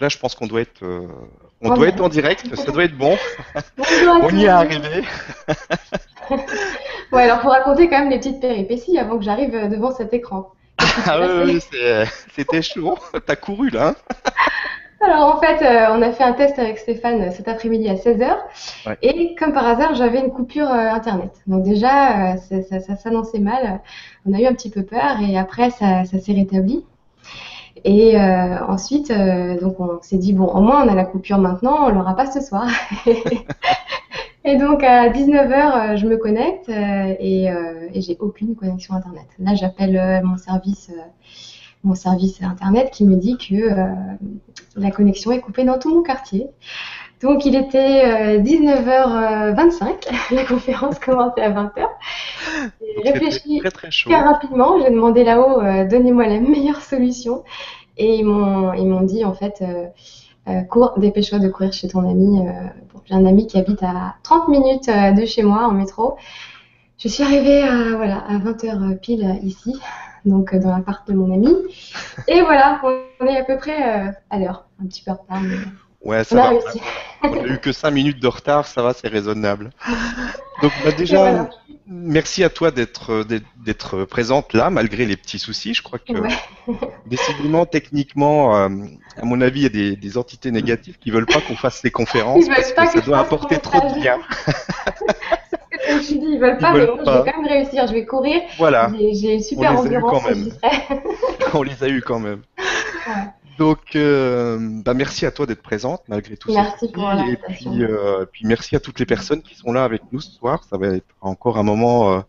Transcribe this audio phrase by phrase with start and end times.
[0.00, 1.06] Là, je pense qu'on doit être, euh,
[1.60, 3.16] on doit être en direct, ça doit être bon.
[4.22, 5.04] on y est arrivé.
[7.12, 10.12] ouais, alors faut raconter quand même les petites péripéties avant que j'arrive euh, devant cet
[10.12, 10.50] écran.
[11.06, 11.60] Ah oui,
[12.34, 12.98] c'était chaud.
[13.26, 13.90] T'as couru là.
[13.90, 13.94] Hein.
[15.00, 18.36] alors en fait, on a fait un test avec Stéphane cet après-midi à 16h.
[19.02, 21.30] Et comme par hasard, j'avais une coupure Internet.
[21.46, 23.80] Donc déjà, ça, ça s'annonçait mal.
[24.26, 26.84] On a eu un petit peu peur et après, ça, ça s'est rétabli.
[27.82, 31.38] Et euh, ensuite, euh, donc on s'est dit, bon, au moins on a la coupure
[31.38, 32.68] maintenant, on l'aura pas ce soir.
[34.44, 37.46] et donc à 19h, euh, je me connecte et,
[37.92, 39.26] et j'ai aucune connexion Internet.
[39.38, 40.90] Là, j'appelle mon service
[41.82, 43.68] mon service internet qui me dit que
[44.74, 46.46] la connexion est coupée dans tout mon quartier.
[47.24, 51.86] Donc il était 19h25, la conférence commençait à 20h.
[52.80, 57.42] J'ai réfléchi très, très, très rapidement, j'ai demandé là-haut, donnez-moi la meilleure solution.
[57.96, 59.86] Et ils m'ont, dit en fait, euh,
[60.48, 62.46] euh, cours, dépêche-toi de courir chez ton ami.
[62.46, 62.52] Euh,
[63.06, 66.16] j'ai un ami qui habite à 30 minutes euh, de chez moi en métro.
[66.98, 69.74] Je suis arrivée à, voilà, à 20h pile ici,
[70.24, 71.54] donc dans l'appart de mon ami.
[72.28, 72.80] Et voilà,
[73.20, 75.40] on est à peu près à l'heure, un petit peu en retard.
[75.42, 75.56] Mais...
[76.04, 76.52] Ouais, ça va.
[77.22, 79.70] On n'a eu que 5 minutes de retard, ça va, c'est raisonnable.
[80.62, 81.48] Donc bah, déjà,
[81.86, 83.24] merci à toi d'être
[83.64, 85.72] d'être présente là, malgré les petits soucis.
[85.72, 86.12] Je crois que
[87.06, 88.68] décidément, techniquement, euh,
[89.16, 91.82] à mon avis, il y a des, des, entités négatives qui veulent pas qu'on fasse
[91.82, 94.18] les conférences parce que, ça doit apporter trop de bien.
[95.88, 97.86] je suis dit, ils veulent pas, mais moi, je vais quand même réussir.
[97.86, 98.42] Je vais courir.
[98.58, 98.92] Voilà.
[99.12, 100.50] J'ai super On les a eu quand même.
[101.54, 102.42] On les a eu quand même.
[103.08, 103.43] Ouais.
[103.58, 108.24] Donc, euh, bah merci à toi d'être présente malgré tout merci Pour et puis, euh,
[108.30, 110.64] puis merci à toutes les personnes qui sont là avec nous ce soir.
[110.68, 112.20] Ça va être encore un moment euh,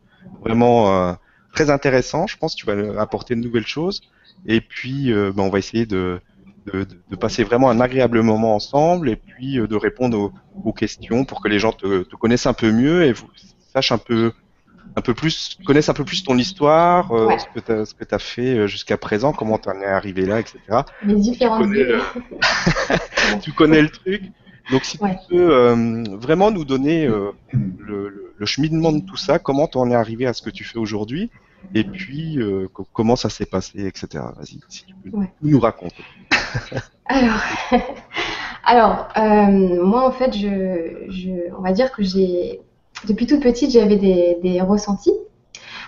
[0.41, 1.17] vraiment
[1.53, 2.27] très intéressant.
[2.27, 4.01] Je pense que tu vas apporter de nouvelles choses.
[4.45, 6.19] Et puis, bah, on va essayer de,
[6.71, 11.25] de, de, passer vraiment un agréable moment ensemble et puis de répondre aux, aux, questions
[11.25, 13.27] pour que les gens te, te connaissent un peu mieux et vous
[13.73, 14.31] sachent un peu
[14.95, 18.57] un peu plus, connaissent un peu plus ton histoire, euh, ce que tu as, fait
[18.57, 20.59] euh, jusqu'à présent, comment tu en es arrivé là, etc.
[21.03, 22.01] Les différentes tu connais, le...
[23.41, 24.23] tu connais le truc.
[24.71, 29.37] Donc si tu peux euh, vraiment nous donner euh, le, le, cheminement de tout ça,
[29.37, 31.29] comment tu en es arrivé à ce que tu fais aujourd'hui,
[31.75, 34.23] et puis euh, comment ça s'est passé, etc.
[34.35, 36.03] Vas-y, si tu peux nous raconter.
[37.05, 37.41] alors,
[38.63, 39.07] alors
[39.85, 42.61] moi en fait, je, je, on va dire que j'ai
[43.05, 45.13] depuis toute petite, j'avais des, des, ressentis,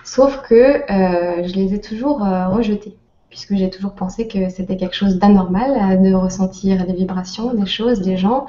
[0.04, 2.96] sauf que euh, je les ai toujours euh, rejetés,
[3.28, 7.66] puisque j'ai toujours pensé que c'était quelque chose d'anormal euh, de ressentir des vibrations, des
[7.66, 8.46] choses, des gens,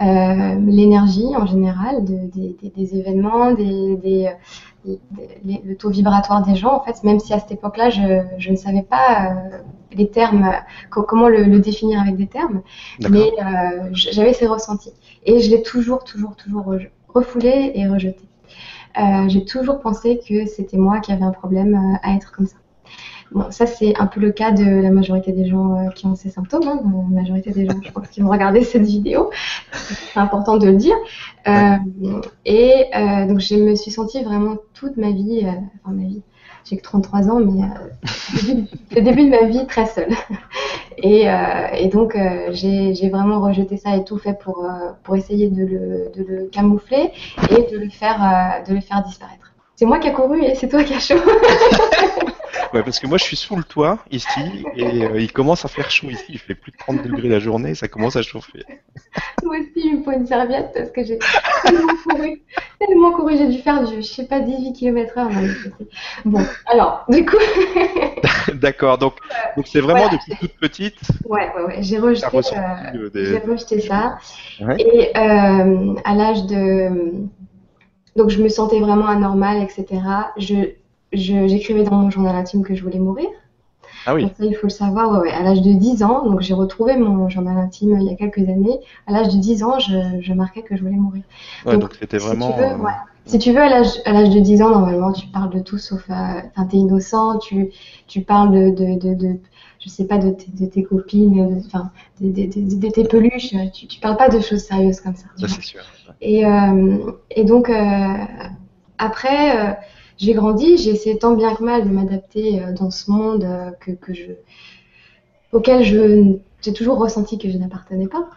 [0.00, 4.30] euh, l'énergie en général, de, des, des, événements, des,
[4.84, 8.56] le taux vibratoire des gens, en fait, même si à cette époque-là, je, je, ne
[8.56, 9.34] savais pas
[9.92, 10.52] les termes,
[10.90, 12.62] comment le, le, définir avec des termes,
[13.10, 13.32] mais
[13.92, 14.92] j'avais ces ressentis.
[15.24, 18.28] Et je l'ai toujours, toujours, toujours rejeté refoulé et rejeté.
[18.98, 22.46] Euh, j'ai toujours pensé que c'était moi qui avais un problème euh, à être comme
[22.46, 22.56] ça.
[23.30, 26.14] Bon, ça c'est un peu le cas de la majorité des gens euh, qui ont
[26.14, 26.66] ces symptômes.
[26.66, 26.80] Hein.
[27.12, 29.30] La majorité des gens, je pense, qui vont regarder cette vidéo.
[29.72, 30.96] C'est important de le dire.
[32.44, 32.84] Et
[33.28, 35.46] donc je me suis sentie vraiment toute ma vie,
[35.82, 36.22] enfin ma vie,
[36.68, 38.62] j'ai que 33 ans, mais euh,
[38.94, 40.12] le début de ma vie très seule.
[41.00, 45.14] Et, euh, et donc, euh, j'ai vraiment rejeté ça et tout fait pour, euh, pour
[45.14, 47.12] essayer de le, de le, camoufler
[47.50, 49.52] et de le faire, de le faire disparaître.
[49.76, 51.14] C'est moi qui a couru et c'est toi qui as chaud.
[52.72, 55.68] ouais, parce que moi je suis sous le toit ici et euh, il commence à
[55.68, 56.24] faire chaud ici.
[56.28, 58.64] Il fait plus de 30 degrés la journée et ça commence à chauffer.
[59.42, 61.18] moi aussi, il me faut une serviette parce que j'ai
[61.64, 62.42] tellement couru.
[62.78, 65.28] Tellement couru, j'ai dû faire du, je sais pas, 18 km/h.
[66.24, 67.36] Bon, alors, du coup.
[68.54, 69.14] D'accord, donc
[69.56, 70.18] donc c'est vraiment voilà.
[70.18, 70.98] depuis toute petite.
[71.24, 71.82] Ouais, ouais, ouais.
[71.82, 73.26] J'ai rejeté, euh, des...
[73.26, 74.18] j'ai rejeté ça.
[74.60, 74.76] Ouais.
[74.78, 77.26] Et euh, à l'âge de.
[78.16, 80.02] Donc je me sentais vraiment anormale, etc.
[80.36, 80.74] Je,
[81.12, 83.28] j'écrivais dans mon journal intime que je voulais mourir.
[84.06, 84.22] Ah oui.
[84.22, 85.32] Donc ça, il faut le savoir, ouais, ouais.
[85.32, 88.48] à l'âge de 10 ans, donc j'ai retrouvé mon journal intime il y a quelques
[88.48, 88.78] années.
[89.06, 91.22] À l'âge de 10 ans, je, je, marquais que je voulais mourir.
[91.66, 92.48] Ouais, donc c'était vraiment.
[92.48, 92.92] Si tu veux, ouais.
[93.26, 96.02] Si tu veux, à l'âge de 10 ans, normalement, tu parles de tout sauf.
[96.08, 97.68] Euh, enfin, t'es innocent, tu,
[98.06, 99.38] tu parles de, de, de, de,
[99.80, 101.90] je sais pas, de, de tes copines, enfin,
[102.22, 103.54] de, de, de, de, tes peluches.
[103.74, 105.26] Tu, tu parles pas de choses sérieuses comme ça.
[105.36, 105.82] Ça, c'est sûr.
[106.22, 108.14] Et, euh, et donc, euh,
[108.96, 109.74] après, euh,
[110.18, 113.70] j'ai grandi, j'ai essayé tant bien que mal de m'adapter euh, dans ce monde euh,
[113.80, 114.32] que, que je,
[115.52, 118.28] auquel je j'ai toujours ressenti que je n'appartenais pas.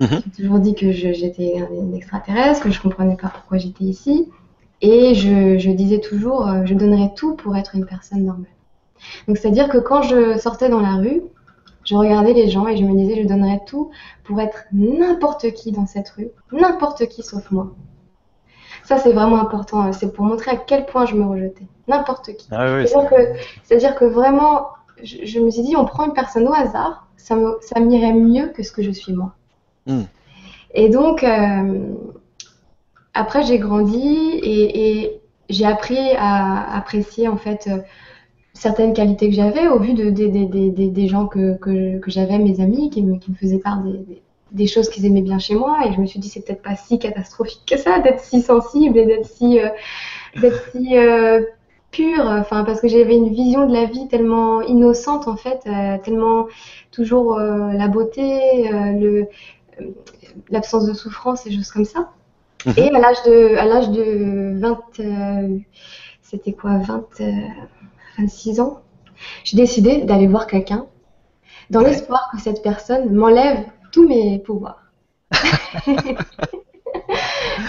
[0.00, 0.06] Mmh.
[0.36, 4.28] J'ai toujours dit que j'étais un extraterrestre, que je comprenais pas pourquoi j'étais ici.
[4.80, 8.46] Et je, je, disais toujours, euh, je donnerais tout pour être une personne normale.
[9.28, 11.22] Donc c'est-à-dire que quand je sortais dans la rue,
[11.84, 13.90] Je regardais les gens et je me disais, je donnerais tout
[14.24, 17.74] pour être n'importe qui dans cette rue, n'importe qui sauf moi.
[18.88, 19.82] Ça, c'est vraiment important.
[19.82, 19.92] Hein.
[19.92, 21.66] C'est pour montrer à quel point je me rejetais.
[21.88, 22.48] N'importe qui.
[22.50, 22.82] Ah
[23.62, 24.68] c'est-à-dire que, vraiment,
[25.02, 27.36] je, me suis dit, on prend une personne au hasard, ça
[27.80, 29.34] m'irait mieux que ce que je suis moi.
[29.86, 30.04] Hmm.
[30.72, 31.92] Et donc, euh,
[33.12, 35.20] après, j'ai grandi et,
[35.50, 37.78] j'ai appris à apprécier en fait euh,
[38.54, 43.02] certaines qualités que j'avais au vu de, des gens que, que, j'avais, mes amis, qui
[43.02, 44.22] me, qui me faisaient part des,
[44.66, 45.78] choses qu'ils aimaient bien chez moi.
[45.86, 48.98] Et je me suis dit, c'est peut-être pas si catastrophique que ça d'être si sensible
[48.98, 49.68] et d'être si, euh,
[50.40, 50.94] d'être si
[51.90, 52.26] pure.
[52.26, 55.60] Enfin, parce que j'avais une vision de la vie tellement innocente en fait,
[56.04, 56.46] tellement
[56.90, 59.28] toujours la beauté, le
[60.50, 62.10] l'absence de souffrance et choses comme ça.
[62.66, 62.74] Mhm.
[62.76, 65.58] Et à l'âge de, à l'âge de 20, euh,
[66.22, 67.06] c'était quoi, 20,
[68.18, 68.80] 26 euh, ans,
[69.44, 70.86] j'ai décidé d'aller voir quelqu'un
[71.70, 74.84] dans l'espoir que cette personne m'enlève tous mes pouvoirs.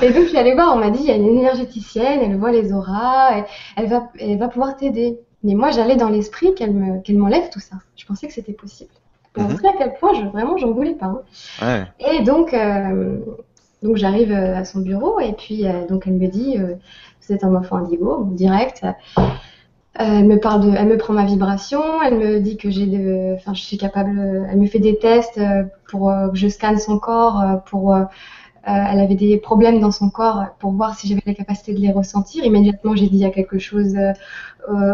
[0.02, 2.38] et donc je suis allée voir, on m'a dit il y a une énergéticienne, elle
[2.38, 3.46] voit les auras,
[3.76, 5.20] elle, va, elle va pouvoir t'aider.
[5.44, 7.78] Mais moi j'allais dans l'esprit qu'elle me, qu'elle m'enlève tout ça.
[7.96, 8.92] Je pensais que c'était possible
[9.34, 9.66] pour mhm.
[9.66, 11.24] à quel point je, vraiment j'en voulais pas.
[11.62, 11.86] Hein.
[12.00, 13.18] Et donc, euh,
[13.84, 17.44] donc j'arrive euh, à son bureau et puis euh, donc elle me dit vous êtes
[17.44, 18.86] un enfant indigo direct.
[19.96, 23.36] Elle me parle de, elle me prend ma vibration, elle me dit que j'ai de,
[23.36, 25.40] enfin je suis capable, elle me fait des tests
[25.90, 27.96] pour que je scanne son corps, pour
[28.64, 31.92] elle avait des problèmes dans son corps pour voir si j'avais la capacité de les
[31.92, 32.46] ressentir.
[32.46, 33.96] Immédiatement, j'ai dit il y a quelque chose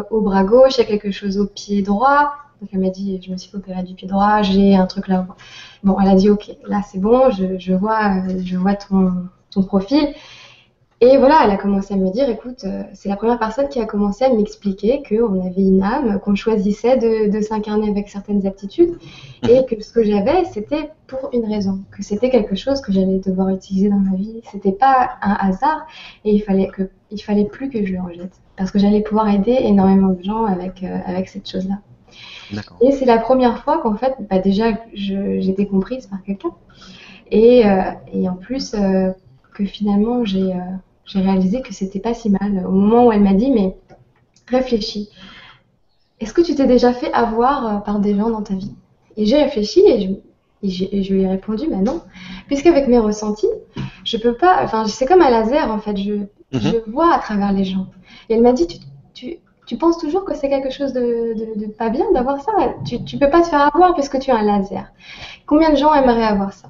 [0.10, 2.34] au bras gauche, il y a quelque chose au pied droit.
[2.62, 5.28] Donc elle m'a dit, je me suis opérer du pied droit, j'ai un truc là.
[5.84, 10.14] Bon, elle a dit, ok, là c'est bon, je, vois, je vois ton, ton profil.
[11.06, 13.80] Et voilà, elle a commencé à me dire, écoute, euh, c'est la première personne qui
[13.80, 18.98] a commencé à m'expliquer qu'on avait une âme, qu'on choisissait de, s'incarner avec certaines aptitudes,
[19.44, 19.50] mhm.
[19.50, 23.20] et que ce que j'avais, c'était pour une raison, que c'était quelque chose que j'allais
[23.20, 24.42] devoir utiliser dans ma vie.
[24.52, 25.86] C'était pas un hasard,
[26.24, 29.30] et il fallait que, il fallait plus que je le rejette, parce que j'allais pouvoir
[29.30, 31.76] aider énormément de gens avec, euh, avec cette chose-là.
[32.82, 36.52] Et c'est la première fois qu'en fait, bah déjà, j'étais comprise par quelqu'un.
[37.32, 39.12] Et, euh, et, en plus, euh,
[39.54, 40.60] que finalement, euh,
[41.06, 42.66] j'ai réalisé que c'était pas si mal.
[42.68, 43.76] Au moment où elle m'a dit, mais
[44.48, 45.10] réfléchis.
[46.20, 48.74] Est-ce que tu t'es déjà fait avoir par des gens dans ta vie?
[49.18, 52.02] Et j'ai réfléchi et je, je, lui ai répondu, bah non.
[52.48, 53.50] Puisqu'avec mes ressentis,
[54.04, 54.64] je peux pas.
[54.64, 55.96] Enfin, c'est comme un laser en fait.
[55.98, 56.28] Je, mhm.
[56.52, 57.88] je vois à travers les gens.
[58.30, 58.78] Et elle m'a dit, tu,
[59.14, 62.52] tu, tu penses toujours que c'est quelque chose de, pas bien d'avoir ça?
[62.86, 64.92] Tu, tu peux pas te faire avoir parce que tu as un laser.
[65.46, 66.70] Combien de gens aimeraient avoir ça?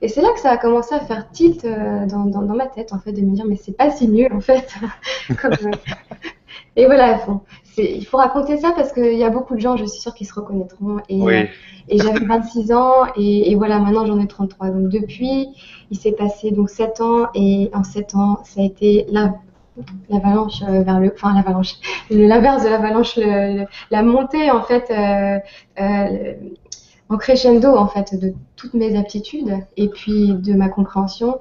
[0.00, 2.98] Et c'est là que ça a commencé à faire tilt euh, dans, ma tête, en
[2.98, 4.74] fait, de me dire, mais c'est pas si nul, en fait.
[6.76, 7.20] et voilà,
[7.78, 10.24] il faut raconter ça parce qu'il y a beaucoup de gens, je suis sûre, qui
[10.24, 10.98] se reconnaîtront.
[11.08, 11.44] Et, euh,
[11.88, 14.70] et j'avais 26 ans et, voilà, maintenant j'en ai 33.
[14.70, 15.48] Donc depuis,
[15.90, 19.34] il s'est passé donc 7 ans et en 7 ans, ça a été la
[20.08, 21.74] l'avalanche euh, vers le, enfin l'avalanche,
[22.10, 23.18] l'inverse de l'avalanche,
[23.90, 25.38] la montée en fait euh,
[25.80, 26.34] euh,
[27.14, 31.38] en crescendo en fait de toutes mes aptitudes et puis de ma compréhension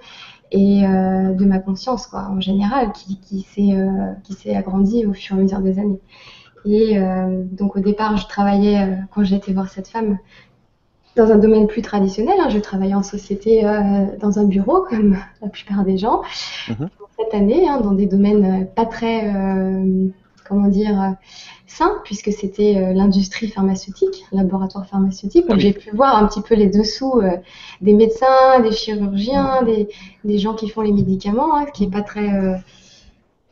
[0.52, 3.76] et de ma conscience quoi en général qui, qui s'est
[4.24, 6.00] qui s'est agrandie au fur et à mesure des années.
[6.66, 7.00] Et
[7.52, 10.20] donc au départ, je travaillais quand j'ai été voir cette femme
[11.16, 12.36] dans un domaine plus traditionnel.
[12.40, 12.50] Hein.
[12.50, 13.64] Je travaillais en société
[14.20, 16.22] dans un bureau comme la plupart des gens.
[16.70, 16.88] Mhm
[17.18, 20.08] cette année hein, dans des domaines euh, pas très, euh,
[20.48, 21.16] comment dire,
[21.82, 25.48] euh, puisque c'était l'industrie pharmaceutique, laboratoire pharmaceutique.
[25.48, 27.22] Donc j'ai pu voir un petit peu les dessous
[27.82, 29.90] des médecins, des chirurgiens, des,
[30.24, 32.62] des, gens qui font les médicaments, hein, ce qui est pas très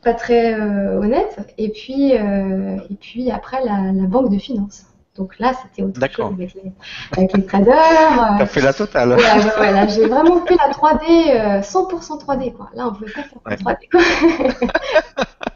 [0.02, 1.36] pas très honnête.
[1.58, 4.86] Et puis, et puis après, la, la, banque de finances.
[5.16, 6.72] Donc là, c'était autre chose avec les,
[7.16, 7.76] avec les traders.
[7.76, 9.16] Euh, T'as fait la totale.
[9.56, 12.52] voilà, j'ai vraiment fait la 3D, 100% 3D.
[12.54, 12.70] Quoi.
[12.74, 13.90] Là, on pouvait pas faire 3D.
[13.90, 14.00] Quoi.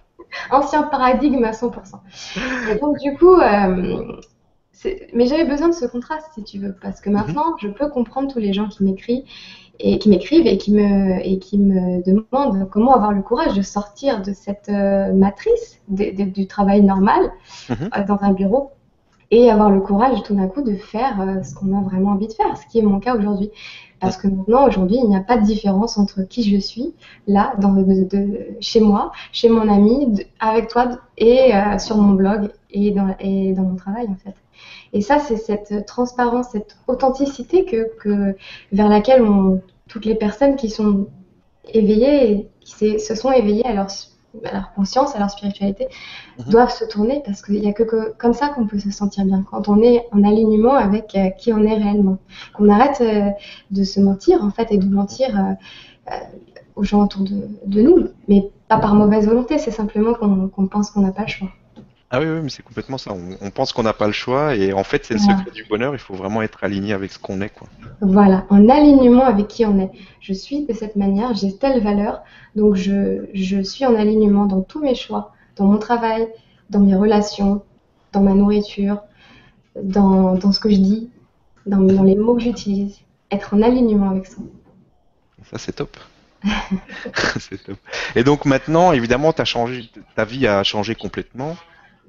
[0.50, 1.72] Ancien paradigme à 100%.
[2.70, 4.18] Et donc, du coup, euh,
[5.14, 7.16] mais j'avais besoin de ce contraste, si tu veux, parce que mhm.
[7.16, 9.24] maintenant, je peux comprendre tous les gens qui m'écrivent
[9.78, 13.60] et qui m'écrivent et qui me et qui me demandent comment avoir le courage de
[13.60, 17.30] sortir de cette euh, matrice du travail normal
[17.68, 17.90] mhm.
[18.06, 18.70] dans un bureau
[19.30, 22.28] et avoir le courage tout d'un coup de faire euh, ce qu'on a vraiment envie
[22.28, 23.50] de faire, ce qui est mon cas aujourd'hui.
[24.00, 26.94] Parce que maintenant, aujourd'hui, il n'y a pas de différence entre qui je suis,
[27.26, 27.74] là, dans,
[28.60, 33.52] chez moi, chez mon ami, avec toi, et euh, sur mon blog, et dans, et
[33.52, 34.34] dans mon travail, en fait.
[34.92, 38.36] Et ça, c'est cette transparence, cette authenticité que,
[38.72, 39.24] vers laquelle
[39.88, 41.06] toutes les personnes qui sont
[41.72, 43.90] éveillées, qui se sont éveillées à leur
[44.44, 45.86] à leur conscience, à leur spiritualité,
[46.38, 46.50] mhm.
[46.50, 49.44] doivent se tourner parce qu'il n'y a que, comme ça qu'on peut se sentir bien,
[49.50, 52.18] quand on est en alignement avec euh, qui on est réellement.
[52.54, 53.30] Qu'on arrête euh,
[53.70, 55.56] de se mentir en fait et de mentir
[56.76, 61.00] aux gens autour de, nous, mais pas par mauvaise volonté, c'est simplement qu'on pense qu'on
[61.00, 61.48] n'a pas le choix.
[62.10, 63.12] Ah oui, oui mais c'est complètement ça.
[63.40, 65.92] On, pense qu'on n'a pas le choix et en fait, c'est le secret du bonheur.
[65.92, 67.48] Il faut vraiment être aligné avec ce qu'on est.
[67.48, 67.66] Quoi.
[68.00, 69.90] Voilà, en alignement avec qui on est.
[70.20, 72.22] Je suis de cette manière, j'ai telle valeur,
[72.54, 76.28] donc je, je, suis en alignement dans tous mes choix, dans mon travail,
[76.70, 77.62] dans mes relations,
[78.12, 79.02] dans ma nourriture,
[79.82, 81.10] dans, dans ce que je dis,
[81.66, 83.00] dans, dans les mots que j'utilise.
[83.32, 84.36] Être en alignement avec ça.
[85.50, 85.96] Ça, c'est top.
[87.40, 87.78] c'est top.
[88.14, 91.56] Et donc maintenant, évidemment, as changé, ta vie a changé complètement.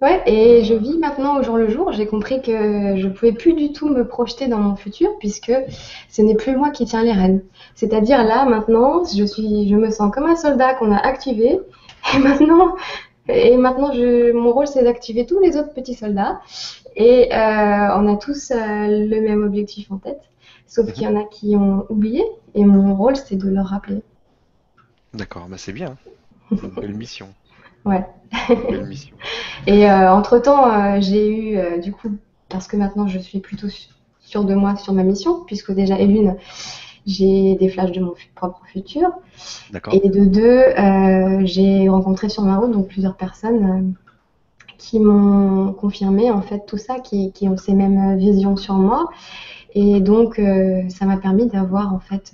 [0.02, 1.92] Ouais, et je vis maintenant au jour le jour.
[1.92, 5.52] J'ai compris que je pouvais plus du tout me projeter dans mon futur puisque
[6.10, 7.42] ce n'est plus moi qui tiens les rênes.
[7.74, 11.60] C'est-à-dire là, maintenant, je suis, je me sens comme un soldat qu'on a activé.
[12.14, 12.76] Et maintenant,
[13.28, 16.42] et maintenant, mon rôle, c'est d'activer tous les autres petits soldats.
[16.96, 20.22] Et euh, on a tous euh, le même objectif en tête.
[20.68, 22.24] Sauf qu'il y en a qui ont oublié.
[22.54, 24.04] Et mon rôle, c'est de leur rappeler.
[25.14, 25.98] D'accord, bah c'est bien.
[26.52, 27.30] Une belle mission.
[27.88, 28.06] Ouais.
[29.68, 32.10] Et euh, entre-temps, euh, j'ai eu, euh, du coup,
[32.50, 33.68] parce que maintenant je suis plutôt
[34.20, 36.36] sûre de moi sur ma mission, puisque déjà, et une,
[37.06, 39.10] j'ai des flashs de mon propre futur.
[39.94, 43.94] Et de deux, j'ai rencontré sur ma route donc plusieurs personnes
[44.78, 49.10] qui m'ont confirmé en fait tout ça, qui, qui, ont ces mêmes visions sur moi.
[49.74, 50.42] Et donc,
[50.90, 52.34] ça m'a permis d'avoir en fait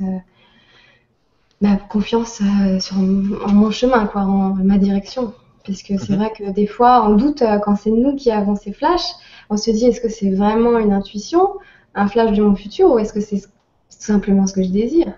[1.62, 2.42] ma confiance
[2.80, 5.34] sur en mon chemin, quoi, en ma direction.
[5.64, 6.18] Puisque c'est mhm.
[6.18, 9.14] vrai que des fois, on doute euh, quand c'est nous qui avons ces flashs.
[9.50, 11.50] On se dit, est-ce que c'est vraiment une intuition,
[11.96, 13.42] un flash de mon futur, ou est-ce que c'est
[13.90, 15.14] simplement ce que je désire?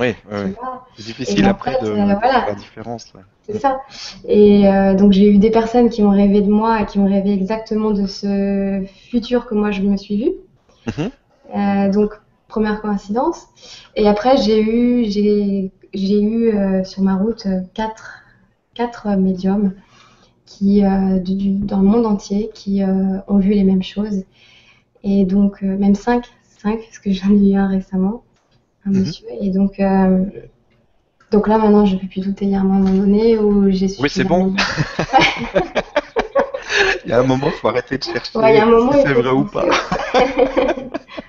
[0.00, 0.14] Oui,
[0.96, 3.12] c'est difficile après de euh, faire la différence.
[3.42, 3.80] C'est ça.
[4.26, 7.06] Et euh, donc j'ai eu des personnes qui ont rêvé de moi et qui ont
[7.06, 10.32] rêvé exactement de ce futur que moi je me suis vue.
[10.98, 11.92] Mhm.
[11.92, 12.14] donc
[12.48, 13.46] première coïncidence.
[13.94, 18.23] Et après j'ai eu j'ai eu sur ma route quatre
[18.74, 19.72] quatre médiums
[20.46, 24.24] qui, euh, dans le monde entier qui euh, ont vu les mêmes choses.
[25.02, 26.26] Et donc, euh, même cinq,
[26.58, 28.24] cinq, parce que j'en ai eu un récemment,
[28.86, 29.00] un mhm.
[29.00, 29.26] monsieur.
[29.40, 29.80] Et donc,
[31.30, 32.46] donc là, maintenant, je ne peux plus douter.
[32.46, 34.02] Il y a un moment donné où j'ai su.
[34.02, 34.54] Oui, c'est bon.
[37.04, 38.70] il y a un moment, il faut arrêter de chercher ouais, il y a un
[38.70, 39.64] moment, si c'est vrai ou pas.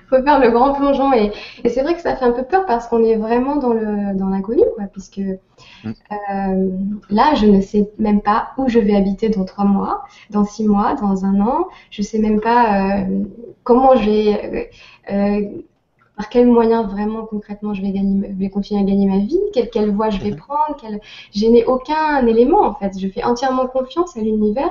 [0.08, 1.12] faut faire le grand plongeon.
[1.12, 1.32] Et,
[1.64, 4.16] et c'est vrai que ça fait un peu peur parce qu'on est vraiment dans le
[4.16, 5.20] dans l'inconnu, quoi, puisque.
[6.12, 6.70] Euh,
[7.10, 10.66] là, je ne sais même pas où je vais habiter dans trois mois, dans six
[10.66, 11.68] mois, dans un an.
[11.90, 13.24] Je sais même pas euh,
[13.64, 14.70] comment je vais.
[15.10, 15.40] Euh,
[16.16, 19.68] par quels moyens vraiment concrètement je vais, gagner, vais continuer à gagner ma vie, quelle,
[19.68, 20.36] quelle voie je vais mm-hmm.
[20.36, 20.98] prendre, quelle...
[21.34, 22.98] je n'ai aucun élément en fait.
[22.98, 24.70] Je fais entièrement confiance à l'univers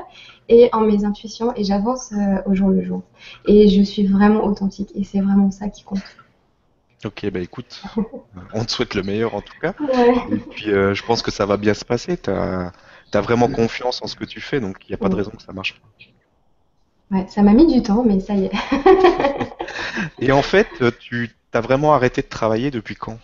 [0.50, 2.12] et en mes intuitions et j'avance
[2.48, 3.03] au jour le jour.
[3.48, 6.01] Et je suis vraiment authentique et c'est vraiment ça qui compte.
[7.04, 7.84] Ok, bah écoute,
[8.54, 9.74] on te souhaite le meilleur en tout cas.
[10.32, 12.18] Et puis euh, je pense que ça va bien se passer.
[12.18, 12.72] Tu as,
[13.14, 15.42] vraiment confiance en ce que tu fais, donc il n'y a pas de raison que
[15.42, 17.16] ça marche pas.
[17.16, 18.52] Ouais, ça m'a mis du temps, mais ça y est.
[20.20, 20.68] et en fait,
[21.00, 23.20] tu as vraiment arrêté de travailler depuis quand?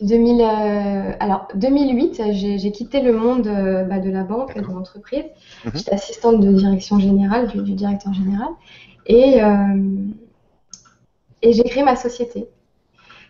[0.00, 5.24] 2000, euh, alors 2008, j'ai quitté le monde euh, bah, de la banque, de l'entreprise.
[5.64, 5.72] Mhm.
[5.74, 8.48] J'étais assistante de direction générale du, directeur général
[9.06, 10.06] et, euh,
[11.42, 12.46] et j'ai créé ma société.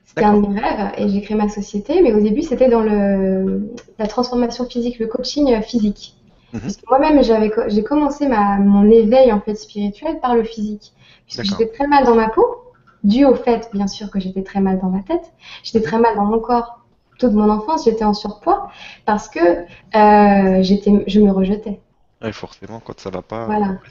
[0.08, 2.80] C'était un de mes rêves et j'ai créé ma société, mais au début c'était dans
[2.80, 6.14] le, la transformation physique, le coaching physique.
[6.54, 6.60] Mhm.
[6.88, 7.22] Moi-même
[7.68, 10.94] j'ai commencé ma, mon éveil en fait spirituel par le physique,
[11.26, 12.42] puisque j'étais très mal dans ma peau
[13.04, 16.16] dû au fait, bien sûr, que j'étais très mal dans ma tête, j'étais très mal
[16.16, 16.86] dans mon corps.
[17.18, 18.70] Toute mon enfance, j'étais en surpoids
[19.04, 21.80] parce que euh, j'étais, je me rejetais.
[22.22, 23.48] Oui, forcément, quand ça va pas,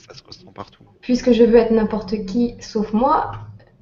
[0.07, 0.83] ça se ressent partout.
[1.01, 3.33] Puisque je veux être n'importe qui sauf moi,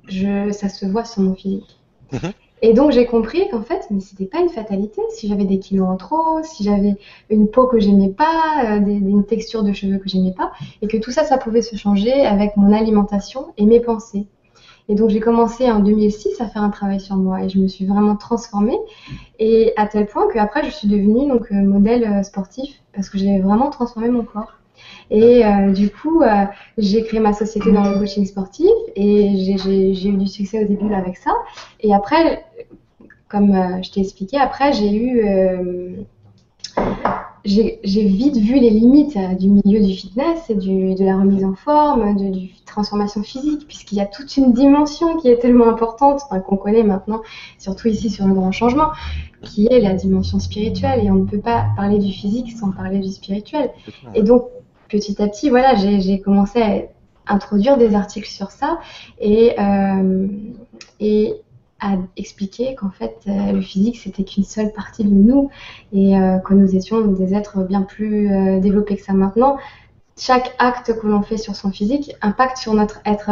[0.08, 1.80] je, ça se voit sur mon physique.
[2.12, 2.32] Mhm.
[2.62, 5.02] Et donc j'ai compris qu'en fait, mais c'était pas une fatalité.
[5.12, 6.96] Si j'avais des kilos en trop, si j'avais
[7.30, 10.98] une peau que j'aimais pas, euh, une texture de cheveux que j'aimais pas, et que
[10.98, 14.28] tout ça, ça pouvait se changer avec mon alimentation et mes pensées.
[14.88, 17.68] Et donc j'ai commencé en 2006 à faire un travail sur moi et je me
[17.68, 18.78] suis vraiment transformée
[19.40, 23.18] et à tel point qu'après je suis devenue donc euh, modèle euh, sportif parce que
[23.18, 24.54] j'ai vraiment transformé mon corps.
[25.10, 26.24] Et euh, du coup,
[26.78, 30.94] j'ai créé ma société dans le coaching sportif et j'ai eu du succès au début
[30.94, 31.32] avec ça.
[31.82, 32.46] Et après,
[33.28, 36.06] comme je t'ai expliqué, après j'ai eu
[37.46, 41.44] j'ai vite vu les limites euh, du milieu du fitness et du, de la remise
[41.44, 45.70] en forme, de, du transformation physique, puisqu'il y a toute une dimension qui est tellement
[45.70, 47.22] importante, qu'on connaît maintenant,
[47.60, 48.90] surtout ici sur le grand changement,
[49.44, 51.06] qui est la dimension spirituelle.
[51.06, 53.72] Et on ne peut pas parler du physique sans parler du spirituel.
[54.16, 54.46] Et donc,
[54.90, 56.82] petit à petit, voilà, j'ai commencé à
[57.28, 58.80] introduire des articles sur ça
[59.20, 60.28] et, euh,
[61.00, 61.34] et
[61.80, 65.50] à expliquer qu'en fait euh, le physique c'était qu'une seule partie de nous
[65.92, 68.30] et euh, que nous étions des êtres bien plus
[68.62, 69.58] développés que ça maintenant.
[70.18, 73.30] Chaque acte que l'on fait sur son physique impacte sur notre être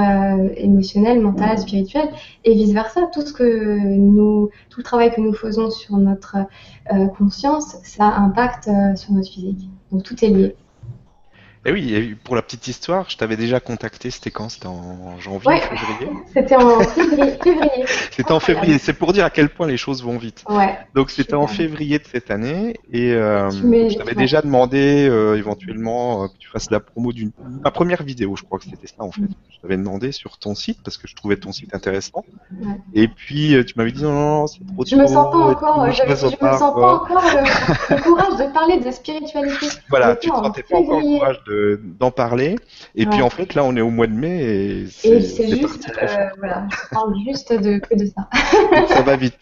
[0.58, 2.10] émotionnel, mental, spirituel
[2.44, 3.04] et vice versa.
[3.14, 6.36] Tout ce que nous, tout le travail que nous faisons sur notre
[7.18, 9.70] conscience, ça impacte sur notre physique.
[9.94, 10.56] Donc tout est lié.
[11.66, 14.50] Et eh oui, pour la petite histoire, je t'avais déjà contacté, c'était quand?
[14.50, 16.12] C'était en janvier, février?
[16.34, 17.38] C'était en février.
[18.12, 20.44] c'était en février, c'est pour dire à quel point les choses vont vite.
[20.50, 20.78] Ouais.
[20.94, 26.24] Donc c'était en février de cette année et euh, je t'avais déjà demandé euh, éventuellement
[26.24, 27.32] euh, que tu fasses la promo d'une
[27.64, 29.22] ma première vidéo, je crois que c'était ça en fait.
[29.50, 32.26] Je t'avais demandé sur ton site parce que je trouvais ton site intéressant.
[32.52, 32.76] Ouais.
[32.94, 35.92] Et puis euh, tu m'avais dit non, non c'est trop Je me sens pas encore,
[35.92, 37.10] je, me sens pas encore
[37.90, 39.68] le, courage de parler de spiritualité.
[39.90, 41.53] Voilà, tu ne sentais pas encore le courage de
[42.00, 42.56] d'en parler.
[42.96, 46.28] Et puis en fait, là, on est au mois de mai et c'est juste, euh,
[46.38, 48.30] voilà, je parle juste de, que de ça.
[48.88, 49.38] ça va vite.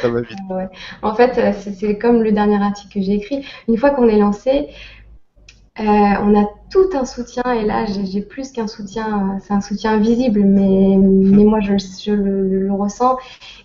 [0.00, 0.38] Ça va vite.
[1.02, 3.46] En fait, euh, c'est comme le dernier article que j'ai écrit.
[3.68, 4.68] Une fois qu'on est lancé,
[5.78, 9.98] euh, on a tout un soutien et là j'ai plus qu'un soutien, c'est un soutien
[9.98, 13.18] visible, mais, mais moi je, je le, ressens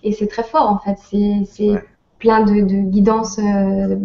[0.03, 0.97] et c'est très fort en fait.
[1.45, 1.81] C'est
[2.21, 3.39] plein de, de guidance.
[3.39, 3.97] Euh,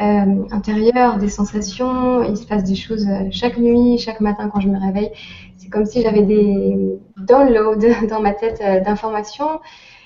[0.00, 2.22] intérieure, des sensations.
[2.22, 5.10] Il se passe des choses euh, chaque nuit, chaque matin quand je me réveille.
[5.58, 9.60] C'est comme si j'avais des downloads dans ma tête euh, d'informations,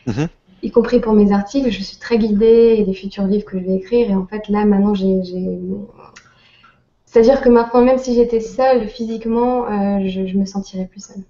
[0.06, 0.28] mhm.
[0.62, 1.70] y compris pour mes articles.
[1.70, 4.10] Je suis très guidée et des futurs livres que je vais écrire.
[4.10, 5.20] Et en fait, là, maintenant, j'ai.
[7.04, 9.66] C'est-à-dire que maintenant, même si j'étais seule physiquement,
[10.00, 11.22] je, je me sentirais plus seule.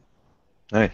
[0.73, 0.91] Ouais.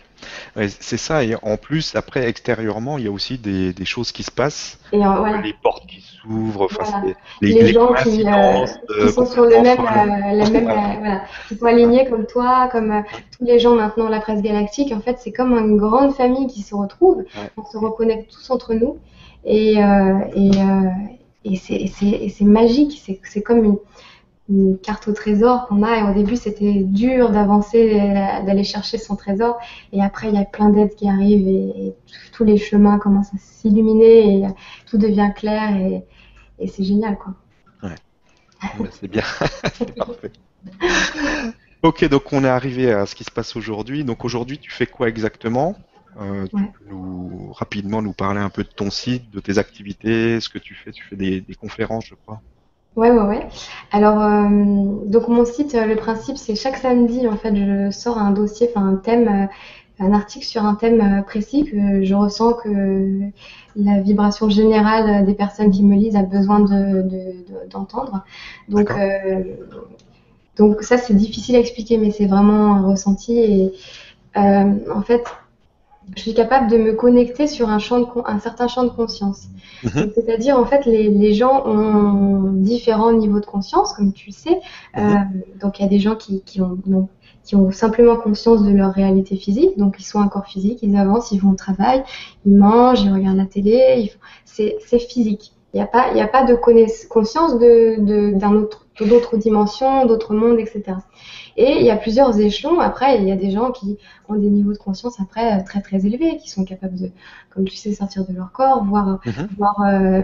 [0.69, 1.25] c'est ça.
[1.25, 4.79] Et en plus, après, extérieurement, il y a aussi des, des choses qui se passent.
[4.93, 5.41] Et voilà.
[5.41, 6.69] Les portes qui s'ouvrent,
[7.41, 8.67] les, les, gens qui, euh,
[9.07, 11.23] qui, sont sur le même, euh, la même euh, voilà.
[11.49, 13.05] qui sont alignés comme toi, comme
[13.39, 14.93] tous les gens maintenant la presse galactique.
[14.93, 17.25] En fait, c'est comme une grande famille qui se retrouve.
[17.57, 18.99] On se reconnecte tous entre nous.
[19.45, 20.51] Et, et,
[21.45, 23.01] et c'est magique.
[23.23, 23.79] C'est comme une
[24.51, 25.99] une carte au trésor qu'on a.
[25.99, 27.97] Et au début, c'était dur d'avancer,
[28.45, 29.59] d'aller chercher son trésor.
[29.93, 31.95] Et après, il y a plein d'aides qui arrivent et,
[32.33, 34.47] tous les chemins commencent à s'illuminer et
[34.87, 36.05] tout devient clair et,
[36.67, 37.35] c'est génial, quoi.
[37.83, 37.97] Ouais.
[38.91, 39.23] c'est bien.
[39.75, 40.33] c'est parfait.
[41.83, 44.05] Ok, donc on est arrivé à ce qui se passe aujourd'hui.
[44.05, 45.77] Donc aujourd'hui, tu fais quoi exactement?
[46.21, 50.41] Euh, Tu peux nous, rapidement nous parler un peu de ton site, de tes activités,
[50.41, 50.93] ce que tu fais.
[50.93, 52.43] Tu fais des conférences, je crois.
[52.97, 53.49] Ouais, ouais, ouais.
[53.93, 54.49] Alors, euh,
[55.07, 58.69] donc mon site, euh, le principe, c'est chaque samedi, en fait, je sors un dossier,
[58.75, 63.21] enfin un thème, euh, un article sur un thème précis que je ressens que
[63.77, 66.61] la vibration générale des personnes qui me lisent a besoin
[67.71, 68.25] d'entendre.
[68.69, 68.91] De, donc,
[70.57, 73.39] donc ça, c'est difficile à expliquer, mais c'est vraiment un ressenti.
[73.39, 73.73] Et
[74.37, 75.23] en fait,
[76.17, 79.49] je suis capable de me connecter sur un, champ de, un certain champ de conscience.
[79.85, 80.11] Mhm.
[80.15, 84.61] C'est-à-dire, en fait, les, les, gens ont différents niveaux de conscience, comme tu sais.
[84.97, 85.05] Mhm.
[85.05, 86.79] Euh, donc, il y a des gens qui, qui, ont,
[87.45, 89.79] qui ont simplement conscience de leur réalité physique.
[89.79, 92.03] Donc, ils sont un corps physique, ils avancent, ils vont au travail,
[92.45, 94.13] ils mangent, ils regardent la télé.
[94.45, 95.53] C'est physique.
[95.73, 100.59] Il n'y a, pas, a pas de conscience de, de, autre, d'autres dimensions, d'autres mondes,
[100.59, 100.97] etc.
[101.57, 102.81] Et il y a plusieurs échelons.
[102.81, 103.97] Après, il y a des gens qui
[104.29, 107.11] ont des niveaux de conscience après très très élevés, qui sont capables de,
[107.51, 109.49] comme tu sais, sortir de leur corps, voir, mhm.
[109.57, 110.23] voir euh,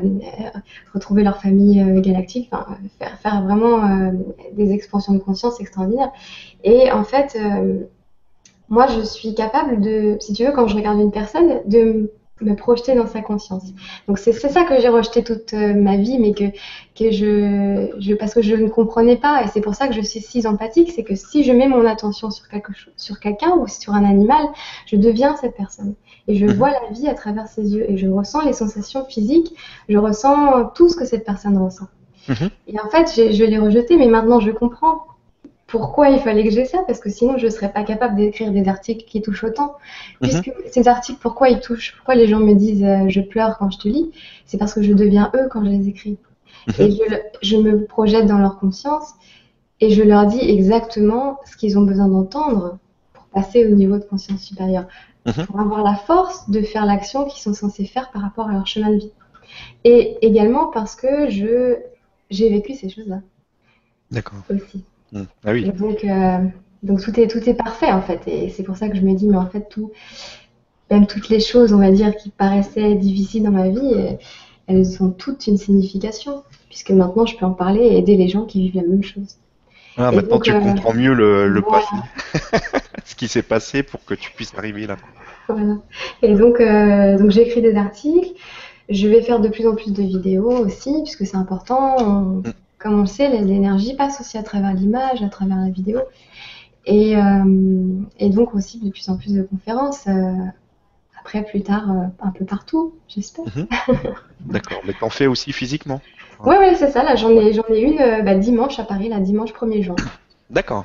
[0.94, 2.50] retrouver leur famille euh, galactique,
[2.98, 4.12] faire, faire vraiment euh,
[4.54, 6.10] des expansions de conscience extraordinaires.
[6.64, 7.38] Et en fait,
[8.68, 12.54] moi, je suis capable de, si tu veux, quand je regarde une personne, de me
[12.54, 13.64] projeter dans sa conscience.
[14.08, 16.44] Donc c'est ça que j'ai rejeté toute euh, ma vie, mais que,
[16.94, 20.02] que je, je, parce que je ne comprenais pas, et c'est pour ça que je
[20.02, 23.52] suis si empathique, c'est que si je mets mon attention sur quelque chose, sur quelqu'un
[23.56, 24.44] ou sur un animal,
[24.86, 25.94] je deviens cette personne.
[26.28, 26.52] Et je mhm.
[26.52, 29.54] vois la vie à travers ses yeux, et je ressens les sensations physiques,
[29.88, 31.86] je ressens tout ce que cette personne ressent.
[32.28, 32.50] Mhm.
[32.66, 35.06] Et en fait, je l'ai rejeté, mais maintenant je comprends
[35.66, 38.52] pourquoi il fallait que j'ai ça Parce que sinon, je ne serais pas capable d'écrire
[38.52, 39.74] des articles qui touchent autant.
[40.20, 40.28] Mhm.
[40.28, 43.70] Puisque ces articles, pourquoi ils touchent Pourquoi les gens me disent euh, je pleure quand
[43.70, 44.10] je te lis
[44.44, 46.18] C'est parce que je deviens eux quand je les écris.
[46.68, 46.74] Mhm.
[46.78, 46.98] Et
[47.42, 49.14] je, me projette dans leur conscience
[49.80, 52.78] et je leur dis exactement ce qu'ils ont besoin d'entendre
[53.12, 54.86] pour passer au niveau de conscience supérieure.
[55.26, 55.46] Mhm.
[55.46, 58.68] Pour avoir la force de faire l'action qu'ils sont censés faire par rapport à leur
[58.68, 59.12] chemin de vie.
[59.82, 61.76] Et également parce que je
[62.30, 63.20] j'ai vécu ces choses-là
[64.10, 64.40] D'accord.
[64.50, 64.84] aussi.
[65.12, 65.22] Hmm.
[65.44, 65.66] Ah oui.
[65.66, 66.38] Et donc, euh,
[66.82, 68.20] donc tout est, tout est parfait en fait.
[68.26, 69.92] Et c'est pour ça que je me dis, mais en fait, tout,
[70.90, 74.12] même toutes les choses, on va dire, qui paraissaient difficiles dans ma vie, euh,
[74.68, 76.42] elles ont toutes une signification.
[76.68, 79.36] Puisque maintenant, je peux en parler et aider les gens qui vivent la même chose.
[79.96, 81.84] Ah, Et maintenant donc, tu euh, comprends mieux le, le voilà.
[81.84, 82.58] passé,
[83.04, 84.96] ce qui s'est passé pour que tu puisses arriver là.
[85.48, 85.76] Voilà.
[86.22, 88.30] Et donc, euh, donc j'écris des articles.
[88.88, 91.96] Je vais faire de plus en plus de vidéos aussi, puisque c'est important.
[91.98, 92.52] On- Mm.
[92.78, 96.00] Comme on le sait, l'énergie passe aussi à travers l'image, à travers la vidéo.
[96.84, 100.06] Et, euh, et donc aussi de plus en plus de conférences.
[100.06, 100.32] euh,
[101.18, 103.44] après, plus tard, euh, un peu partout, j'espère.
[104.40, 104.80] D'accord.
[104.84, 106.00] Mais t'en fais aussi physiquement?
[106.44, 107.02] Ouais, ouais, c'est ça.
[107.02, 109.96] Là, j'en ai, j'en ai une bah, dimanche à Paris, là, dimanche 1er juin.
[110.50, 110.84] D'accord.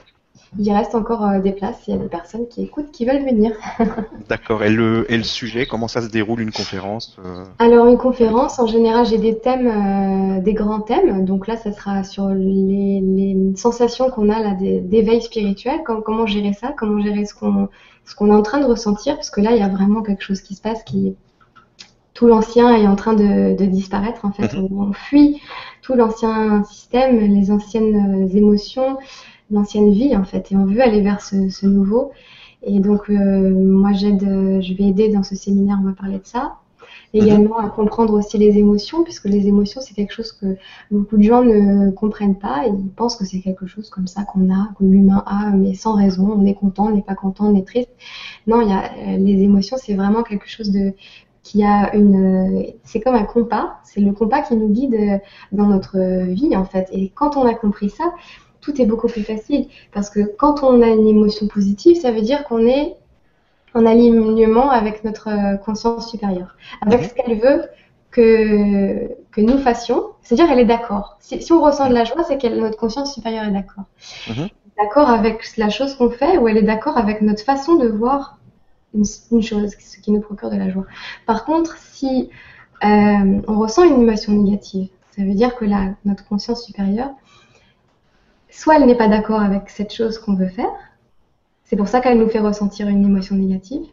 [0.57, 1.87] Il reste encore euh, des places.
[1.87, 3.53] Il y a des personnes qui écoutent, qui veulent venir.
[4.29, 4.63] D'accord.
[4.63, 8.59] Et le, et le sujet, comment ça se déroule une conférence euh, Alors, une conférence,
[8.59, 11.25] en général, j'ai des thèmes, euh, des grands thèmes.
[11.25, 16.01] Donc là, ça sera sur les, les sensations qu'on a là d'é- d'éveil spirituel, com-
[16.05, 17.69] comment gérer ça, comment gérer ce qu'on
[18.03, 20.23] ce qu'on est en train de ressentir, parce que là, il y a vraiment quelque
[20.23, 21.15] chose qui se passe qui
[22.13, 24.53] tout l'ancien est en train de, de disparaître en fait.
[24.53, 24.67] Mhm.
[24.71, 25.41] On, on fuit
[25.81, 28.97] tout l'ancien système, les anciennes émotions,
[29.51, 32.11] l'ancienne vie en fait, et on veut aller vers ce, ce nouveau.
[32.63, 36.19] Et donc, euh, moi, j'aide, euh, je vais aider dans ce séminaire, on va parler
[36.19, 36.57] de ça.
[37.13, 40.55] Également à comprendre aussi les émotions, puisque les émotions, c'est quelque chose que
[40.91, 42.63] beaucoup de gens ne comprennent pas.
[42.67, 45.95] Ils pensent que c'est quelque chose comme ça qu'on a, que l'humain a, mais sans
[45.95, 46.31] raison.
[46.37, 47.89] On est content, on n'est pas content, on est triste.
[48.47, 50.93] Non, il y a, euh, les émotions, c'est vraiment quelque chose de
[51.43, 53.79] qui a une, c'est comme un compas.
[53.83, 55.97] C'est le compas qui nous guide dans notre
[56.31, 56.87] vie en fait.
[56.93, 58.13] Et quand on a compris ça,
[58.61, 59.67] tout est beaucoup plus facile.
[59.93, 62.95] Parce que quand on a une émotion positive, ça veut dire qu'on est
[63.73, 67.07] en alignement avec notre euh, conscience supérieure, avec Mhm.
[67.09, 67.63] ce qu'elle veut
[68.11, 70.03] que, que nous fassions.
[70.21, 71.17] C'est-à-dire, elle est d'accord.
[71.21, 73.85] Si, si on ressent de la joie, c'est que notre conscience supérieure est d'accord.
[74.29, 74.49] Mhm.
[74.77, 78.39] D'accord avec la chose qu'on fait ou elle est d'accord avec notre façon de voir
[78.93, 80.85] une, une chose, ce qui nous procure de la joie.
[81.25, 82.29] Par contre, si
[82.83, 87.11] euh, on ressent une émotion négative, ça veut dire que la, notre conscience supérieure,
[88.51, 90.69] soit elle n'est pas d'accord avec cette chose qu'on veut faire,
[91.63, 93.83] c'est pour ça qu'elle nous fait ressentir une émotion négative.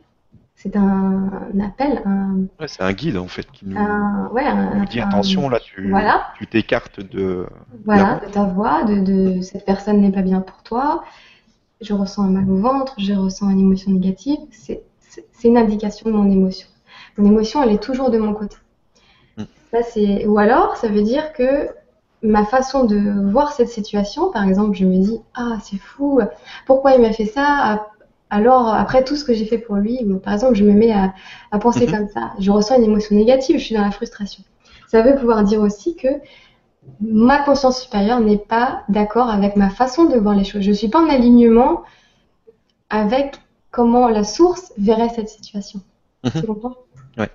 [0.57, 4.43] C'est un, un appel, un, ouais, C'est un guide en fait qui nous, un- ouais,
[4.45, 6.27] un- nous dit attention là, tu Voilà.
[6.37, 7.47] tu t'écartes de.
[7.85, 11.05] Voilà, de ta voix, de, de cette personne n'est pas bien pour toi.
[11.81, 14.39] Je ressens un mal au ventre, je ressens une émotion négative.
[14.51, 14.83] C'est
[15.45, 16.67] une indication de mon émotion.
[17.17, 18.57] Mon émotion, elle est toujours de mon côté.
[19.37, 19.43] Mm.
[19.73, 21.69] Ça, c'est ou alors, ça veut dire que
[22.23, 26.21] ma façon de voir cette situation, par exemple, je me dis ah c'est fou,
[26.67, 27.87] pourquoi il m'a fait ça?
[28.31, 30.93] Alors après tout ce que j'ai fait pour lui, bon, par exemple, je me mets
[30.93, 31.15] à,
[31.51, 31.93] à penser Mhm.
[31.93, 32.33] comme ça.
[32.39, 34.43] Je ressens une émotion négative, je suis dans la frustration.
[34.89, 36.09] Ça veut pouvoir dire aussi que
[37.01, 40.63] ma conscience supérieure n'est pas d'accord avec ma façon de voir les choses.
[40.63, 41.83] Je ne suis pas en alignement
[42.91, 43.37] avec
[43.71, 45.81] comment la source verrait cette situation.
[46.25, 46.31] Mhm.
[46.41, 46.75] Tu comprends?
[47.17, 47.31] Ouais.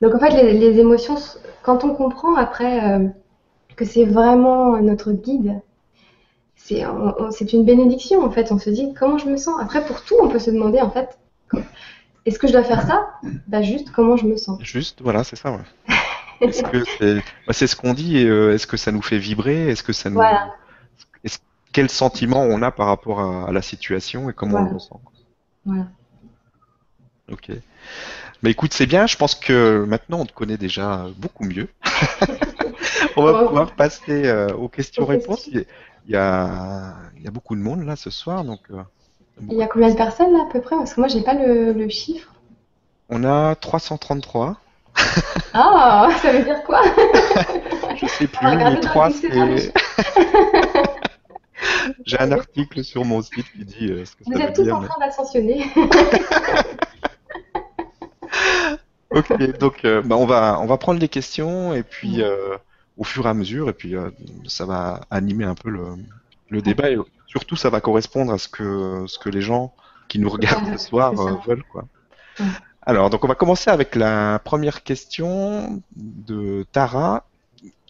[0.00, 1.16] Donc en fait, les, les émotions,
[1.62, 3.08] quand on comprend après euh,
[3.74, 5.60] que c'est vraiment notre guide,
[6.56, 6.80] c'est
[7.52, 8.50] une bénédiction en fait.
[8.52, 9.54] On se dit comment je me sens?
[9.60, 11.18] Après, pour tout, on peut se demander en fait,
[12.26, 13.10] est-ce que je dois faire ça?
[13.46, 14.58] Bah juste comment je me sens.
[14.62, 15.52] Juste, voilà, c'est ça.
[15.52, 15.58] Ouais.
[16.40, 17.14] Est-ce que c'est
[17.46, 19.68] bah, c'est ce qu'on dit et, euh, Est-ce que ça nous fait vibrer?
[19.68, 20.52] Est-ce que ça nous Voilà.
[21.22, 21.38] Est-ce-
[21.72, 25.00] Quel sentiment on a par rapport à, à la situation et comment on le ressent?
[25.64, 25.86] Voilà.
[27.30, 27.50] Ok.
[28.42, 29.06] Mais écoute, c'est bien.
[29.06, 31.68] Je pense que maintenant on te connaît déjà beaucoup mieux.
[33.16, 35.44] On va pouvoir passer euh, aux questions-réponses.
[35.44, 35.64] questions.
[36.06, 38.82] Il y a, il y a beaucoup de monde là ce soir, donc euh,
[39.50, 40.76] Il y a combien de personnes là à peu près?
[40.76, 42.32] Parce que moi, j'ai pas le, le chiffre.
[43.08, 44.56] on a 333.
[45.54, 46.80] Ah, ça veut dire quoi?
[47.96, 49.58] Je sais On va plus, mais dans 3 le dictionnaire.
[49.58, 49.72] c'est.
[52.06, 54.54] J'ai un article sur mon site qui dit euh, ce que Vous ça veut êtes
[54.54, 55.64] tous en mais- train d'ascensionner.
[59.10, 62.56] Ok, donc euh, bah, on va on va prendre les questions et puis euh,
[62.96, 64.10] au fur et à mesure et puis euh,
[64.46, 65.84] ça va animer un peu le,
[66.50, 69.74] le débat et surtout ça va correspondre à ce que ce que les gens
[70.08, 71.86] qui nous regardent ce soir euh, veulent quoi.
[72.82, 77.26] Alors donc on va commencer avec la première question de Tara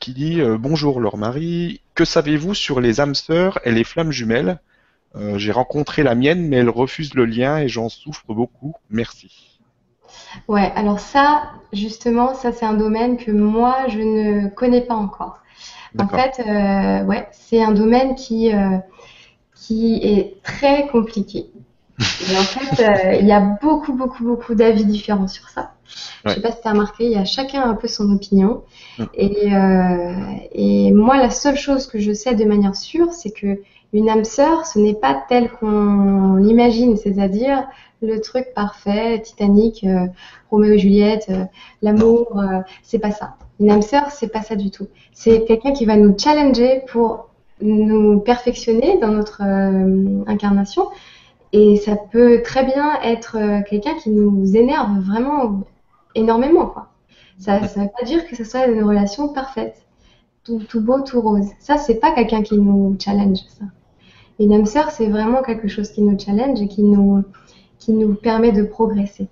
[0.00, 4.12] qui dit euh, bonjour leur mari, que savez-vous sur les âmes sœurs et les flammes
[4.12, 4.60] jumelles?
[5.16, 8.74] Euh, j'ai rencontré la mienne mais elle refuse le lien et j'en souffre beaucoup.
[8.90, 9.53] Merci.
[10.48, 15.38] Ouais, alors ça, justement, ça c'est un domaine que moi je ne connais pas encore.
[15.98, 18.78] En fait, euh, ouais, c'est un domaine qui, euh,
[19.54, 21.46] qui est très compliqué.
[21.98, 25.74] Et en fait, euh, il y a beaucoup, beaucoup, beaucoup d'avis différents sur ça.
[26.24, 28.64] Je sais pas si tu as remarqué, il y a chacun un peu son opinion.
[29.14, 29.50] Et,
[30.52, 33.60] et moi, la seule chose que je sais de manière sûre, c'est que
[33.92, 37.68] une âme sœur, ce n'est pas tel qu'on l'imagine, c'est-à-dire
[38.06, 40.06] le truc parfait, Titanic, euh,
[40.50, 41.44] Roméo et Juliette, euh,
[41.82, 43.36] l'amour, euh, c'est pas ça.
[43.60, 44.88] Une âme sœur, c'est pas ça du tout.
[45.12, 49.42] C'est quelqu'un qui va nous challenger pour nous perfectionner dans notre
[50.26, 50.88] incarnation.
[51.52, 53.38] Et ça peut très bien être
[53.68, 55.60] quelqu'un qui nous énerve vraiment
[56.16, 56.66] énormément.
[56.66, 56.88] Quoi.
[57.38, 59.86] Ça ne veut pas dire que ce soit une relation parfaite,
[60.42, 61.46] tout, tout beau, tout rose.
[61.60, 63.38] Ça, c'est pas quelqu'un qui nous challenge.
[63.56, 63.66] Ça.
[64.40, 67.22] Une âme sœur, c'est vraiment quelque chose qui nous challenge et qui nous,
[67.84, 69.28] qui nous permet de progresser.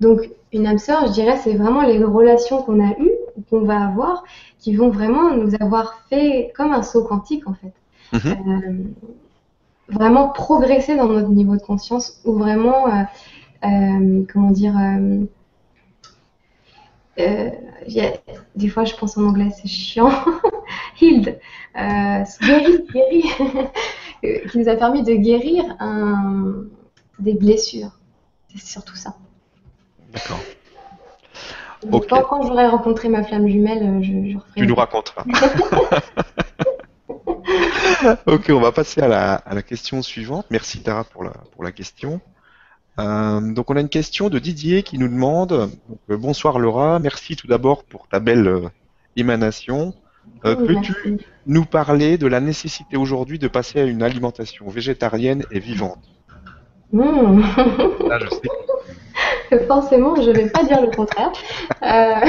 [0.00, 3.10] Donc, une âme sœur, je dirais, c'est vraiment les relations qu'on a eues,
[3.50, 4.22] qu'on va avoir,
[4.60, 7.72] qui vont vraiment nous avoir fait comme un saut quantique, en fait.
[8.12, 8.30] Mhm.
[8.30, 9.12] Euh,
[9.88, 13.02] vraiment progresser dans notre niveau de conscience, ou vraiment, euh,
[13.64, 14.74] euh, comment dire,
[17.16, 20.10] des fois je pense en anglais, c'est chiant.
[21.00, 21.40] Healed,
[21.74, 23.24] guéri, guéri,
[24.50, 26.64] qui nous a permis de guérir un,
[27.18, 27.90] des blessures.
[28.54, 29.14] C'est surtout ça.
[30.12, 30.40] D'accord.
[32.08, 34.60] Quand, j'aurai rencontré ma flamme jumelle, euh, je, je referai.
[34.60, 35.24] Tu nous raconteras.
[38.26, 40.46] ok, on va passer à la, question suivante.
[40.50, 42.20] Merci Tara pour la, pour la question.
[42.98, 45.70] Euh, donc on a une question de Didier qui nous demande
[46.10, 48.70] euh, bonsoir Laura, merci tout d'abord pour ta belle
[49.16, 49.94] émanation.
[50.42, 55.98] Peux-tu nous parler de la nécessité aujourd'hui de passer à une alimentation végétarienne et vivante?
[56.92, 58.40] Ah, je sais.
[59.68, 61.32] Forcément, je ne vais pas dire le contraire.
[61.82, 62.20] Euh,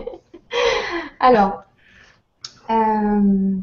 [1.20, 1.62] alors,
[2.70, 3.56] euh,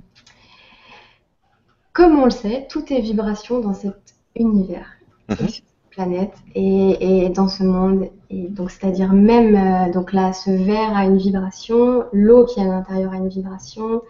[1.93, 4.87] comme on le sait, tout est vibration dans cet univers,
[5.29, 5.37] mhm.
[5.37, 8.09] cette planète et, dans ce monde.
[8.29, 12.63] Et donc, c'est-à-dire même, euh, donc là, ce verre a une vibration, l'eau qui est
[12.63, 14.01] à l'intérieur a une vibration,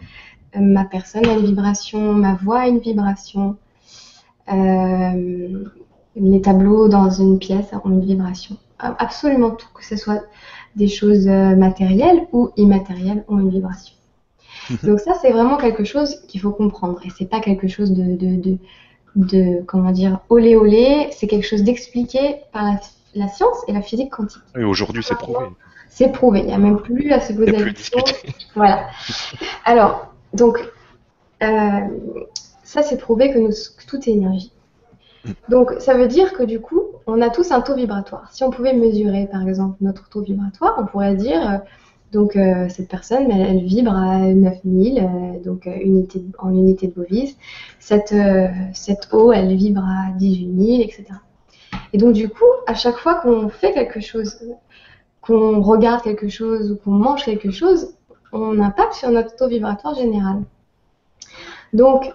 [0.54, 3.56] ma personne a une vibration, ma voix a une vibration.
[4.50, 5.64] Euh,
[6.16, 8.56] les tableaux dans une pièce ont une vibration.
[8.78, 10.22] Absolument tout, que ce soit
[10.74, 13.94] des choses euh, matérielles ou immatérielles, ont une vibration.
[14.82, 17.00] Donc ça, c'est vraiment quelque chose qu'il faut comprendre.
[17.04, 18.58] Et c'est pas quelque chose de, de,
[19.16, 21.08] de, comment dire, olé olé.
[21.12, 22.64] C'est quelque chose d'expliqué par
[23.14, 24.42] la, science et la physique quantique.
[24.56, 25.46] Et aujourd'hui, c'est prouvé.
[25.88, 26.40] C'est prouvé.
[26.40, 28.00] Il n'y a même plus à se poser la question.
[28.54, 28.86] Voilà.
[29.64, 30.58] Alors, donc,
[31.42, 31.80] euh,
[32.62, 34.52] ça, c'est prouvé que, tout est énergie.
[35.48, 38.28] Donc, ça veut dire que du coup, on a tous un taux vibratoire.
[38.32, 41.58] Si on pouvait mesurer, par exemple, notre taux vibratoire, on pourrait dire, euh,
[42.12, 45.68] donc, euh, cette personne, elle, vibre à 9000, euh, donc
[46.38, 47.36] en unité de Bovis.
[47.78, 48.14] Cette,
[48.74, 51.04] cette eau, elle vibre à 18 000, etc.
[51.92, 54.38] Et donc, du coup, à chaque fois qu'on fait quelque chose,
[55.20, 57.94] qu'on regarde quelque chose ou qu'on mange quelque chose,
[58.32, 60.42] on impacte sur notre taux vibratoire général.
[61.72, 62.12] Donc,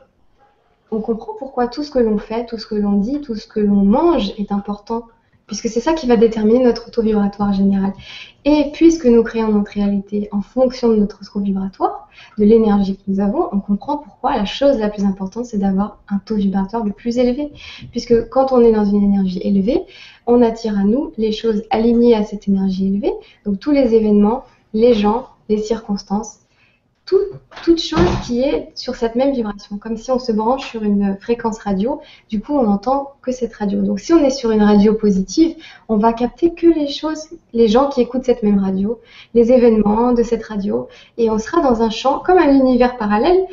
[0.91, 3.47] on comprend pourquoi tout ce que l'on fait, tout ce que l'on dit, tout ce
[3.47, 5.04] que l'on mange est important,
[5.47, 7.93] puisque c'est ça qui va déterminer notre taux vibratoire général.
[8.45, 13.04] Et puisque nous créons notre réalité en fonction de notre taux vibratoire, de l'énergie que
[13.08, 16.84] nous avons, on comprend pourquoi la chose la plus importante, c'est d'avoir un taux vibratoire
[16.84, 17.52] le plus élevé.
[17.91, 19.84] Puisque quand on est dans une énergie élevée,
[20.28, 23.13] on attire à nous les choses alignées à cette énergie élevée,
[23.45, 26.39] donc tous les événements, les gens, les circonstances,
[27.63, 31.17] toute chose qui est sur cette même vibration, comme si on se branche sur une
[31.19, 33.81] fréquence radio, du coup on n'entend que cette radio.
[33.81, 35.55] Donc si on est sur une radio positive,
[35.87, 38.99] on va capter que les choses, les gens qui écoutent cette même radio,
[39.33, 43.45] les événements de cette radio, et on sera dans un champ comme un univers parallèle.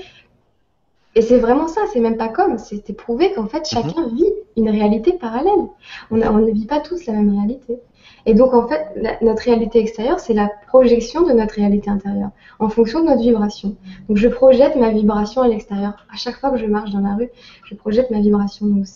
[1.16, 3.64] Et c'est vraiment ça, c'est même pas comme, c'est prouvé qu'en fait mhm.
[3.66, 5.68] chacun vit une réalité parallèle.
[6.10, 7.78] On, on ne vit pas tous la même réalité.
[8.26, 12.68] Et donc, en fait, notre réalité extérieure, c'est la projection de notre réalité intérieure, en
[12.68, 13.76] fonction de notre vibration.
[14.08, 15.92] Donc, je projette ma vibration à l'extérieur.
[16.12, 17.28] À chaque fois que je marche dans la rue,
[17.64, 18.66] je projette ma vibration.
[18.66, 18.86] Donc,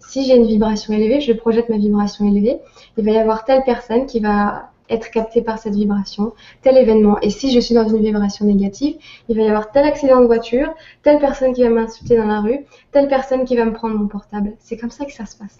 [0.00, 2.58] si j'ai une vibration élevée, je projette ma vibration élevée.
[2.96, 6.32] Il va y avoir telle personne qui va être captée par cette vibration,
[6.62, 7.18] tel événement.
[7.20, 8.96] Et si je suis dans une vibration négative,
[9.28, 12.40] il va y avoir tel accident de voiture, telle personne qui va m'insulter dans la
[12.40, 14.54] rue, telle personne qui va me prendre mon portable.
[14.58, 15.58] C'est comme ça que ça se passe.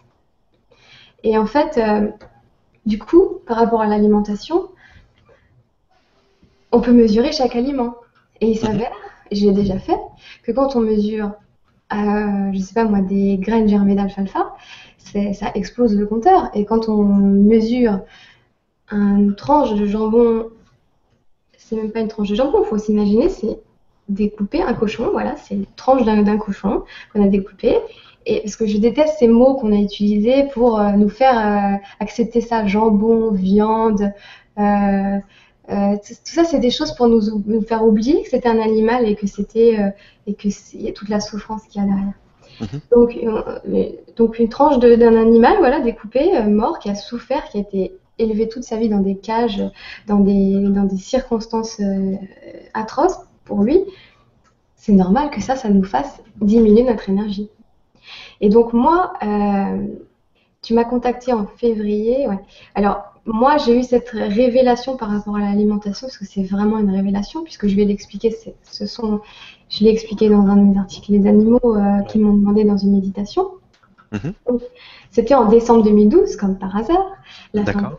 [1.22, 2.08] Et en fait, euh,
[2.86, 4.68] du coup, par rapport à l'alimentation,
[6.72, 7.96] on peut mesurer chaque aliment.
[8.40, 8.92] Et il s'avère,
[9.30, 9.98] et je l'ai déjà fait,
[10.42, 11.32] que quand on mesure,
[11.92, 14.54] euh, je sais pas moi, des graines germées d'alfalfa,
[14.98, 16.50] ça explose le compteur.
[16.54, 18.00] Et quand on mesure
[18.90, 20.46] une tranche de jambon,
[21.56, 23.58] c'est même pas une tranche de jambon, il faut s'imaginer, c'est
[24.08, 27.76] découpé un cochon, voilà, c'est une tranche d'un cochon qu'on a découpé.
[28.30, 31.76] Et parce que je déteste ces mots qu'on a utilisés pour euh, nous faire euh,
[31.98, 34.12] accepter ça, jambon, viande.
[34.56, 35.18] Euh,
[35.68, 39.16] tout, ça, c'est des choses pour nous, nous faire oublier que c'était un animal et
[39.16, 39.78] que c'était
[40.28, 42.12] et que y a toute la souffrance qu'il y a derrière.
[42.60, 42.80] Mhm.
[42.92, 43.18] Donc,
[44.16, 48.48] donc une tranche d'un animal, voilà, découpé, mort, qui a souffert, qui a été élevé
[48.48, 49.62] toute sa vie dans des cages,
[50.06, 51.80] dans des, dans des circonstances
[52.74, 53.80] atroces pour lui,
[54.76, 57.48] c'est normal que ça, ça nous fasse diminuer notre énergie.
[58.40, 59.86] Et donc moi, euh,
[60.62, 62.28] tu m'as contacté en février.
[62.28, 62.38] Ouais.
[62.74, 66.90] Alors moi, j'ai eu cette révélation par rapport à l'alimentation parce que c'est vraiment une
[66.90, 68.34] révélation puisque je vais l'expliquer.
[68.62, 69.20] Ce sont,
[69.68, 72.76] je l'ai expliqué dans un de mes articles, les animaux euh, qui m'ont demandé dans
[72.76, 73.50] une méditation.
[74.12, 74.34] Mhm.
[75.12, 77.12] C'était en décembre 2012, comme par hasard,
[77.54, 77.96] la fin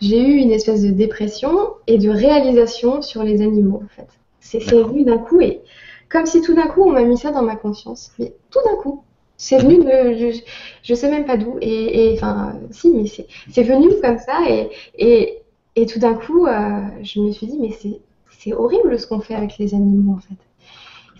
[0.00, 1.50] J'ai eu une espèce de dépression
[1.86, 4.08] et de réalisation sur les animaux, en fait.
[4.40, 5.60] C'est venu d'un coup et
[6.08, 8.12] comme si tout d'un coup on m'a mis ça dans ma conscience.
[8.18, 9.02] Mais tout d'un coup,
[9.40, 10.32] c'est venu de,
[10.82, 11.58] je, sais même pas d'où.
[11.60, 14.40] Et, enfin, si, mais c'est venu comme ça.
[14.48, 15.38] Et, et,
[15.76, 19.36] et tout d'un coup, euh, je me suis dit, mais c'est horrible ce qu'on fait
[19.36, 20.34] avec les animaux, en fait.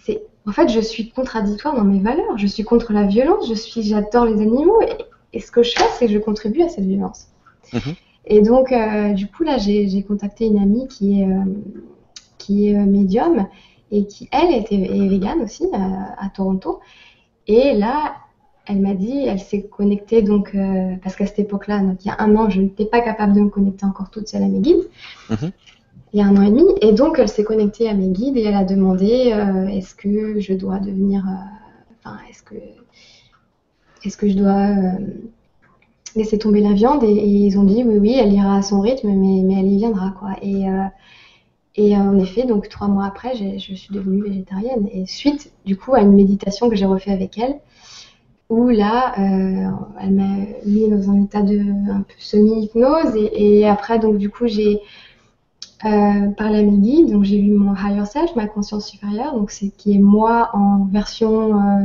[0.04, 2.36] C'est, en fait, je suis contradictoire dans mes valeurs.
[2.36, 3.48] Je suis contre la violence.
[3.48, 4.80] Je suis, j'adore les animaux.
[5.32, 7.28] Et, ce que je fais, c'est que je contribue à cette violence.
[7.72, 7.94] Mhm.
[8.26, 11.44] Et donc, euh, du coup, là, j'ai contacté une amie qui est, euh,
[12.38, 13.46] qui est médium
[13.92, 16.80] et qui, elle, était, est végane aussi à Toronto.
[17.48, 18.14] Et là,
[18.66, 22.10] elle m'a dit, elle s'est connectée, donc, euh, parce qu'à cette époque-là, donc il y
[22.10, 24.60] a un an, je n'étais pas capable de me connecter encore toute seule à mes
[24.60, 24.86] guides.
[25.30, 25.50] Mhm.
[26.12, 26.64] Il y a un an et demi.
[26.82, 30.40] Et donc, elle s'est connectée à mes guides et elle a demandé euh, est-ce que
[30.40, 31.24] je dois devenir.
[31.26, 32.54] Euh, enfin, est-ce que.
[34.04, 34.68] Est-ce que je dois
[36.14, 37.02] laisser tomber la viande?
[37.02, 39.76] Et, ils ont dit oui, oui, elle ira à son rythme, mais, mais elle y
[39.78, 40.30] viendra, quoi.
[40.42, 40.66] Et.
[41.80, 44.88] Et en effet, donc trois mois après, je suis devenue végétarienne.
[44.92, 47.60] Et suite, du coup, à une méditation que j'ai refait avec elle,
[48.48, 50.36] où là, euh, elle m'a
[50.66, 53.14] mis dans un état de un peu semi-hypnose.
[53.14, 54.80] Et, après, donc du coup, j'ai
[55.84, 57.12] euh, parlé à mes guides.
[57.12, 60.86] Donc j'ai vu mon higher self, ma conscience supérieure, donc c'est qui est moi en
[60.86, 61.84] version euh,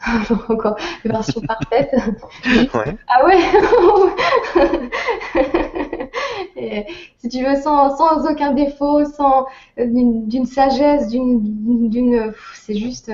[0.50, 1.94] encore version parfaite.
[3.08, 3.38] Ah ouais.
[7.18, 9.46] si tu veux, sans, sans aucun défaut, sans
[9.76, 13.10] d'une sagesse, d'une, c'est juste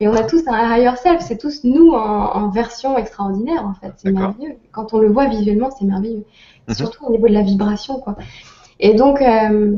[0.00, 3.92] et on a tous un higher self, c'est tous nous en, version extraordinaire en fait.
[3.96, 4.54] C'est merveilleux.
[4.70, 6.24] Quand on le voit visuellement, c'est merveilleux.
[6.68, 6.74] Mhm.
[6.74, 8.16] Surtout au niveau de la vibration quoi.
[8.78, 9.76] Et donc, euh,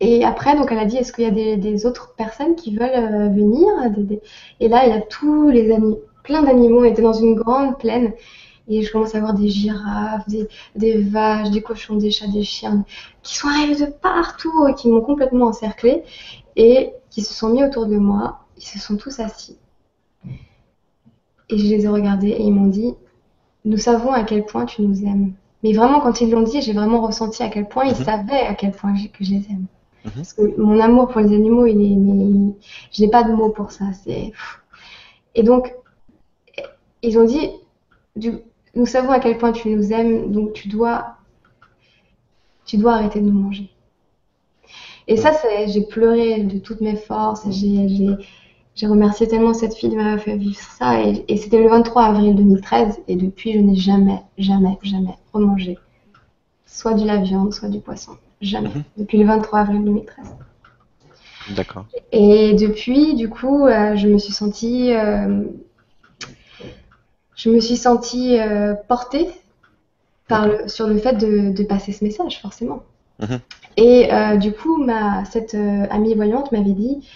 [0.00, 2.90] et après, donc elle a dit, est-ce qu'il y a des, autres personnes qui veulent
[2.92, 3.68] euh, venir?
[4.60, 6.80] Et là, il y a tous les amis, plein d'animaux.
[6.80, 8.12] On était dans une grande plaine.
[8.68, 12.42] Et je commence à voir des girafes, des, des, vaches, des cochons, des chats, des
[12.42, 12.84] chiens,
[13.22, 16.02] qui sont arrivés de partout et qui m'ont complètement encerclé
[16.56, 19.58] et qui se sont mis autour de moi ils se sont tous assis.
[21.48, 22.94] Et je les ai regardés et ils m'ont dit
[23.64, 25.34] Nous savons à quel point tu nous aimes.
[25.62, 28.04] Mais vraiment, quand ils l'ont dit, j'ai vraiment ressenti à quel point ils mhm.
[28.04, 29.66] savaient à quel point que je les aime.
[30.04, 30.12] Mhm.
[30.14, 32.54] Parce que mon amour pour les animaux, il est, mais
[32.92, 33.84] je n'ai pas de mots pour ça.
[34.04, 34.32] C'est
[35.34, 35.74] et donc
[37.02, 37.50] ils ont dit
[38.76, 41.16] nous savons à quel point tu nous aimes, donc tu dois
[42.66, 43.70] tu dois arrêter de nous manger.
[45.08, 45.30] Et ça,
[45.68, 47.46] j'ai pleuré de toutes mes forces.
[47.48, 51.00] J'ai remercié tellement cette fille de m'avoir fait vivre ça.
[51.00, 53.02] Et, c'était le 23 avril 2013.
[53.06, 55.78] Et depuis, je n'ai jamais, jamais, jamais remangé
[56.66, 58.12] soit de la viande, soit du poisson.
[58.42, 58.68] Jamais.
[58.68, 58.84] Mhm.
[58.98, 60.36] Depuis le 23 avril 2013.
[61.54, 61.86] D'accord.
[62.12, 65.44] Et depuis, du coup, euh, je me suis sentie, euh,
[67.36, 69.28] je me suis sentie euh, portée
[70.26, 72.82] par le, sur le fait de, de, passer ce message, forcément.
[73.20, 73.40] Mhm.
[73.76, 77.06] Et du coup, ma, cette amie voyante m'avait dit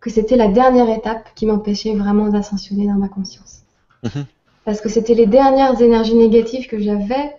[0.00, 3.62] que c'était la dernière étape qui m'empêchait vraiment d'ascensionner dans ma conscience.
[4.02, 4.24] Mhm.
[4.64, 7.36] Parce que c'était les dernières énergies négatives que j'avais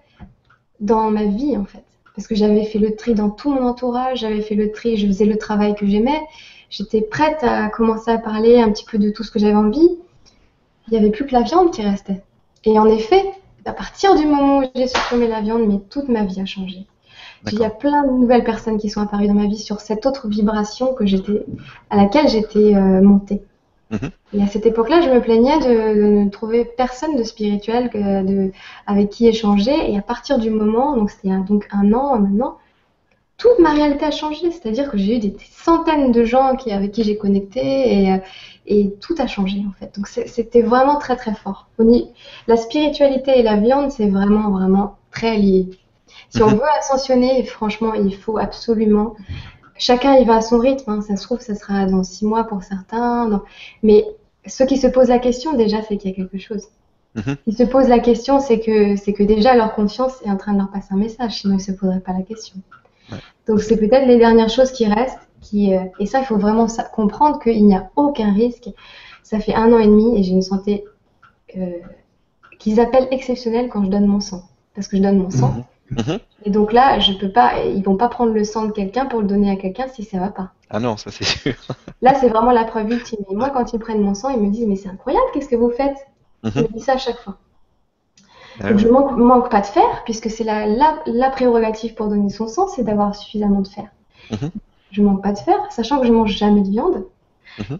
[0.80, 1.84] dans ma vie, en fait.
[2.16, 5.08] Parce que j'avais fait le tri dans tout mon entourage, j'avais fait le tri, je
[5.08, 6.20] faisais le travail que j'aimais,
[6.70, 9.90] j'étais prête à commencer à parler un petit peu de tout ce que j'avais envie.
[10.90, 12.22] Il n'y avait plus que la viande qui restait.
[12.66, 13.24] Et en effet,
[13.66, 16.88] à partir du moment où j'ai supprimé la viande, mais toute ma vie a changé.
[17.52, 20.06] Il y a plein de nouvelles personnes qui sont apparues dans ma vie sur cette
[20.06, 21.46] autre vibration que j'étais,
[21.90, 23.42] à laquelle j'étais euh, montée.
[23.92, 24.10] Mhm.
[24.34, 28.52] Et à cette époque-là, je me plaignais de, ne trouver personne de spirituel de,
[28.86, 29.92] avec qui échanger.
[29.92, 32.58] Et à partir du moment, donc c'était donc un an maintenant,
[33.38, 34.52] toute ma réalité a changé.
[34.52, 38.18] C'est-à-dire que j'ai eu des, centaines de gens qui, avec qui j'ai connecté et, euh,
[38.70, 39.96] et, tout a changé en fait.
[39.96, 41.68] Donc c'était vraiment très très fort.
[42.48, 45.70] La spiritualité et la viande, c'est vraiment vraiment très lié.
[46.30, 49.16] Si on veut ascensionner, franchement, il faut absolument
[49.80, 50.92] chacun y va à son rythme.
[50.92, 51.02] hein.
[51.02, 53.28] Ça se trouve, ça sera dans six mois pour certains.
[53.28, 53.42] non.
[53.82, 54.06] Mais
[54.46, 56.68] ceux qui se posent la question, déjà, c'est qu'il y a quelque chose.
[57.16, 57.38] Mhm.
[57.48, 60.54] Ils se posent la question, c'est que c'est que déjà leur conscience est en train
[60.54, 62.58] de leur passer un message, sinon ils se poseraient pas la question.
[63.12, 63.18] Ouais.
[63.48, 66.68] Donc c'est peut-être les dernières choses qui restent, qui euh, et ça il faut vraiment
[66.68, 68.70] ça- comprendre qu'il n'y a aucun risque.
[69.24, 70.86] Ça fait un an et demi et j'ai une santé
[71.58, 71.72] euh,
[72.60, 74.44] qu'ils appellent exceptionnelle quand je donne mon sang,
[74.76, 75.66] parce que je donne mon sang.
[75.92, 76.20] Mhm.
[76.46, 79.22] Et donc là, je peux pas, ils vont pas prendre le sang de quelqu'un pour
[79.22, 80.52] le donner à quelqu'un si ça va pas.
[80.70, 81.56] Ah non, ça c'est sûr.
[82.02, 83.20] Là, c'est vraiment la preuve ultime.
[83.30, 85.56] Et moi, quand ils prennent mon sang, ils me disent, mais c'est incroyable, qu'est-ce que
[85.56, 85.98] vous faites?
[86.44, 86.62] Ils Mhm.
[86.64, 87.38] me disent ça à chaque fois.
[88.62, 92.08] Ah Donc, je manque, manque pas de fer, puisque c'est la, la, la prérogative pour
[92.08, 93.86] donner son sang, c'est d'avoir suffisamment de fer.
[94.32, 94.52] Mhm.
[94.92, 97.06] Je manque pas de fer, sachant que je mange jamais de viande.
[97.60, 97.80] Mhm.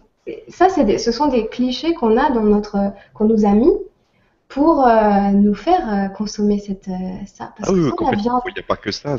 [0.50, 2.78] Ça, c'est des- ce sont des clichés qu'on a dans notre,
[3.14, 3.72] qu'on nous a mis
[4.48, 7.54] pour euh, nous faire euh, consommer cette, euh, ça.
[7.58, 9.18] Parce Ah oui, que la viande, Il n'y a pas que ça.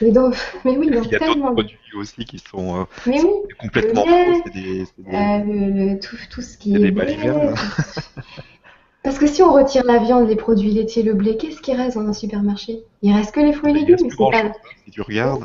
[0.00, 0.30] mais, dans-
[0.64, 4.04] mais oui, dans Il y a tellement d'autres produits aussi qui sont Mais oui, complètement
[4.06, 7.54] Le lait, des, des- tout, tout ce qui est des balivernes.
[9.02, 11.96] Parce que si on retire la viande, les produits laitiers, le blé, qu'est-ce qui reste
[11.96, 12.82] dans un supermarché?
[13.02, 13.96] Il reste que les fruits et il légumes.
[14.04, 14.38] reste mais pas...
[14.46, 14.52] hein,
[14.84, 15.44] Si tu regardes.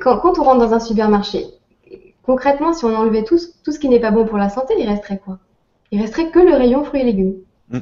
[0.00, 1.46] Quand, quand on rentre dans un supermarché,
[2.24, 4.74] concrètement, si on enlevait tout, ce- tout ce qui n'est pas bon pour la santé,
[4.78, 5.38] il resterait quoi?
[5.92, 7.34] Il resterait que le rayon fruits et légumes.
[7.70, 7.78] Mm.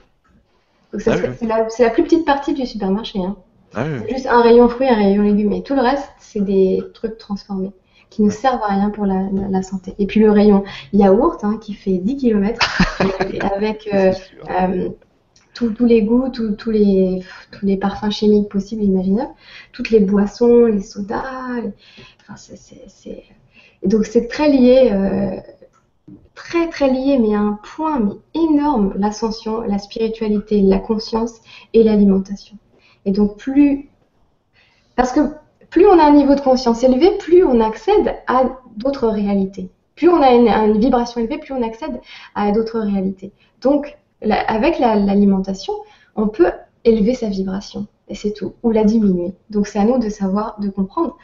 [0.93, 1.29] Donc Ah oui.
[1.69, 3.19] c'est la, plus petite partie du supermarché.
[3.21, 3.37] Hein.
[3.75, 4.13] Ah oui.
[4.15, 5.53] Juste un rayon fruits, un rayon légumes.
[5.53, 7.73] Et tout le reste, c'est des trucs transformés
[8.11, 9.95] qui ne servent à rien pour la, la- la santé.
[9.99, 10.65] Et puis le rayon
[10.95, 12.59] yaourt, hein, qui fait 10 km,
[13.55, 14.13] avec euh,
[14.51, 14.89] euh,
[15.67, 19.33] tous les goûts, tous les, tous les parfums chimiques possibles imaginables,
[19.73, 21.23] toutes les boissons, les sodas.
[22.29, 22.35] enfin,
[23.85, 25.41] donc c'est très lié, euh,
[26.35, 31.41] très très lié, mais à un point énorme, l'ascension, la spiritualité, la conscience
[31.75, 32.57] et l'alimentation.
[33.05, 33.89] Et donc plus...
[34.97, 35.21] Parce que
[35.71, 38.45] plus on a un niveau de conscience élevé, plus on accède à
[38.77, 39.71] d'autres réalités.
[39.95, 42.01] Plus on a une, une vibration élevée, plus on accède
[42.35, 43.33] à d'autres réalités.
[43.61, 45.75] Donc, la- avec la- l'alimentation,
[46.17, 46.51] on peut
[46.85, 49.33] élever sa vibration, et c'est tout, ou la diminuer.
[49.51, 51.17] Donc, c'est à nous de savoir, de comprendre.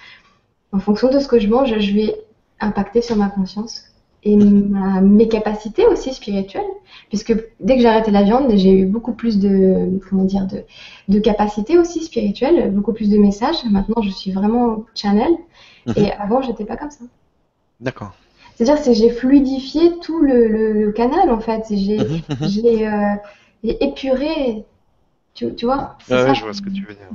[0.73, 2.15] En fonction de ce que je mange, je vais
[2.61, 3.85] impacter sur ma conscience
[4.23, 6.63] et ma- mes capacités aussi spirituelles,
[7.11, 10.65] puisque dès que j'ai arrêté la viande, j'ai eu beaucoup plus de, comment dire, de,
[11.09, 13.65] de capacités aussi spirituelles, beaucoup plus de messages.
[13.71, 15.31] Maintenant, je suis vraiment channel,
[15.87, 15.95] Mhm.
[15.97, 17.05] et avant, j'étais pas comme ça.
[17.81, 18.15] D'accord.
[18.55, 21.65] C'est-à-dire que j'ai fluidifié tout le, le- le canal, en fait.
[21.71, 23.15] J'ai Mhm, j'ai euh,
[23.65, 24.65] j'ai épuré,
[25.35, 26.17] tu, tu vois, ça.
[26.25, 27.13] ouais, je vois ce que tu veux dire.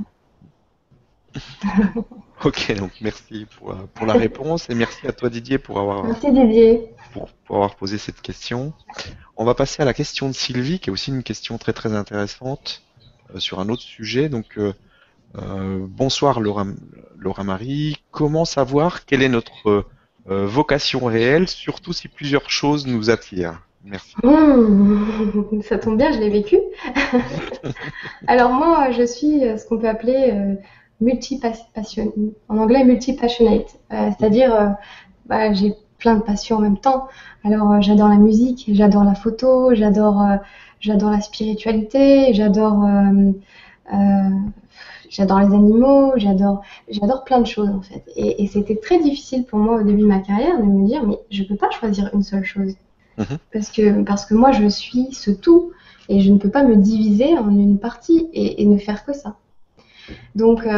[2.44, 6.04] Ok, donc merci pour, la- pour la réponse et merci à toi Didier pour avoir,
[6.04, 6.90] Merci Didier.
[7.12, 8.72] pour, pour avoir posé cette question.
[9.36, 11.94] On va passer à la question de Sylvie, qui est aussi une question très très
[11.94, 12.82] intéressante
[13.34, 14.28] euh, sur un autre sujet.
[14.28, 14.72] Donc, euh,
[15.38, 16.66] euh, bonsoir Laura,
[17.18, 17.96] Laura Marie.
[18.10, 19.86] Comment savoir quelle est notre
[20.28, 23.62] euh, vocation réelle, surtout si plusieurs choses nous attirent?
[23.84, 24.14] Merci.
[24.22, 26.58] Mmh, ça tombe bien, je l'ai vécu.
[28.26, 30.54] Alors moi, je suis euh, ce qu'on peut appeler euh,
[31.00, 32.12] multi-passion,
[32.48, 34.76] en anglais multi-passionate, c'est-à-dire
[35.24, 37.08] bah, j'ai plein de passions en même temps.
[37.42, 40.22] Alors j'adore la musique, j'adore la photo, j'adore
[40.78, 42.84] j'adore la spiritualité, j'adore
[45.10, 48.02] j'adore les animaux, j'adore j'adore plein de choses en fait.
[48.16, 51.06] Et, et c'était très difficile pour moi au début de ma carrière de me dire
[51.06, 52.74] mais je peux pas choisir une seule chose.
[53.52, 55.72] Parce que, parce que moi, je suis ce tout
[56.08, 59.12] et je ne peux pas me diviser en une partie et, et ne faire que
[59.12, 59.36] ça.
[60.34, 60.70] Donc, euh,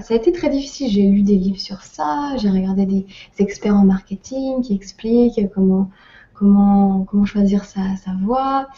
[0.00, 0.88] ça a été très difficile.
[0.90, 3.06] J'ai lu des livres sur ça, j'ai regardé des
[3.38, 5.90] experts en marketing qui expliquent comment,
[6.34, 8.68] comment, comment choisir sa, sa voie.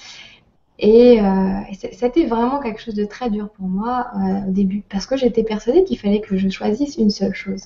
[0.82, 4.84] Et, euh, et c'était vraiment quelque chose de très dur pour moi euh, au début,
[4.90, 7.62] parce que j'étais persuadée qu'il fallait que je choisisse une seule chose.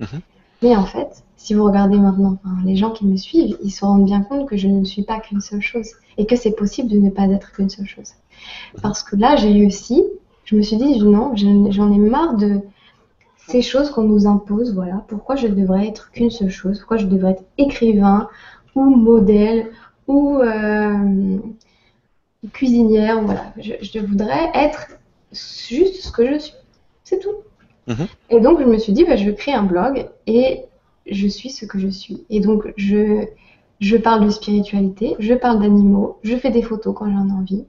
[0.00, 0.20] Mhm.
[0.62, 4.06] Mais en fait, si vous regardez maintenant, les gens qui me suivent, ils se rendent
[4.06, 6.98] bien compte que je ne suis pas qu'une seule chose et que c'est possible de
[6.98, 8.12] ne pas être qu'une seule chose.
[8.82, 10.04] Parce que là, j'ai réussi,
[10.44, 12.60] je me suis dit, non, je- j'en ai marre de
[13.48, 15.04] ces choses qu'on nous impose, voilà.
[15.08, 16.78] Pourquoi je devrais être qu'une seule chose?
[16.80, 18.28] Pourquoi je devrais être écrivain
[18.74, 19.70] ou modèle
[20.08, 21.38] ou euh,
[22.52, 24.88] cuisinière Voilà, je, je voudrais être
[25.32, 26.54] juste ce que je suis.
[27.04, 27.34] C'est tout.
[27.86, 28.06] Mhm.
[28.30, 30.64] Et donc, je me suis dit, bah, je vais créer un blog et
[31.06, 32.24] je suis ce que je suis.
[32.30, 33.26] Et donc, je,
[33.80, 37.64] je parle de spiritualité, je parle d'animaux, je fais des photos quand j'en ai envie.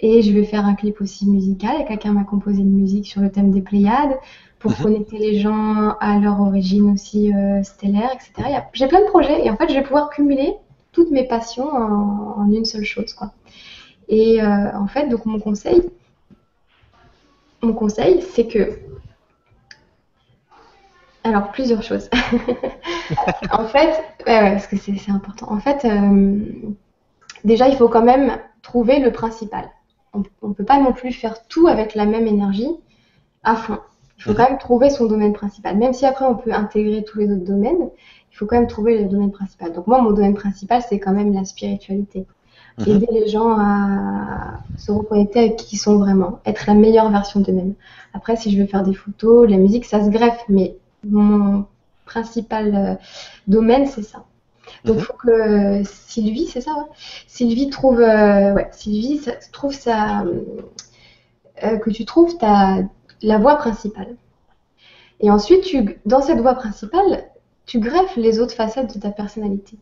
[0.00, 1.80] Et je vais faire un clip aussi musical.
[1.80, 4.16] Et quelqu'un m'a composé une musique sur le thème des Pléiades
[4.58, 4.82] pour Mhm.
[4.82, 8.62] connecter les gens à leur origine aussi euh, stellaire, etc.
[8.72, 10.54] J'ai plein de projets et en fait, je vais pouvoir cumuler
[10.92, 13.32] toutes mes passions en, en une seule chose, quoi.
[14.12, 15.90] Et euh, en fait, donc mon conseil,
[17.62, 18.78] mon conseil, c'est que
[21.24, 22.10] Alors, plusieurs choses.
[23.52, 25.50] en fait, parce que c'est important.
[25.50, 26.40] En fait, euh,
[27.42, 29.70] déjà, il faut quand même trouver le principal.
[30.12, 32.68] On ne peut pas non plus faire tout avec la même énergie
[33.44, 33.78] à fond.
[34.18, 34.36] Il faut mhm.
[34.36, 35.78] quand même trouver son domaine principal.
[35.78, 37.88] Même si après, on peut intégrer tous les autres domaines,
[38.30, 39.72] il faut quand même trouver le domaine principal.
[39.72, 42.26] Donc moi, mon domaine principal, c'est quand même la spiritualité.
[42.78, 42.88] Mhm.
[42.88, 47.40] Aider les gens à se reconnecter avec qui ils sont vraiment, être la meilleure version
[47.40, 47.74] d'eux-mêmes.
[48.14, 51.66] Après, si je veux faire des photos, la musique, ça se greffe, mais mon
[52.06, 52.94] principal euh,
[53.46, 54.24] domaine, c'est ça.
[54.84, 55.04] Donc, il mhm.
[55.04, 56.86] faut que Sylvie, c'est ça,
[57.26, 59.20] Sylvie trouve, euh, ouais, Sylvie,
[59.52, 60.24] trouve ça,
[61.62, 62.78] euh, que tu trouves ta,
[63.22, 64.16] la voie principale.
[65.20, 67.24] Et ensuite, tu, dans cette voie principale,
[67.66, 69.78] tu greffes les autres facettes de ta personnalité.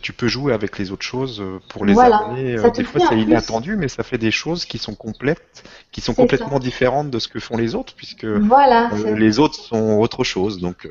[0.00, 2.16] Tu peux jouer avec les autres choses pour les voilà.
[2.16, 2.56] amener.
[2.70, 5.62] Des fois, c'est inattendu, mais ça fait des choses qui sont complètes,
[5.92, 9.98] qui sont complètement différentes de ce que font les autres, puisque voilà, les autres sont
[9.98, 10.58] autre chose.
[10.58, 10.88] Donc,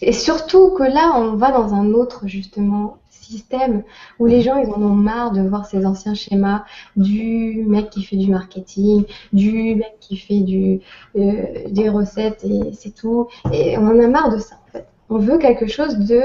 [0.00, 3.82] et surtout que là, on va dans un autre, justement, système
[4.18, 6.64] où les gens, ils en ont marre de voir ces anciens schémas
[6.96, 10.80] du mec qui fait du marketing, du mec qui fait du,
[11.16, 13.28] euh, des recettes et c'est tout.
[13.52, 14.86] Et on en a marre de ça, en fait.
[15.08, 16.22] On veut quelque chose de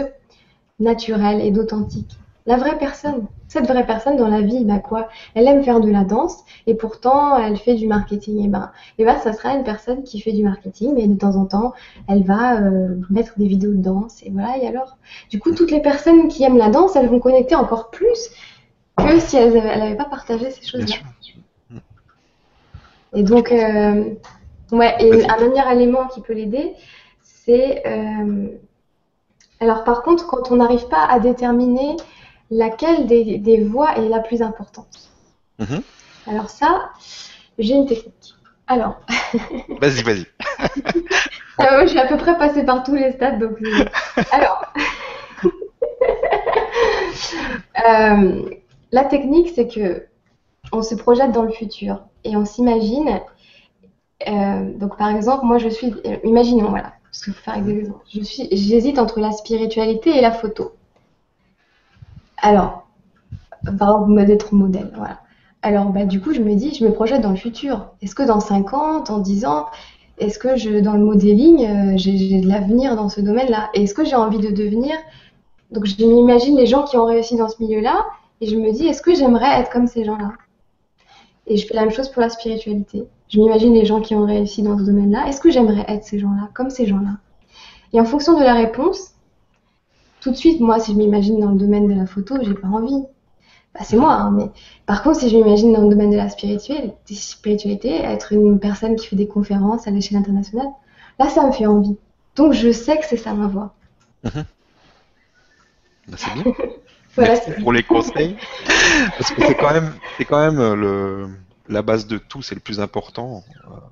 [0.80, 2.18] naturel et d'authentique
[2.48, 3.28] la vraie personne.
[3.50, 5.10] Cette vraie personne dans la vie, bah quoi?
[5.36, 8.44] Elle aime faire de la danse et pourtant elle fait du marketing.
[8.44, 11.36] Et ben, et ben ça sera une personne qui fait du marketing, mais de temps
[11.36, 11.74] en temps,
[12.08, 14.58] elle va euh, mettre des vidéos de danse et voilà.
[14.58, 14.98] Et alors,
[15.30, 18.30] du coup, toutes les personnes qui aiment la danse, elles vont connecter encore plus
[18.98, 20.96] que si elles n'avaient pas partagé ces choses-là.
[23.14, 24.04] Et donc, euh,
[24.72, 26.74] ouais, et un dernier élément qui peut l'aider,
[27.24, 28.48] c'est euh,
[29.60, 31.96] alors par contre, quand on n'arrive pas à déterminer
[32.52, 35.10] laquelle des, voix est la plus importante
[35.60, 35.82] mhm.
[36.28, 36.92] Alors ça,
[37.58, 38.36] j'ai une technique.
[38.68, 39.00] Alors.
[39.82, 40.26] vas-y, vas-y.
[41.60, 43.58] Euh, je suis à peu près passée par tous les stades, donc.
[44.32, 44.72] Alors.
[47.90, 48.42] Euh,
[48.92, 50.06] la technique, c'est que
[50.72, 53.22] on se projette dans le futur et on s'imagine.
[54.28, 55.96] Euh, donc, par exemple, moi, je suis.
[56.24, 56.94] imaginons, voilà.
[58.52, 60.72] J'hésite entre la spiritualité et la photo.
[62.38, 62.88] Alors,
[63.78, 65.20] par exemple, d'être modèle, voilà.
[65.64, 67.88] Alors, bah, du coup, je me dis, je me projette dans le futur.
[68.02, 69.66] Est-ce que dans 5 ans, dans 10 ans,
[70.20, 73.70] est-ce que je, dans le modeling, euh, j'ai de l'avenir dans ce domaine-là?
[73.74, 74.96] Et est-ce que j'ai envie de devenir?
[75.72, 78.06] Donc, je m'imagine les gens qui ont réussi dans ce milieu-là,
[78.40, 80.34] et je me dis, est-ce que j'aimerais être comme ces gens-là?
[81.48, 83.06] Et je fais la même chose pour la spiritualité.
[83.30, 85.28] Je m'imagine les gens qui ont réussi dans ce domaine-là.
[85.28, 87.18] Est-ce que j'aimerais être ces gens-là, comme ces gens-là?
[87.94, 89.14] Et en fonction de la réponse,
[90.22, 92.68] tout de suite, moi, si je m'imagine dans le domaine de la photo, j'ai pas
[92.68, 93.04] envie.
[93.74, 94.50] Bah, c'est moi, hein, mais
[94.86, 99.08] par contre, si je m'imagine dans le domaine de la spiritualité, être une personne qui
[99.08, 100.68] fait des conférences à l'échelle internationale,
[101.20, 101.96] là, ça me fait envie.
[102.36, 103.74] Donc, je sais que c'est ça ma voix.
[104.24, 104.46] Mhm.
[106.08, 106.54] Bah, c'est bien.
[107.18, 108.36] Merci pour les conseils.
[109.18, 111.28] Parce que c'est quand même, c'est quand même euh, le,
[111.68, 113.44] la base de tout, c'est le plus important.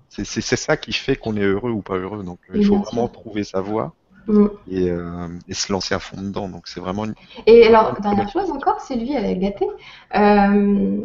[0.10, 2.24] C'est ça qui fait qu'on est heureux ou pas heureux.
[2.24, 3.94] Donc, il faut vraiment trouver sa voix.
[4.28, 4.48] Mm.
[4.74, 6.50] Euh, et, se lancer à fond dedans.
[6.50, 7.06] Donc c'est vraiment.
[7.46, 9.68] Et alors dernière chose encore, Sylvie elle est gâtée.
[10.16, 11.02] Euh,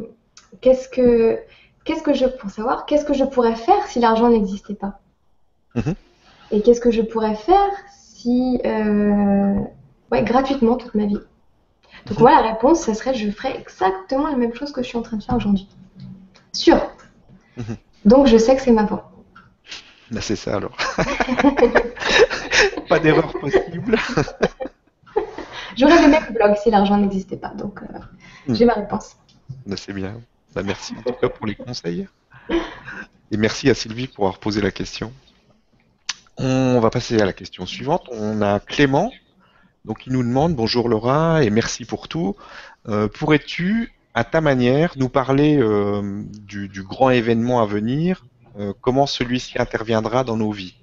[0.61, 1.39] qu'est-ce que
[1.85, 5.01] qu'est-ce que je pour savoir qu'est-ce que je pourrais faire si l'argent n'existait pas?
[5.77, 5.95] Mm-hmm.
[6.53, 9.55] Et qu'est-ce que je pourrais faire si euh,
[10.11, 11.21] ouais gratuitement toute ma vie?
[12.07, 14.99] Donc moi la réponse ce serait je ferais exactement la même chose que je suis
[14.99, 15.69] en train de faire aujourd'hui.
[16.53, 16.77] Sûr.
[17.59, 17.77] Mm-hmm.
[18.05, 19.11] Donc je sais que c'est ma voie.
[20.11, 20.77] Bah, c'est ça alors.
[22.89, 23.97] pas d'erreur possible.
[25.77, 27.87] J'aurais le même blog si l'argent n'existait pas, donc euh,
[28.49, 28.55] hmm.
[28.55, 29.17] j'ai ma réponse.
[29.67, 30.21] Bah, c'est bien.
[30.55, 32.09] Bah, merci en tout cas pour les conseils.
[33.31, 35.13] Et merci à Sylvie pour avoir posé la question.
[36.37, 38.09] On va passer à la question suivante.
[38.11, 39.13] On a Clément,
[39.85, 42.37] donc il nous demande bonjour Laura et merci pour tout.
[42.89, 48.25] Euh, pourrais-tu, à ta manière, nous parler euh, du, du, grand événement à venir
[48.59, 50.75] euh, comment celui-ci interviendra dans nos vies?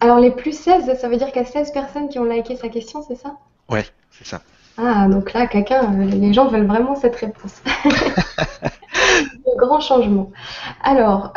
[0.00, 2.56] Alors les plus 16, ça veut dire qu'il y a 16 personnes qui ont liké
[2.56, 3.36] sa question, c'est ça?
[3.68, 4.42] Ouais, c'est ça.
[4.78, 7.62] Ah, donc là, quelqu'un, les gens veulent vraiment cette réponse.
[7.84, 10.32] Le grand changement.
[10.82, 11.32] Alors,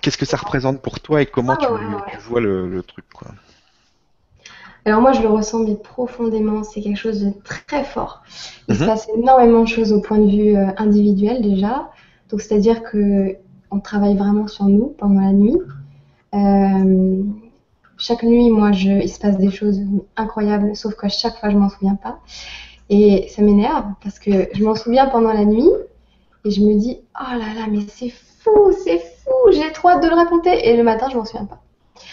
[0.00, 3.28] qu'est-ce que ça représente pour toi et comment ah, tu, vois le, truc quoi
[4.86, 6.62] alors moi, je le ressens mais profondément.
[6.64, 8.22] C'est quelque chose de très fort.
[8.66, 8.88] Il se mhm.
[8.88, 11.90] passe énormément de choses au point de vue euh, individuel déjà.
[12.30, 13.36] Donc c'est-à-dire que
[13.70, 15.58] on travaille vraiment sur nous pendant la nuit.
[16.34, 17.22] Euh,
[17.98, 19.80] chaque nuit, moi, je, il se passe des choses
[20.16, 22.20] incroyables, sauf qu'à chaque fois, je m'en souviens pas.
[22.88, 25.68] Et ça m'énerve parce que je m'en souviens pendant la nuit
[26.44, 30.02] et je me dis, oh là là, mais c'est fou, c'est fou, j'ai trop hâte
[30.02, 30.68] de le raconter.
[30.68, 31.60] Et le matin, je m'en souviens pas.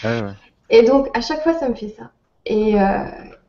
[0.04, 0.32] Ah
[0.70, 2.10] Et donc, à chaque fois, ça me fait ça.
[2.46, 3.04] Et, euh,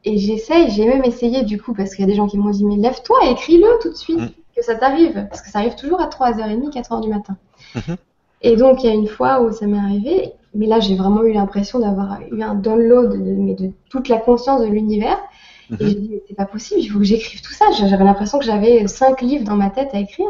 [0.05, 2.49] et j'essaye, j'ai même essayé du coup, parce qu'il y a des gens qui m'ont
[2.51, 4.29] dit, mais lève-toi, écris-le tout de suite, Mm.
[4.55, 5.27] que ça t'arrive.
[5.29, 7.35] Parce que ça arrive toujours à 3h30, 4h du matin.
[7.75, 7.97] Mhm.
[8.41, 11.23] Et donc, il y a une fois où ça m'est arrivé, mais là, j'ai vraiment
[11.23, 15.17] eu l'impression d'avoir eu un download de, mais de toute la conscience de l'univers.
[15.71, 15.89] Et Mhm.
[15.89, 17.65] j'ai dit, c'est pas possible, il faut que j'écrive tout ça.
[17.77, 20.29] J'avais l'impression que j'avais cinq livres dans ma tête à écrire.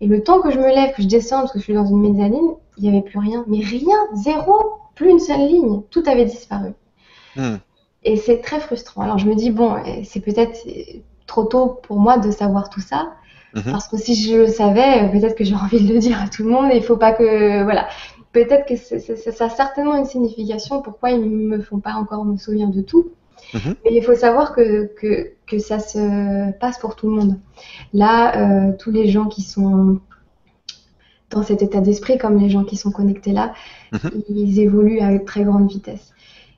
[0.00, 1.86] Et le temps que je me lève, que je descende, parce que je suis dans
[1.86, 3.44] une mezzanine, il n'y avait plus rien.
[3.46, 4.54] Mais rien, zéro,
[4.94, 5.82] plus une seule ligne.
[5.90, 6.72] Tout avait disparu.
[7.36, 7.58] Mhm.
[8.04, 9.02] Et c'est très frustrant.
[9.02, 12.68] Alors je me dis, bon, euh, c'est peut-être euh, trop tôt pour moi de savoir
[12.68, 13.12] tout ça.
[13.54, 13.62] Mhm.
[13.70, 16.28] Parce que si je le savais, euh, peut-être que j'ai envie de le dire à
[16.28, 16.70] tout le monde.
[16.70, 17.62] Et il faut pas que.
[17.62, 17.88] Voilà.
[18.32, 22.68] Peut-être que ça a certainement une signification pourquoi ils me font pas encore me souvenir
[22.68, 23.12] de tout.
[23.54, 23.74] Mhm.
[23.84, 27.38] Mais il faut savoir que, que, que ça se passe pour tout le monde.
[27.92, 30.00] Là, euh, tous les gens qui sont
[31.30, 33.52] dans cet état d'esprit, comme les gens qui sont connectés là,
[33.92, 34.22] Mhm.
[34.28, 36.12] ils évoluent à très grande vitesse.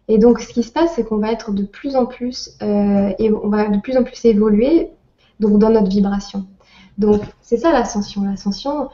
[0.09, 3.13] Et donc, ce qui se passe, c'est qu'on va être de plus en plus, euh,
[3.19, 4.91] et on va de plus en plus évoluer
[5.41, 6.47] donc dans notre vibration.
[6.97, 8.23] Donc, c'est ça l'ascension.
[8.25, 8.89] L'ascension,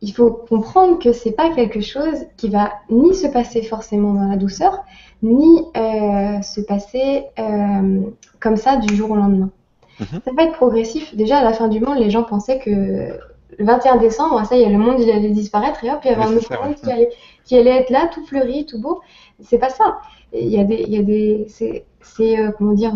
[0.00, 4.28] il faut comprendre que c'est pas quelque chose qui va ni se passer forcément dans
[4.28, 4.82] la douceur,
[5.22, 8.00] ni euh, se passer euh,
[8.40, 9.50] comme ça du jour au lendemain.
[9.98, 10.20] Mhm.
[10.24, 11.14] Ça va être progressif.
[11.14, 14.62] Déjà, à la fin du monde, les gens pensaient que le 21 décembre, ça y
[14.62, 16.74] est, le monde il allait disparaître et hop, il y avait Oui, un ça, monde
[16.76, 17.10] qui allait,
[17.44, 19.00] qui allait être là, tout fleuri, tout beau.
[19.42, 19.98] C'est pas ça.
[20.32, 22.94] Il y a des, il y a des, c'est, euh, comment dire,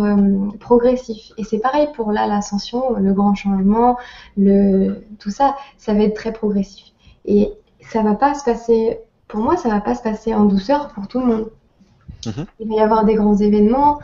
[0.61, 1.33] progressif.
[1.37, 3.99] Et c'est pareil pour là l'ascension, le grand changement,
[4.37, 6.87] le, tout ça, ça va être très progressif.
[7.27, 8.99] Et ça va pas se passer,
[9.29, 11.51] pour moi, ça va pas se passer en douceur pour tout le monde.
[12.27, 12.47] Mhm.
[12.61, 13.99] Il va y avoir des grands événements,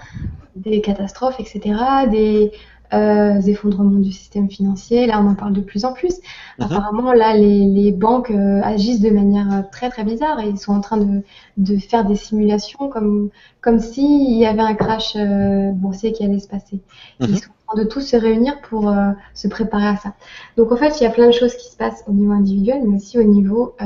[0.56, 2.52] des catastrophes, etc., des
[2.92, 5.06] euh, effondrements du système financier.
[5.06, 6.16] Là, on en parle de plus en plus.
[6.58, 6.66] Mhm.
[6.66, 10.58] Apparemment, là, les, les banques euh, agissent de manière euh, très très bizarre et ils
[10.58, 11.22] sont en train de,
[11.56, 16.40] de faire des simulations comme, comme s'il y avait un crash euh, boursier qui allait
[16.40, 16.80] se passer.
[17.20, 17.28] Mhm.
[17.30, 18.92] Ils sont en train de tous se réunir pour
[19.34, 20.14] se préparer à ça.
[20.56, 22.82] Donc en fait, il y a plein de choses qui se passent au niveau individuel,
[22.84, 23.76] mais aussi au niveau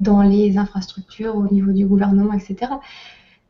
[0.00, 2.72] dans les infrastructures, au niveau du gouvernement, etc.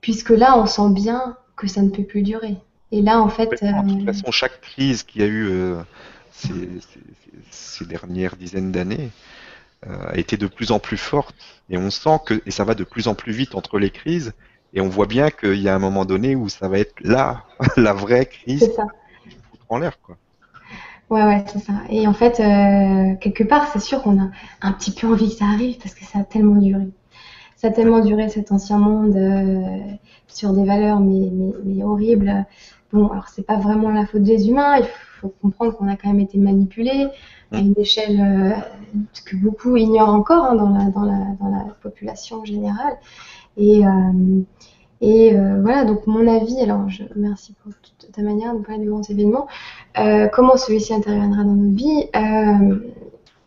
[0.01, 2.57] Puisque là, on sent bien que ça ne peut plus durer.
[2.93, 3.83] Et là, en fait, Complètement.
[3.83, 5.83] De toute euh, façon, chaque crise qu'il y a eu euh,
[6.31, 6.49] ces,
[6.81, 7.01] ces-
[7.51, 9.11] ces dernières dizaines d'années
[9.87, 11.37] euh, a été de plus en plus forte.
[11.71, 14.33] Et on sent que, et ça va de plus en plus vite entre les crises,
[14.75, 17.45] et on voit bien qu'il y a un moment donné où ça va être là,
[17.77, 18.87] la vraie crise c'est ça.
[19.69, 20.17] en l'air, quoi.
[21.09, 21.73] Ouais, ouais, c'est ça.
[21.89, 24.29] Et en fait, euh, quelque part, c'est sûr qu'on a
[24.61, 26.89] un petit peu envie que ça arrive parce que ça a tellement duré.
[27.57, 29.79] Ça a tellement duré cet ancien monde euh,
[30.27, 31.31] sur des valeurs mais,
[31.65, 32.45] mais, horribles.
[32.93, 34.79] Bon, alors c'est pas vraiment la faute des humains.
[34.79, 34.87] Il
[35.21, 37.07] faut comprendre qu'on a quand même été manipulés
[37.53, 41.65] à une échelle euh, que beaucoup ignorent encore hein, dans, la, dans, la, dans la
[41.83, 42.97] population générale.
[43.57, 43.83] Et,
[45.01, 48.81] et euh, voilà, donc mon avis, alors je merci pour toute ta manière de parler
[48.81, 49.47] des grands événements.
[49.99, 52.93] Euh, comment celui-ci interviendra dans nos vies euh,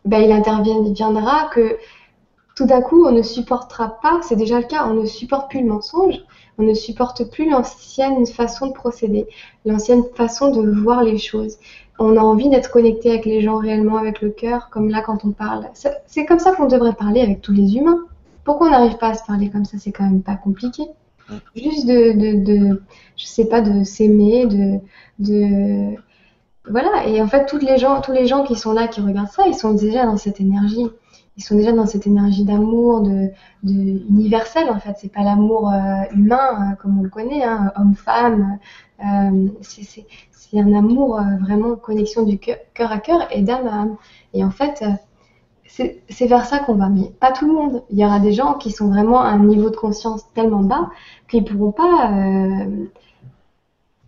[0.05, 1.77] ben, Il interviendra que
[2.55, 5.61] tout d'un coup, on ne supportera pas, c'est déjà le cas, on ne supporte plus
[5.61, 6.15] le mensonge,
[6.57, 9.27] on ne supporte plus l'ancienne façon de procéder,
[9.65, 11.57] l'ancienne façon de voir les choses.
[11.97, 15.25] On a envie d'être connecté avec les gens réellement, avec le cœur, comme là quand
[15.25, 15.67] on parle.
[15.73, 18.05] C'est comme ça qu'on devrait parler avec tous les humains.
[18.43, 19.77] Pourquoi on n'arrive pas à se parler comme ça?
[19.79, 20.83] C'est quand même pas compliqué.
[21.55, 22.13] Juste de,
[22.43, 22.81] de,
[23.17, 24.79] je sais pas, de s'aimer, de,
[25.19, 25.95] de,
[26.69, 27.07] voilà.
[27.07, 29.55] Et en fait, les gens, tous les gens qui sont là, qui regardent ça, ils
[29.55, 30.87] sont déjà dans cette énergie.
[31.37, 33.29] Ils sont déjà dans cette énergie d'amour, de,
[34.09, 34.95] universel en fait.
[34.99, 38.59] C'est pas l'amour euh, humain euh, comme on le connaît, hein, homme-femme.
[39.05, 40.05] Euh, c'est-
[40.53, 43.97] un amour euh, vraiment connexion du cœur cœur à cœur et d'âme à âme.
[44.33, 44.83] Et en fait,
[46.09, 47.83] c'est vers ça qu'on va, mais pas tout le monde.
[47.91, 50.89] Il y aura des gens qui sont vraiment à un niveau de conscience tellement bas
[51.29, 52.11] qu'ils pourront pas.
[52.11, 52.85] euh,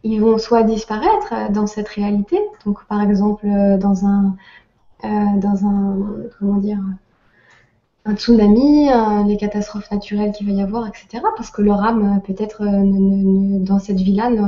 [0.04, 4.36] ils vont soit disparaître euh, dans cette réalité, donc par exemple euh, dans un
[5.04, 5.98] dans un
[6.40, 6.80] comment dire
[8.06, 11.32] un tsunami, un- les catastrophes naturelles qu'il va y avoir, etc.
[11.36, 14.42] Parce que leur âme peut-être ne- ne- ne- dans cette vie-là ne,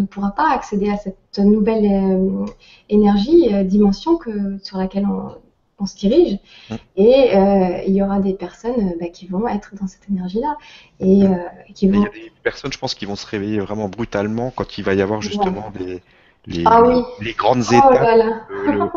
[0.00, 2.46] ne pourra pas accéder à cette nouvelle
[2.88, 5.34] énergie, dimension que sur laquelle on,
[5.80, 6.38] on se dirige.
[6.70, 6.74] Mm.
[6.96, 10.56] Et euh, il y aura des personnes euh, bah, qui vont être dans cette énergie-là
[11.00, 11.34] et euh,
[11.74, 13.88] qui Mais il vont y a des personnes, je pense, qui vont se réveiller vraiment
[13.88, 16.02] brutalement quand il va y avoir justement des,
[16.46, 17.02] les, Ah oui.
[17.20, 18.46] les grandes Oh étapes, là là.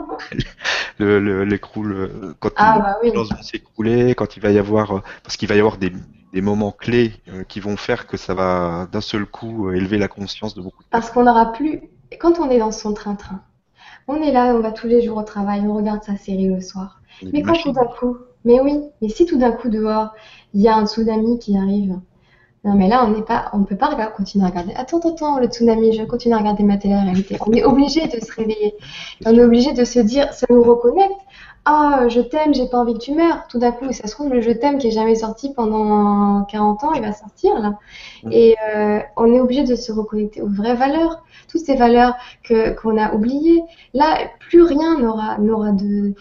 [1.00, 1.58] le, le,
[2.40, 3.12] quand Ah les bah oui.
[3.16, 5.92] vont s'écrouler, quand il va y avoir, parce qu'il va y avoir des,
[6.34, 7.14] des moments clés
[7.48, 10.90] qui vont faire que ça va d'un seul coup élever la conscience de beaucoup de
[10.90, 11.82] Parce qu'on n'aura plus.
[12.20, 13.42] Quand on est dans son train-train,
[14.08, 16.62] on est là, on va tous les jours au travail, on regarde sa série le
[16.62, 17.02] soir.
[17.32, 20.14] Mais quand tout d'un coup, mais oui, mais si tout d'un coup dehors,
[20.54, 22.00] il y a un tsunami qui arrive,
[22.66, 24.74] non mais là on n'est pas, on peut pas continuer à regarder.
[24.76, 27.38] Attends, attends, le tsunami, je continue à regarder ma télé-réalité.
[27.46, 28.76] On est obligé de se réveiller.
[29.26, 31.16] On est obligé de se dire, ça nous reconnecte.
[31.66, 33.48] Ah, je t'aime, j'ai pas envie que tu meurs.
[33.48, 36.84] Tout d'un coup, ça se trouve, le je t'aime qui est jamais sorti pendant 40
[36.84, 37.80] ans, il va sortir là.
[38.32, 42.72] Et euh, on est obligé de se reconnecter aux vraies valeurs, toutes ces valeurs que
[42.72, 43.64] qu'on a oubliées.
[43.94, 46.14] Là, plus rien n'aura n'aura de.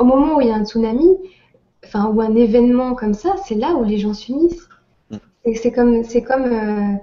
[0.00, 1.18] Au moment où il y a un tsunami,
[1.84, 4.68] enfin ou un événement comme ça, c'est là où les gens s'unissent.
[5.10, 5.16] Mm.
[5.54, 6.96] C'est comme c'est comme euh,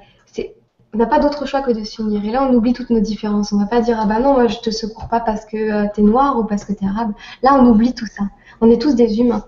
[0.97, 2.25] on n'a pas d'autre choix que de s'unir.
[2.25, 3.53] Et là, on oublie toutes nos différences.
[3.53, 5.85] On va pas dire ah bah non, moi je te secours pas parce que euh,
[5.93, 7.11] tu es noir ou parce que tu es arabe.
[7.43, 8.23] Là, on oublie tout ça.
[8.61, 9.45] On est tous des humains.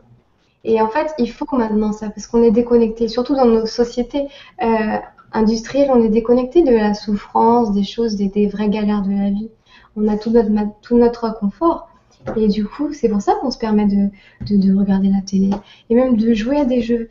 [0.64, 4.28] Et en fait, il faut maintenant ça parce qu'on est déconnecté, surtout dans nos sociétés
[4.62, 4.98] euh,
[5.34, 9.50] industrielles, on est déconnecté de la souffrance, des choses, des, vraies galères de la vie.
[9.96, 10.30] On a tout
[10.92, 11.90] notre, confort.
[12.36, 15.50] Et du coup, c'est pour ça qu'on se permet de regarder la télé
[15.90, 17.10] et même de jouer à des jeux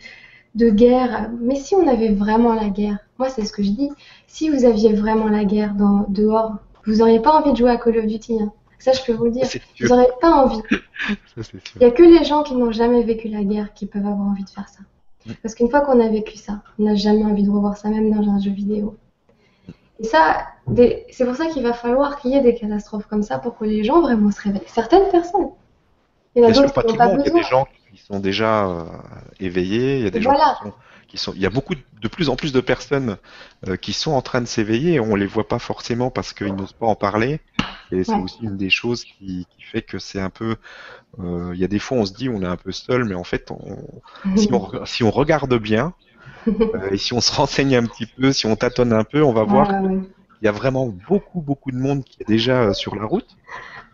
[0.54, 1.28] de guerre.
[1.40, 3.90] Mais si on avait vraiment la guerre, moi c'est ce que je dis,
[4.26, 6.56] si vous aviez vraiment la guerre dans, dehors,
[6.86, 8.40] vous n'auriez pas envie de jouer à Call of Duty.
[8.40, 8.52] Hein.
[8.78, 9.46] Ça, je peux vous le dire.
[9.80, 10.62] Vous n'auriez pas envie.
[11.36, 14.28] Il n'y a que les gens qui n'ont jamais vécu la guerre qui peuvent avoir
[14.28, 14.80] envie de faire ça.
[15.26, 15.32] Mm.
[15.42, 18.10] Parce qu'une fois qu'on a vécu ça, on n'a jamais envie de revoir ça, même
[18.10, 18.96] dans un jeu vidéo.
[20.00, 20.46] Et ça,
[21.10, 23.64] c'est pour ça qu'il va falloir qu'il y ait des catastrophes comme ça pour que
[23.64, 24.62] les gens vraiment se réveillent.
[24.66, 25.50] Certaines personnes.
[26.36, 27.24] Il y en a d'autres qui n'ont pas, besoin.
[27.24, 28.84] Il y a des gens qui sont déjà euh,
[29.40, 30.72] éveillés, il y a des gens qui sont,
[31.12, 33.16] il y a beaucoup de plus en plus de personnes
[33.66, 36.54] euh, qui sont en train de s'éveiller et on les voit pas forcément parce qu'ils
[36.54, 37.40] n'osent pas en parler.
[37.90, 40.56] Et c'est aussi une des choses qui, fait que c'est un peu,
[41.18, 43.14] euh, il y a des fois on se dit on est un peu seul, mais
[43.14, 43.50] en fait
[44.36, 45.92] si, on, si on regarde bien
[46.90, 49.44] et si on se renseigne un petit peu, si on tâtonne un peu, on va
[49.44, 50.04] voir qu'il
[50.42, 53.36] y a vraiment beaucoup beaucoup de monde qui est déjà sur la route.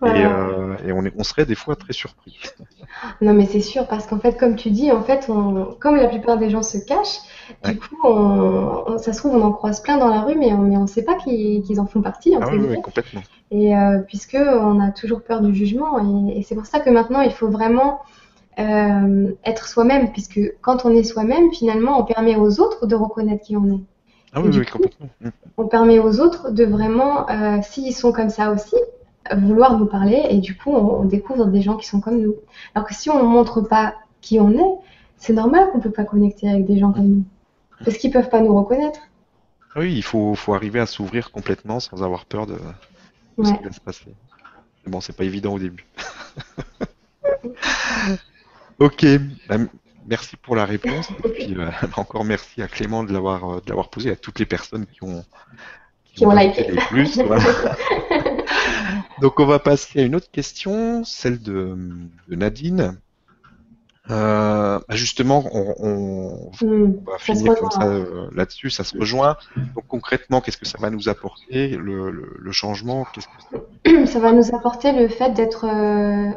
[0.02, 2.38] Euh, et, on, est, on, serait des fois très surpris.
[3.20, 6.08] Non, mais c'est sûr, parce qu'en fait, comme tu dis, en fait, on, comme la
[6.08, 7.20] plupart des gens se cachent,
[7.64, 10.82] du coup, on, ça se trouve, on en croise plein dans la rue, mais on
[10.82, 12.34] ne sait pas qu'ils en font partie.
[12.40, 13.22] Ah oui, complètement.
[13.50, 15.98] Et euh, puisque on a toujours peur du jugement,
[16.30, 18.00] et, c'est pour ça que maintenant, il faut vraiment
[18.58, 23.44] euh, être soi-même, puisque quand on est soi-même, finalement, on permet aux autres de reconnaître
[23.44, 23.80] qui on est.
[24.36, 25.08] Ah oui, oui, complètement.
[25.20, 25.28] Mm.
[25.56, 27.26] On permet aux autres de vraiment,
[27.62, 28.76] s'ils sont comme ça aussi,
[29.32, 32.34] vouloir nous parler et du coup on, découvre des gens qui sont comme nous.
[32.74, 34.78] Alors que si on ne montre pas qui on est,
[35.16, 37.24] c'est normal qu'on ne peut pas connecter avec des gens comme nous.
[37.84, 39.00] Parce qu'ils ne peuvent pas nous reconnaître.
[39.76, 42.56] Oui, il faut, faut arriver à s'ouvrir complètement sans avoir peur de,
[43.42, 44.14] ce qui va se passer.
[44.84, 45.86] Mais bon, c'est pas évident au début.
[48.78, 49.06] ok,
[49.48, 49.56] bah,
[50.06, 51.08] merci pour la réponse.
[51.24, 54.38] Et puis euh, encore merci à Clément de l'avoir euh, de l'avoir posé à toutes
[54.38, 55.24] les personnes qui ont
[56.04, 57.20] qui, ont liké plus.
[59.20, 61.76] Donc on va passer à une autre question, celle de,
[62.28, 62.98] Nadine.
[64.10, 69.36] Euh, bah, justement, on, hmm, va finir comme ça euh, là-dessus, ça se rejoint.
[69.56, 73.06] Donc concrètement, qu'est-ce que ça va nous apporter le, changement?
[74.06, 76.30] Ça va nous apporter le fait d'être, euh,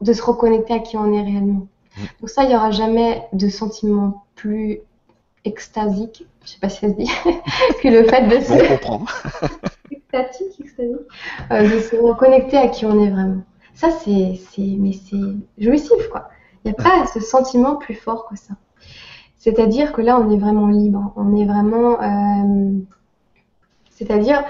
[0.00, 1.66] de se reconnecter à qui on est réellement.
[1.96, 2.04] Hmm.
[2.20, 4.80] Donc ça, il n'y aura jamais de sentiment plus
[5.44, 7.10] extasique, je sais pas si ça se dit,
[7.82, 8.68] que le fait de se...
[8.68, 9.04] comprend.
[10.20, 10.96] extatique, extasique,
[11.50, 13.42] euh, de se reconnecter à qui on est vraiment.
[13.74, 16.28] Ça, c'est, mais c'est jouissif, quoi.
[16.64, 18.54] Il n'y a pas ce sentiment plus fort que ça.
[19.36, 21.12] C'est-à-dire que là, on est vraiment libre.
[21.16, 22.02] On est vraiment.
[22.02, 22.78] Euh,
[23.90, 24.42] c'est-à-dire,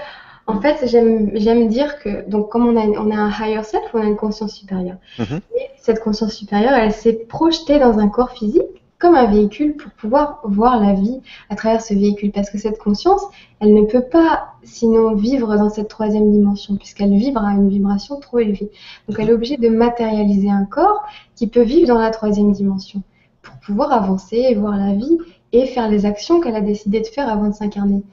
[0.47, 4.01] en fait, j'aime dire que, donc, comme on a, on a un higher self, on
[4.01, 4.97] a une conscience supérieure.
[5.19, 5.41] Mm-hmm.
[5.57, 9.91] Et cette conscience supérieure, elle s'est projetée dans un corps physique comme un véhicule pour
[9.91, 12.31] pouvoir voir la vie à travers ce véhicule.
[12.31, 13.21] Parce que cette conscience,
[13.59, 18.19] elle ne peut pas sinon vivre dans cette troisième dimension, puisqu'elle vibre à une vibration
[18.19, 18.71] trop élevée.
[19.07, 23.03] Donc elle est obligée de matérialiser un corps qui peut vivre dans la troisième dimension
[23.43, 25.17] pour pouvoir avancer et voir la vie
[25.53, 28.03] et faire les actions qu'elle a décidé de faire avant de s'incarner.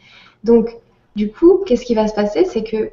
[0.45, 0.77] Donc,
[1.17, 2.45] du coup, qu'est-ce qui va se passer?
[2.45, 2.91] C'est que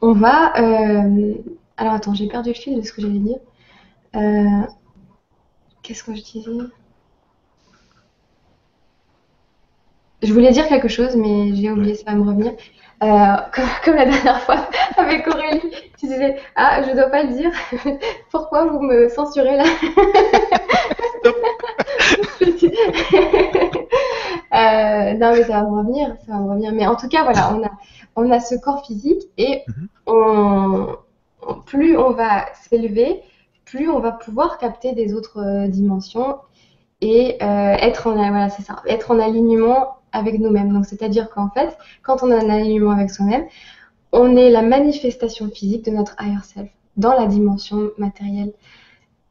[0.00, 0.52] on va...
[0.60, 1.34] Euh,
[1.76, 3.38] alors attends, j'ai perdu le fil de ce que j'allais dire.
[4.14, 4.66] Euh,
[5.84, 6.50] Qu'est-ce que je disais?
[10.22, 12.52] Je voulais dire quelque chose, mais j'ai oublié, ça va me revenir.
[13.02, 13.36] Euh,
[13.84, 14.66] comme, la dernière fois
[14.96, 15.60] avec Aurélie,
[15.98, 17.50] tu disais Ah, je ne dois pas le dire.
[18.30, 19.64] Pourquoi vous me censurez là
[24.54, 26.72] euh, Non, mais ça va me revenir, ça va me revenir.
[26.72, 27.70] Mais en tout cas, voilà, on a,
[28.16, 29.88] on a ce corps physique et mhm.
[30.06, 30.96] on,
[31.66, 33.22] plus on va s'élever,
[33.64, 36.38] plus on va pouvoir capter des autres euh, dimensions
[37.00, 40.72] et euh, être, en, voilà, ça, être en alignement avec nous-mêmes.
[40.72, 43.46] Donc, c'est-à-dire qu'en fait, quand on a un alignement avec soi-même,
[44.12, 48.52] on est la manifestation physique de notre higher self dans la dimension matérielle.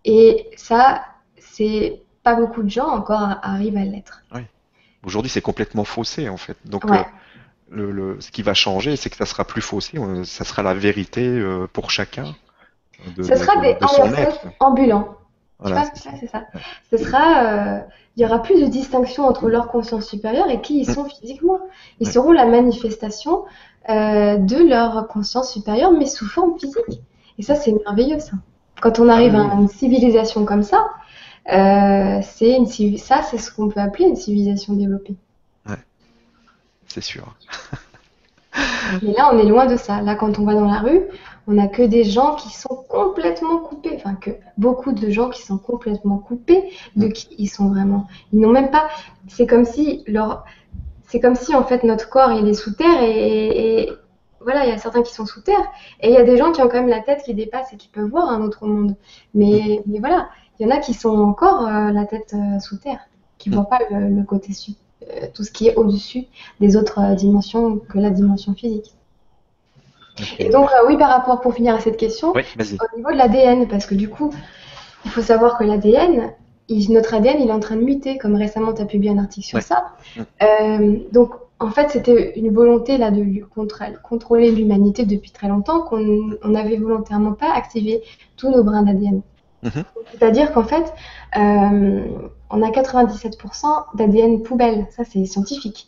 [0.03, 1.03] Et ça,
[1.39, 4.23] c'est pas beaucoup de gens encore arrivent à l'être.
[4.33, 4.41] Oui.
[5.05, 6.57] Aujourd'hui, c'est complètement faussé en fait.
[6.65, 7.03] Donc, euh,
[7.69, 9.97] le, ce qui va changer, c'est que ça sera plus faussé.
[10.25, 12.35] Ça sera la vérité pour chacun.
[13.15, 13.77] De, ça sera des
[14.59, 15.15] ambulants.
[15.59, 16.43] Voilà, c'est ça.
[16.91, 17.79] Ce sera, euh,
[18.15, 21.59] il y aura plus de distinction entre leur conscience supérieure et qui ils sont physiquement.
[21.99, 23.43] Ils seront la manifestation
[23.87, 27.01] de leur conscience supérieure, mais sous forme physique.
[27.37, 28.33] Et ça, c'est merveilleux, ça.
[28.81, 30.85] Quand on arrive ah à une civilisation comme ça,
[31.51, 35.15] euh, c'est une ça, c'est ce qu'on peut appeler une civilisation développée.
[35.67, 35.77] Ouais,
[36.87, 37.35] c'est sûr.
[39.01, 40.01] Mais là, on est loin de ça.
[40.01, 41.01] Là, quand on va dans la rue,
[41.47, 45.41] on n'a que des gens qui sont complètement coupés, enfin que beaucoup de gens qui
[45.41, 48.07] sont complètement coupés de qui ils sont vraiment.
[48.31, 48.87] Ils n'ont même pas.
[49.27, 50.45] C'est comme si leur,
[51.07, 53.89] c'est comme si en fait notre corps il est sous terre et,
[54.41, 55.63] voilà, il y a certains qui sont sous terre
[56.01, 57.77] et il y a des gens qui ont quand même la tête qui dépasse et
[57.77, 58.95] qui peuvent voir un autre monde.
[59.33, 60.27] Mais, mais voilà,
[60.59, 62.99] il y en a qui sont encore euh, la tête euh, sous terre,
[63.37, 64.51] qui ne voient pas le, côté
[65.03, 66.25] euh, tout ce qui est au-dessus
[66.59, 68.93] des autres dimensions que la dimension physique.
[70.39, 73.85] Et donc, oui, par rapport, pour finir à cette question, au niveau de l'ADN, parce
[73.85, 74.33] que du coup,
[75.05, 76.33] il faut savoir que l'ADN,
[76.89, 79.47] notre ADN, il est en train de muter, comme récemment, tu as publié un article
[79.47, 79.93] sur ça.
[81.11, 83.23] donc, en fait, c'était une volonté là de
[84.03, 88.03] contrôler l'humanité depuis très longtemps qu'on n'avait volontairement pas activé
[88.35, 89.21] tous nos brins d'ADN.
[89.63, 89.83] Mhm.
[90.11, 90.93] C'est-à-dire qu'en fait,
[91.37, 92.03] euh,
[92.53, 94.85] on a 97% d'ADN poubelle.
[94.91, 95.87] Ça, c'est scientifique.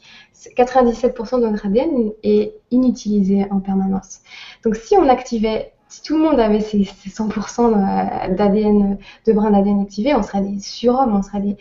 [0.58, 4.20] 97% de notre ADN est inutilisé en permanence.
[4.64, 8.98] Donc, si on activait, si tout le monde avait ces, 100% d'ADN,
[9.28, 11.58] de brins d'ADN activés, on serait des surhommes, on serait des.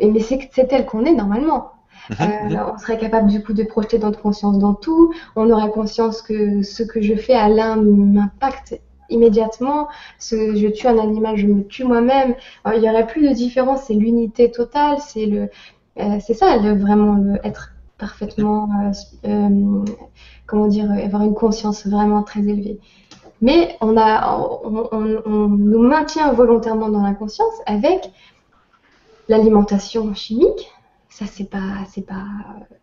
[0.00, 1.72] Mais c'est tel qu'on est normalement.
[2.10, 2.16] Mhm.
[2.56, 5.12] Euh, on serait capable du coup de projeter notre conscience dans tout.
[5.34, 8.80] On aurait conscience que ce que je fais à l'un m'impacte
[9.10, 9.88] immédiatement.
[10.18, 12.34] Ce, je tue un animal, je me tue moi-même.
[12.74, 15.48] Il n'y aurait plus de différence, c'est l'unité totale, c'est le,
[15.98, 19.84] euh, c'est ça le, vraiment être parfaitement, euh, euh,
[20.46, 22.78] comment dire, avoir une conscience vraiment très élevée.
[23.40, 28.10] Mais on, a, on, on, on nous maintient volontairement dans l'inconscience avec
[29.28, 30.70] l'alimentation chimique,
[31.08, 32.24] ça c'est pas c'est pas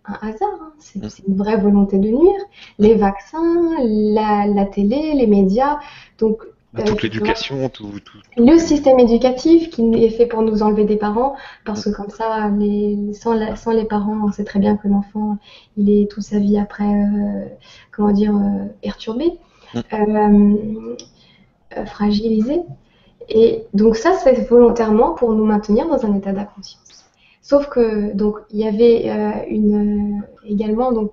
[0.05, 0.73] un hasard, hein.
[0.95, 1.09] mm.
[1.09, 2.41] c'est une vraie volonté de nuire.
[2.79, 5.79] Les vaccins, la, la télé, les médias,
[6.17, 6.43] donc
[6.75, 10.83] bah, toute euh, l'éducation, tout, tout, Le système éducatif qui est fait pour nous enlever
[10.83, 14.75] des parents, parce que comme ça, les, sans, sans les parents, on sait très bien
[14.75, 15.37] que l'enfant,
[15.77, 17.45] il est toute sa vie après, euh,
[17.91, 19.31] comment dire, euh, perturbé,
[19.73, 20.55] mm.
[21.85, 22.61] fragilisé.
[23.29, 26.84] Et donc ça, c'est volontairement pour nous maintenir dans un état d'inconscience.
[27.45, 31.11] Sauf que donc il y avait euh, une euh, également donc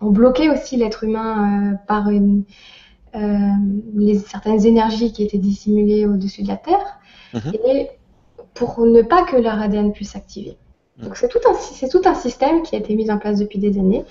[0.00, 2.42] on bloquait aussi l'être humain euh, par une,
[3.94, 6.98] les, certaines énergies qui étaient dissimulées au-dessus de la Terre
[7.32, 7.52] mhm.
[7.68, 7.90] et
[8.54, 10.56] pour ne pas que leur ADN puisse s'activer.
[10.96, 11.04] Mhm.
[11.04, 13.60] Donc c'est tout un c'est tout un système qui a été mis en place depuis
[13.60, 14.04] des années.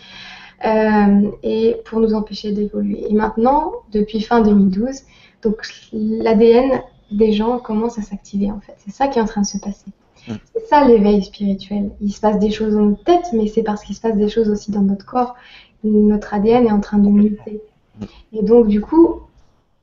[1.43, 3.07] et pour nous empêcher d'évoluer.
[3.09, 5.01] Et maintenant, depuis fin 2012,
[5.43, 5.57] donc
[5.91, 8.75] l'ADN des gens commence à s'activer en fait.
[8.77, 9.91] C'est ça qui est en train de se passer.
[10.27, 10.33] Mm.
[10.53, 11.91] C'est ça l'éveil spirituel.
[12.01, 14.29] Il se passe des choses dans notre tête, mais c'est parce qu'il se passe des
[14.29, 15.35] choses aussi dans notre corps.
[15.83, 17.61] Notre ADN est en train de muter.
[17.99, 18.05] Mm.
[18.33, 19.21] Et donc, du coup,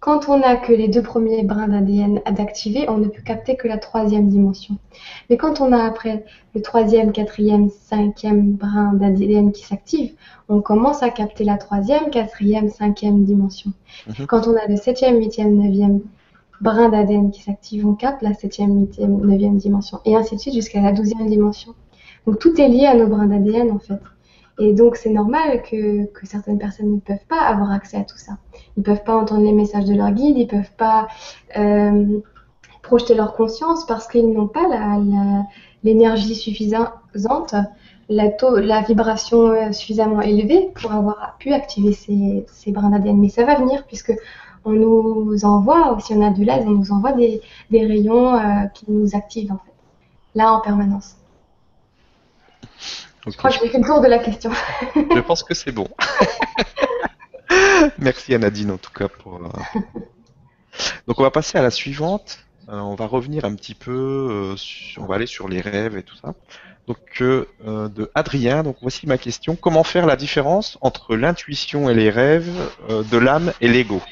[0.05, 3.67] quand on n'a que les deux premiers brins d'ADN d'activer, on ne peut capter que
[3.67, 4.77] la troisième dimension.
[5.31, 10.13] Mais quand on a après le troisième, quatrième, cinquième brin d'ADN qui s'active,
[10.51, 13.73] on commence à capter la troisième, quatrième, cinquième dimension.
[14.07, 14.27] Mm-hmm.
[14.27, 16.01] Quand on a le septième, huitième, neuvième
[16.61, 20.55] brin d'ADN qui s'active, on capte la 7e, 8e, 9e dimension, et ainsi de suite
[20.55, 21.75] jusqu'à la 12e dimension.
[22.27, 24.01] Donc tout est lié à nos brins d'ADN en fait.
[24.59, 28.39] Et donc c'est normal que, certaines personnes ne peuvent pas avoir accès à tout ça.
[28.77, 31.09] Ils ne peuvent pas entendre les messages de leur guide, ils ne peuvent pas
[31.57, 32.21] euh,
[32.83, 34.63] projeter leur conscience parce qu'ils n'ont pas
[35.83, 37.55] l'énergie suffisante,
[38.09, 38.31] la,
[38.61, 43.19] la vibration euh, suffisamment élevée pour avoir pu activer ces, ces brins d'ADN.
[43.19, 44.13] Mais ça va venir puisque
[44.65, 47.41] on nous envoie, si on a du laser, on nous envoie des,
[47.71, 49.73] rayons euh, qui nous activent en fait,
[50.35, 51.17] là en permanence.
[53.27, 54.51] Je crois que j'ai fait le tour de la question.
[54.95, 55.89] Je pense que c'est bon.
[57.99, 59.37] Merci à Nadine en tout cas pour.
[59.37, 59.81] Euh,
[61.07, 62.41] Donc on va passer à la suivante.
[62.69, 64.55] Euh, on va revenir un petit peu,
[64.99, 66.35] on va aller sur les rêves et tout ça.
[66.87, 68.63] Donc de Adrien.
[68.63, 69.57] Donc voici ma question.
[69.57, 72.51] Comment faire la différence entre l'intuition et les rêves,
[72.91, 74.03] de l'âme et l'ego?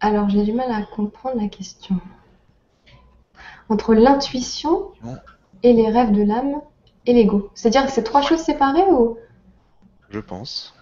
[0.00, 1.96] Alors, j'ai du mal à comprendre la question.
[3.68, 4.92] Entre l'intuition
[5.62, 6.60] et les rêves de l'âme
[7.06, 7.50] et l'ego.
[7.54, 9.18] C'est-à-dire que c'est trois choses séparées ou?
[10.08, 10.74] Je pense.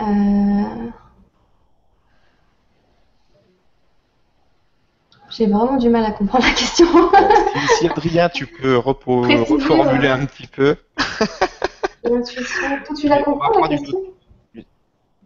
[0.00, 0.90] Euh,
[5.30, 6.86] J'ai vraiment du mal à comprendre la question.
[7.68, 10.12] si, si, Adrien, tu peux repo- reformuler ouais.
[10.12, 10.76] un petit peu.
[12.02, 13.98] L'intuition, toi, tu la comprends la question?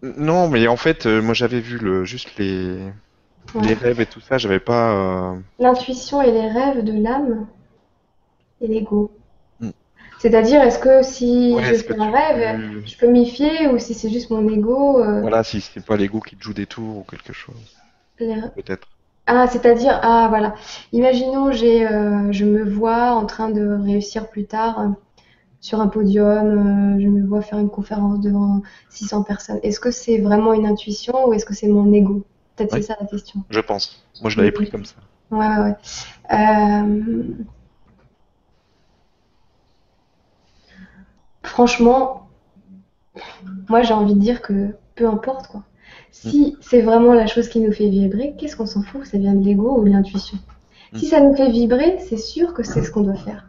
[0.02, 2.78] Non, mais en fait, euh, moi j'avais vu le, juste les,
[3.54, 3.62] Ouais.
[3.62, 4.92] les rêves et tout ça, j'avais pas.
[5.34, 7.46] euh, L'intuition et les rêves de l'âme
[8.62, 9.10] et l'ego.
[9.60, 9.70] Hmm.
[10.18, 13.78] C'est-à-dire, est-ce que si ouais, je fais un rêve, peux- je peux m'y fier ou
[13.78, 16.66] si c'est juste mon ego euh, Voilà, si c'est pas l'ego qui te joue des
[16.66, 17.76] tours ou quelque chose,
[18.18, 18.88] les- peut-être.
[19.26, 20.54] Ah, c'est-à-dire, ah voilà.
[20.92, 21.86] Imaginons, j'ai,
[22.32, 24.94] je me vois en train de réussir plus tard
[25.62, 28.60] sur un podium, euh, je me vois faire une conférence devant
[28.90, 29.60] 600 personnes.
[29.62, 32.24] Est-ce que c'est vraiment une intuition ou est-ce que c'est mon ego?
[32.56, 32.82] Peut-être Oui.
[32.82, 33.40] c'est ça la question.
[33.48, 34.04] Je pense.
[34.20, 34.96] Moi je l'avais pris comme ça.
[35.30, 35.76] Ouais, ouais, ouais.
[36.32, 37.44] Euh,
[41.44, 42.28] Franchement,
[43.68, 45.64] moi j'ai envie de dire que peu importe quoi.
[46.10, 49.34] Si c'est vraiment la chose qui nous fait vibrer, qu'est-ce qu'on s'en fout, ça vient
[49.34, 50.38] de l'ego ou de l'intuition?
[50.94, 53.48] Si ça nous fait vibrer, c'est sûr que c'est ce qu'on doit faire.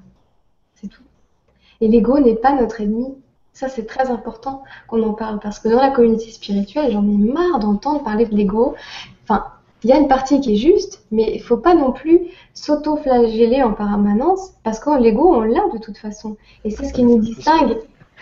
[1.83, 3.13] Et l'ego n'est pas notre ennemi.
[3.51, 7.17] Ça, c'est très important qu'on en parle parce que dans la communauté spirituelle, j'en ai
[7.17, 8.73] marre d'entendre parler de l'ego.
[9.23, 9.43] Enfin,
[9.83, 12.21] il y a une partie qui est juste, mais il faut pas non plus
[12.53, 16.37] s'auto-flageller en permanence parce que l'ego, on l'a de toute façon.
[16.63, 17.77] Et c'est ce qui nous distingue.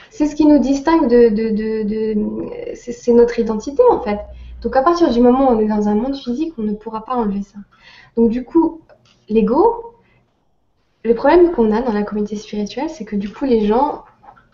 [0.09, 4.17] C'est ce qui nous distingue de, c'est notre identité en fait.
[4.63, 7.05] Donc à partir du moment où on est dans un monde physique, on ne pourra
[7.05, 7.59] pas enlever ça.
[8.17, 8.81] Donc du coup,
[9.29, 9.90] l'ego,
[11.03, 14.03] le problème qu'on a dans la communauté spirituelle, c'est que du coup les gens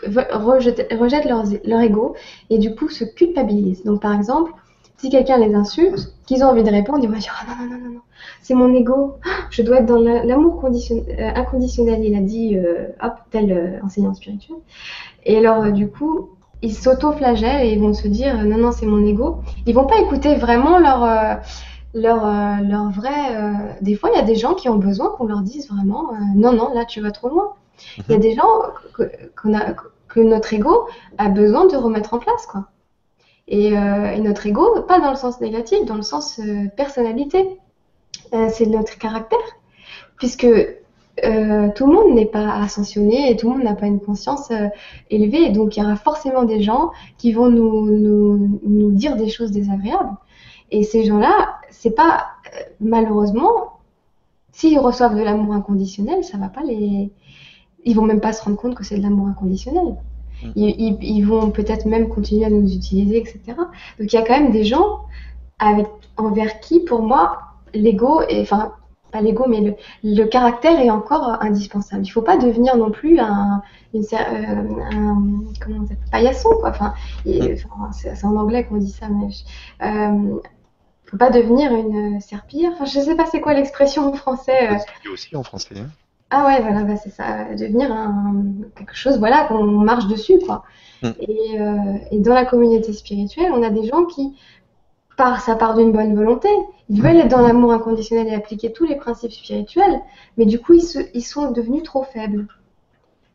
[0.05, 2.15] rejettent, leurs- leur ego
[2.49, 3.83] et du coup se culpabilisent.
[3.83, 4.51] Donc par exemple,
[4.97, 7.77] si quelqu'un les insulte, qu'ils ont envie de répondre, ils vont dire ah non non
[7.83, 7.99] non non
[8.41, 9.15] c'est mon ego,
[9.51, 12.03] je dois être dans la- l'amour euh, inconditionnel.
[12.03, 14.57] Il a dit euh, hop tel euh, enseignant spirituel.
[15.25, 16.29] Et alors du coup
[16.63, 19.37] ils s'auto-flagellent et ils vont se dire non non c'est mon ego.
[19.67, 21.03] Ils vont pas écouter vraiment leur
[21.97, 23.35] leur, euh, leur vrai.
[23.35, 26.11] euh, Des fois, il y a des gens qui ont besoin qu'on leur dise vraiment
[26.13, 27.53] euh, non, non, là tu vas trop loin.
[28.07, 28.47] Il y a des gens
[28.95, 29.03] que,
[29.39, 29.73] qu'on a,
[30.07, 30.87] que notre ego
[31.17, 32.65] a besoin de remettre en place, quoi.
[33.47, 36.39] Et, euh, et notre ego, pas dans le sens négatif, dans le sens
[36.75, 37.59] personnalité.
[38.49, 39.39] C'est notre caractère,
[40.17, 44.01] puisque euh, tout le monde n'est pas ascensionné et tout le monde n'a pas une
[44.01, 44.67] conscience euh,
[45.09, 45.43] élevée.
[45.45, 49.29] Et donc, il y aura forcément des gens qui vont nous, nous, nous dire des
[49.29, 50.09] choses désagréables.
[50.71, 53.79] Et ces gens-là, c'est pas euh, malheureusement,
[54.51, 57.11] s'ils reçoivent de l'amour inconditionnel, ça va pas les.
[57.85, 59.95] Ils vont même pas se rendre compte que c'est de l'amour inconditionnel.
[60.43, 60.47] Mm.
[60.55, 63.39] Ils, ils- ils vont peut-être même continuer à nous utiliser, etc.
[63.99, 65.01] Donc il y a quand même des gens
[65.59, 65.87] avec
[66.17, 67.39] envers qui, pour moi,
[67.73, 68.73] l'ego enfin
[69.11, 72.03] pas l'ego, mais le, le caractère est encore indispensable.
[72.05, 73.61] Il faut pas devenir non plus un,
[73.93, 75.23] une, euh, un
[75.61, 76.69] comment on dit, paillasson, quoi.
[76.71, 76.93] Enfin,
[77.25, 79.43] et- enfin, c'est c'est en anglais qu'on dit ça, mais je-
[79.85, 80.39] euh,
[81.09, 82.71] faut pas devenir une serpillière.
[82.73, 84.71] Enfin, je sais pas c'est quoi l'expression en français.
[84.73, 85.11] euh.
[85.11, 85.75] Aussi en français.
[85.77, 85.87] hein.
[86.29, 88.43] Ah ouais, voilà, bah c'est ça, devenir un,
[88.75, 90.63] quelque chose, voilà, qu'on marche dessus, quoi.
[91.01, 91.09] Mm.
[91.21, 94.35] Et, euh, et dans la communauté spirituelle, on a des gens qui,
[95.15, 96.49] par, ça part d'une bonne volonté,
[96.89, 100.01] ils veulent être dans l'amour inconditionnel et appliquer tous les principes spirituels,
[100.37, 102.47] mais du coup, ils, se, ils sont devenus trop faibles.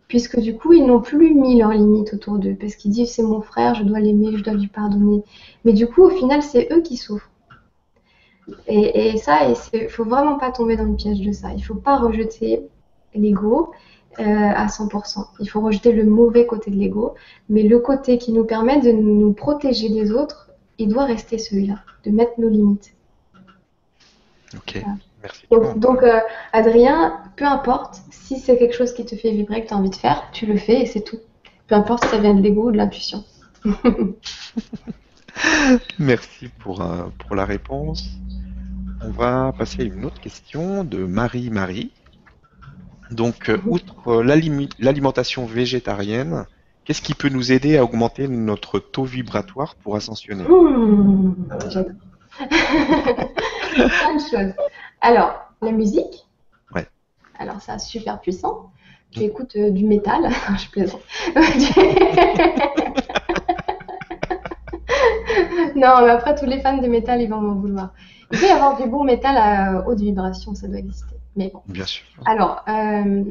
[0.09, 3.23] Puisque du coup, ils n'ont plus mis leurs limites autour d'eux, parce qu'ils disent c'est
[3.23, 5.23] mon frère, je dois l'aimer, je dois lui pardonner.
[5.65, 7.31] Mais du coup, au final, c'est eux qui souffrent.
[8.67, 9.41] Et, et ça,
[9.73, 11.53] il faut vraiment pas tomber dans le piège de ça.
[11.57, 12.63] Il faut pas rejeter
[13.15, 13.73] l'ego
[14.19, 15.27] euh, à 100%.
[15.41, 17.15] Il faut rejeter le mauvais côté de l'ego,
[17.49, 21.77] mais le côté qui nous permet de nous protéger des autres, il doit rester celui-là,
[22.05, 22.95] de mettre nos limites.
[24.55, 24.99] Ok, Voilà.
[25.23, 25.47] merci.
[25.51, 26.21] Donc, donc, euh,
[26.53, 29.89] Adrien, peu importe, si c'est quelque chose qui te fait vibrer, que tu as envie
[29.91, 31.19] de faire, tu le fais et c'est tout.
[31.69, 33.25] Peu importe si ça vient de l'ego ou de l'intuition.
[35.99, 38.11] Merci pour, euh, pour la réponse.
[39.05, 41.91] On va passer à une autre question de Marie-Marie.
[43.11, 44.23] Donc, euh, outre euh,
[44.79, 46.47] l'alimentation végétarienne,
[46.85, 50.45] qu'est-ce qui peut nous aider à augmenter notre taux vibratoire pour ascensionner?
[50.45, 51.35] Mmh,
[51.69, 51.93] J'adore.
[53.75, 54.55] Plein de choses.
[55.01, 56.27] Alors, la musique?
[56.73, 56.87] Ouais.
[57.39, 58.71] Alors, ça, super puissant.
[59.11, 60.31] Tu écoutes euh, du métal.
[60.59, 61.03] Je plaisante.
[65.77, 67.93] non, mais après, tous les fans de métal, ils vont m'en vouloir.
[68.33, 71.17] Il peut y avoir du bon métal à haute vibration, ça doit exister.
[71.37, 71.61] Mais bon.
[71.67, 72.05] Bien sûr.
[72.25, 73.25] Alors, euh,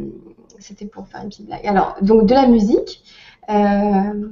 [0.59, 1.65] c'était pour faire une petite blague.
[1.65, 3.03] Alors, donc de la musique,
[3.49, 4.29] euh,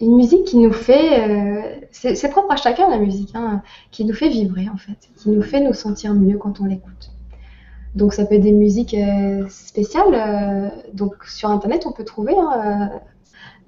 [0.00, 1.62] une musique qui nous fait, euh,
[1.92, 5.42] c'est propre à chacun la musique, hein, qui nous fait vibrer en fait, qui nous
[5.42, 7.12] fait nous sentir mieux quand on l'écoute.
[7.94, 10.14] Donc ça peut être des musiques euh, spéciales.
[10.14, 12.34] euh, donc sur internet on peut trouver.
[12.36, 12.90] hein,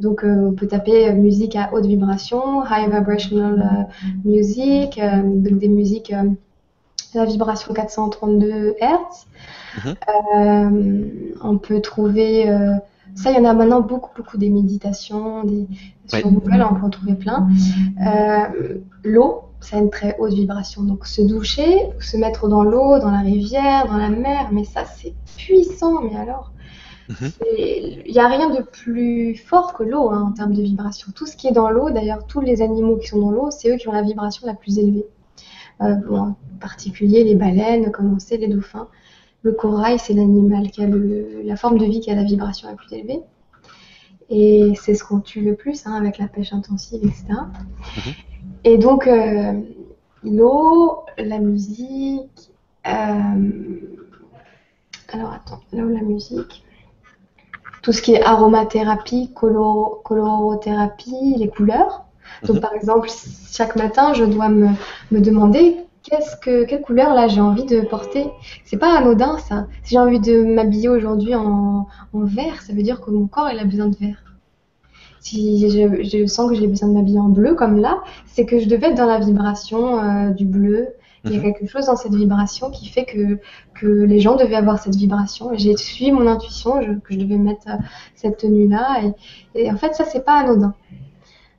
[0.01, 5.23] donc euh, on peut taper euh, musique à haute vibration, high vibrational euh, music, euh,
[5.23, 6.13] donc des musiques
[7.15, 9.87] la vibration 432 Hz.
[9.87, 12.47] Euh, on peut trouver,
[13.15, 15.69] ça il y en a maintenant beaucoup, beaucoup des méditations, des,
[16.09, 17.49] sur Google on peut en trouver plein.
[18.05, 22.99] Euh, l'eau, ça a une très haute vibration, donc se doucher, se mettre dans l'eau,
[22.99, 26.51] dans la rivière, dans la mer, mais ça c'est puissant, mais alors.
[27.09, 27.31] Mhm.
[27.59, 31.13] Il n'y a rien de plus fort que l'eau hein, en termes de vibration.
[31.15, 33.73] Tout ce qui est dans l'eau, d'ailleurs, tous les animaux qui sont dans l'eau, c'est
[33.73, 35.07] eux qui ont la vibration la plus élevée.
[35.83, 38.89] Euh, en particulier les baleines, comme on sait, les dauphins.
[39.43, 42.75] Le corail, c'est l'animal qui a la forme de vie qui a la vibration la
[42.75, 43.21] plus élevée.
[44.31, 47.25] Et c'est ce qu'on tue le plus hein, avec la pêche intensive, etc.
[47.29, 48.13] Mhm.
[48.65, 49.61] Et donc, euh,
[50.23, 52.51] l'eau, la musique.
[52.87, 53.81] Euh,
[55.13, 56.65] alors, attends, l'eau, la musique.
[57.85, 62.05] Tout ce qui est aromathérapie, colorothérapie, les couleurs.
[62.43, 62.63] Donc, mhm.
[62.63, 63.09] par exemple,
[63.53, 64.69] chaque matin, je dois me,
[65.13, 68.27] me demander qu'est-ce que, quelle couleur là j'ai envie de porter.
[68.65, 69.67] C'est pas anodin ça.
[69.83, 73.49] Si j'ai envie de m'habiller aujourd'hui en, en, vert, ça veut dire que mon corps
[73.53, 74.23] il a besoin de vert.
[75.21, 78.69] Si je, sens que j'ai besoin de m'habiller en bleu comme là, c'est que je
[78.69, 80.89] devais être dans la vibration euh, du bleu.
[81.25, 81.55] Il y a mhm.
[81.55, 83.39] quelque chose dans cette vibration qui fait que,
[83.75, 85.53] que les gens devaient avoir cette vibration.
[85.53, 87.77] Et j'ai suivi mon intuition que je devais mettre euh,
[88.15, 89.03] cette tenue-là.
[89.55, 90.75] Et, et, en fait, ça, c'est pas anodin.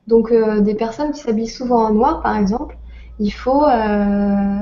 [0.06, 2.78] Donc, euh, des personnes qui s'habillent souvent en noir, par exemple,
[3.18, 4.60] il faut, euh,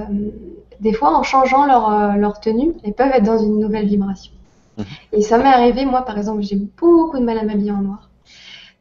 [0.81, 4.33] des fois, en changeant leur, leur, tenue, elles peuvent être dans une nouvelle vibration.
[4.79, 4.85] Mhm.
[5.13, 8.09] Et ça m'est arrivé, moi, par exemple, j'ai beaucoup de mal à m'habiller en noir,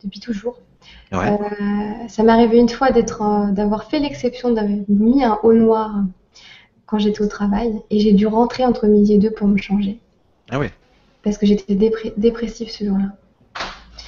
[0.03, 0.55] depuis toujours.
[1.13, 5.91] Euh, ça m'est arrivé une fois d'être, d'avoir fait l'exception d'avoir mis un haut noir
[6.85, 9.99] quand j'étais au travail et j'ai dû rentrer entre midi et deux pour me changer.
[10.49, 10.67] Ah oui.
[11.23, 11.75] Parce que j'étais
[12.17, 13.09] dépressive ce jour-là.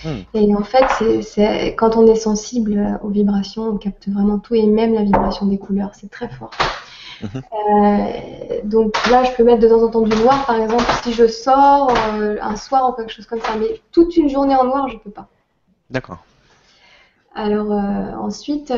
[0.04, 0.22] Hmm.
[0.34, 4.66] Et en fait, c'est quand on est sensible aux vibrations, on capte vraiment tout et
[4.66, 6.52] même la vibration des couleurs, c'est très fort.
[7.22, 7.30] Mhm.
[7.34, 11.14] Euh, donc là, je peux mettre de temps en temps du noir, par exemple, si
[11.14, 13.56] je sors euh, un soir ou quelque chose comme ça.
[13.58, 15.28] Mais toute une journée en noir, je peux pas.
[15.90, 16.18] D'accord.
[17.36, 18.74] Alors euh, ensuite,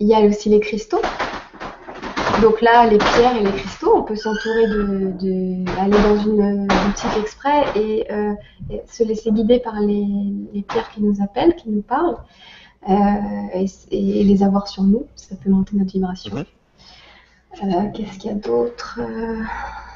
[0.00, 1.02] il y a aussi les cristaux.
[2.40, 7.18] Donc là, les pierres et les cristaux, on peut s'entourer de, aller dans une boutique
[7.20, 8.32] exprès euh,
[8.70, 12.16] et, se laisser guider par les, pierres qui nous appellent, qui nous parlent,
[12.88, 12.94] euh,
[13.90, 15.06] et, les avoir sur nous.
[15.16, 16.34] Ça peut monter notre vibration.
[16.34, 19.00] Euh, qu'est-ce qu'il y a d'autre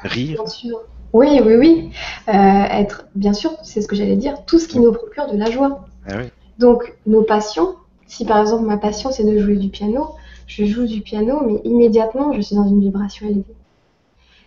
[0.03, 0.43] Rire.
[0.43, 0.81] Bien sûr.
[1.13, 1.91] Oui, oui, oui.
[2.27, 5.49] être, bien sûr, c'est ce que j'allais dire, tout ce qui nous procure de la
[5.49, 5.85] joie.
[6.07, 6.17] Ah
[6.59, 7.75] Donc, nos passions,
[8.07, 10.09] si par exemple ma passion c'est de jouer du piano,
[10.47, 13.55] je joue du piano, mais immédiatement, je suis dans une vibration élevée.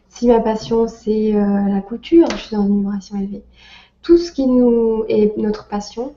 [0.08, 3.42] Si ma passion, c'est euh, la couture, je suis dans une vibration élevée.
[4.02, 6.14] Tout ce qui nous est notre passion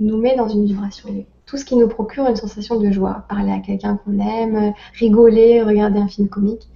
[0.00, 1.26] nous met dans une vibration élevée.
[1.46, 3.24] Tout ce qui nous procure une sensation de joie.
[3.28, 6.68] Parler à quelqu'un qu'on aime, rigoler, regarder un film comique.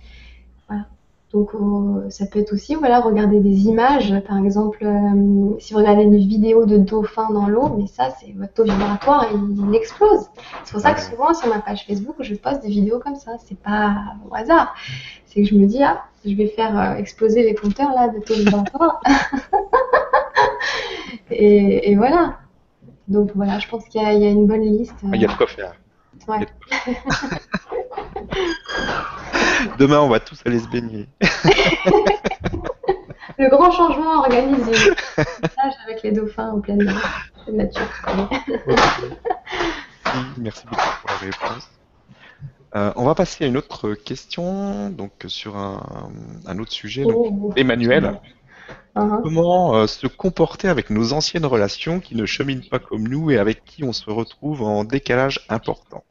[1.32, 5.78] Donc euh, ça peut être aussi voilà regarder des images, par exemple euh, si vous
[5.78, 10.28] regardez une vidéo de dauphin dans l'eau, mais ça c'est votre taux vibratoire il, explose.
[10.64, 13.36] C'est pour ça que souvent sur ma page Facebook je poste des vidéos comme ça,
[13.46, 13.94] c'est pas
[14.28, 14.74] au hasard.
[15.24, 18.18] C'est que je me dis ah je vais faire euh, exploser les compteurs là de
[18.18, 19.00] taux vibratoire.
[21.30, 22.40] et, voilà.
[23.08, 24.96] Donc voilà, je pense qu'il y, a une bonne liste.
[25.02, 25.74] Il y a de quoi faire.
[26.28, 26.46] Ouais.
[29.78, 31.08] Demain, on va tous aller se baigner.
[33.38, 34.72] Le grand changement organisé.
[35.84, 36.92] avec les dauphins en pleine
[37.50, 37.82] nature.
[40.38, 41.68] Merci beaucoup pour la réponse.
[42.74, 47.04] Euh, on va passer à une autre question, donc sur un, autre sujet.
[47.06, 47.52] Oh.
[47.56, 48.18] Emmanuel,
[48.96, 49.22] uh-huh.
[49.22, 53.38] comment euh, se comporter avec nos anciennes relations qui ne cheminent pas comme nous et
[53.38, 56.04] avec qui on se retrouve en décalage important?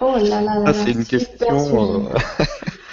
[0.00, 0.72] Oh là là là.
[0.72, 2.08] Ça, c'est une question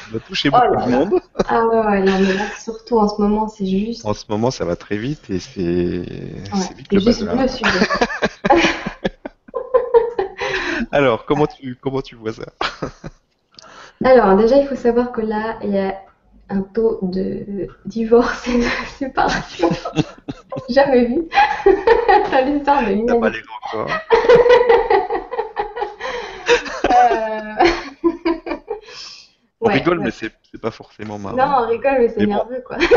[0.07, 1.21] qui va toucher beaucoup de monde.
[1.47, 4.05] Ah ouais, ouais, non, mais là, surtout en ce moment, c'est juste.
[4.05, 7.87] En ce moment, ça va très vite et c'est ouais, vite le juste le sujet.
[10.91, 12.45] Alors, comment tu, comment tu vois ça?
[14.03, 15.95] Alors, déjà, il faut savoir que là, il y a
[16.49, 18.63] un taux de divorce et de
[18.97, 19.69] séparation
[20.69, 21.27] jamais vu
[21.65, 23.19] dans l'histoire de l'humanité.
[23.19, 23.41] pas les
[26.87, 27.57] corps.
[29.61, 30.31] on rigole, mais c'est
[30.61, 31.35] pas forcément marrant.
[31.37, 32.77] Non, on rigole, mais c'est nerveux, quoi.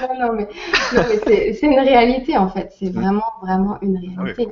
[0.00, 0.48] non, non, mais,
[1.54, 2.72] c'est une réalité, en fait.
[2.78, 4.48] C'est vraiment, vraiment une ah réalité.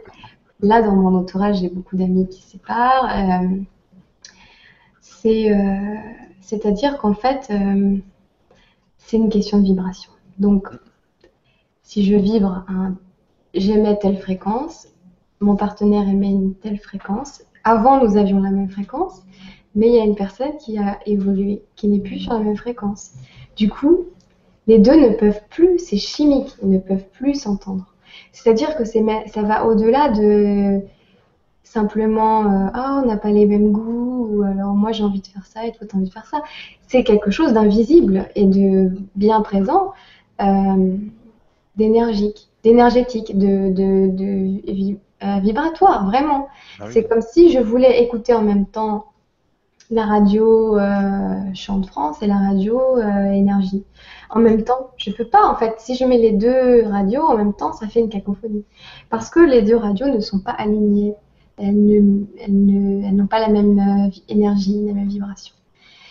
[0.61, 3.11] Là, dans mon entourage, j'ai beaucoup d'amis qui se séparent.
[3.15, 3.49] Euh,
[5.27, 5.95] euh,
[6.41, 7.97] c'est-à-dire qu'en fait, euh,
[8.99, 10.13] c'est une question de vibration.
[10.39, 10.69] Donc,
[11.83, 12.65] si je vibre,
[13.55, 14.89] j'émets telle fréquence,
[15.41, 19.23] mon partenaire émet une telle fréquence, avant nous avions la même fréquence,
[19.75, 22.57] mais il y a une personne qui a évolué, qui n'est plus sur la même
[22.57, 23.13] fréquence.
[23.57, 24.07] Du coup,
[24.67, 27.95] les deux ne peuvent plus, c'est chimique, ils ne peuvent plus s'entendre.
[28.33, 30.81] C'est-à-dire que ça va au-delà de
[31.63, 35.45] simplement ah on n'a pas les mêmes goûts ou alors moi j'ai envie de faire
[35.47, 36.43] ça et toi as envie de faire ça.
[36.89, 39.93] C'est quelque chose d'invisible et de bien présent,
[40.41, 40.97] euh,
[41.77, 44.09] d'énergique, d'énergétique, de, de,
[45.23, 46.49] euh, vibratoire vraiment.
[46.81, 49.07] Ah c'est comme si je voulais écouter en même temps
[49.89, 50.77] la radio
[51.55, 52.99] Chant de France et la radio
[53.33, 53.85] Énergie.
[54.31, 55.75] En même temps, je peux pas en fait.
[55.79, 58.65] Si je mets les deux radios en même temps, ça fait une cacophonie
[59.11, 61.15] parce que les deux radios ne sont pas alignées
[61.59, 65.55] elles n'ont pas la même euh, énergie, la même vibration.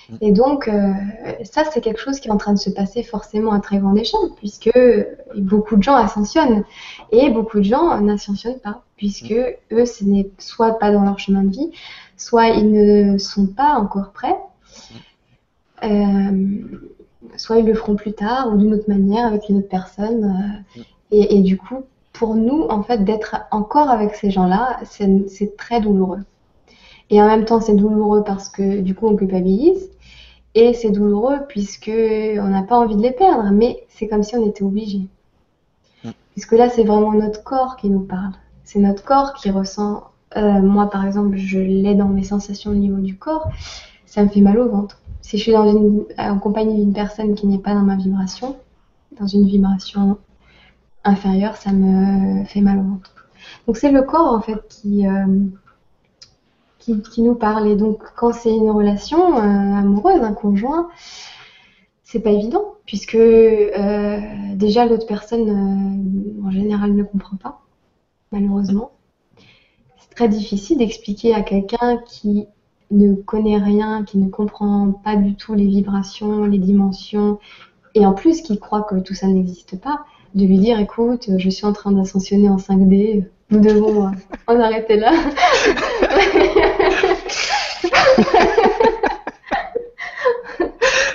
[0.09, 0.15] Mm.
[0.21, 0.91] Et donc, euh,
[1.43, 3.97] ça, c'est quelque chose qui est en train de se passer forcément à très grande
[3.97, 4.71] échelle, puisque
[5.35, 6.63] beaucoup de gens ascensionnent
[7.11, 9.73] et beaucoup de gens n'ascensionnent pas, puisque mm.
[9.73, 11.71] eux, ce n'est soit pas dans leur chemin de vie,
[12.17, 14.37] soit ils ne sont pas encore prêts,
[15.83, 15.85] mm.
[15.85, 16.79] euh,
[17.37, 20.63] soit ils le feront plus tard ou d'une autre manière avec une autre personne.
[21.11, 21.83] et, du coup,
[22.13, 26.21] pour nous, en fait, d'être encore avec ces gens-là, c'est très douloureux.
[27.09, 29.89] Et en même temps, c'est douloureux parce que du coup, on culpabilise.
[30.55, 34.35] Et c'est douloureux puisque on n'a pas envie de les perdre, mais c'est comme si
[34.35, 35.01] on était obligé.
[36.03, 36.09] Mm.
[36.31, 38.31] Puisque là, c'est vraiment notre corps qui nous parle.
[38.63, 40.05] C'est notre corps qui ressent.
[40.37, 43.49] Euh, moi, par exemple, je l'ai dans mes sensations au niveau du corps.
[44.05, 45.01] Ça me fait mal au ventre.
[45.21, 48.55] Si je suis dans une, en compagnie d'une personne qui n'est pas dans ma vibration,
[49.19, 50.17] dans une vibration
[51.03, 53.13] inférieure, ça me fait mal au ventre.
[53.67, 55.25] Donc c'est le corps en fait qui, euh,
[56.85, 57.67] qui, nous parle.
[57.67, 60.89] Et donc quand c'est une relation euh, amoureuse, un conjoint,
[62.03, 64.19] c'est pas évident puisque euh,
[64.53, 67.61] déjà l'autre personne en général ne comprend pas,
[68.31, 68.91] malheureusement.
[69.97, 72.47] C'est très difficile d'expliquer à quelqu'un qui
[72.91, 77.39] ne connaît rien, qui ne comprend pas du tout les vibrations, les dimensions,
[77.95, 80.05] et en plus qui croit que tout ça n'existe pas,
[80.35, 84.11] de lui dire écoute, je suis en train d'ascensionner en 5D, nous devons euh,
[84.47, 85.11] en arrêter là.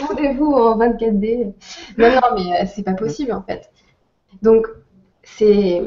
[0.01, 1.52] Rendez-vous en 24D.
[1.98, 3.70] Non, non, mais euh, c'est pas possible en fait.
[4.43, 4.66] Donc,
[5.23, 5.82] c'est.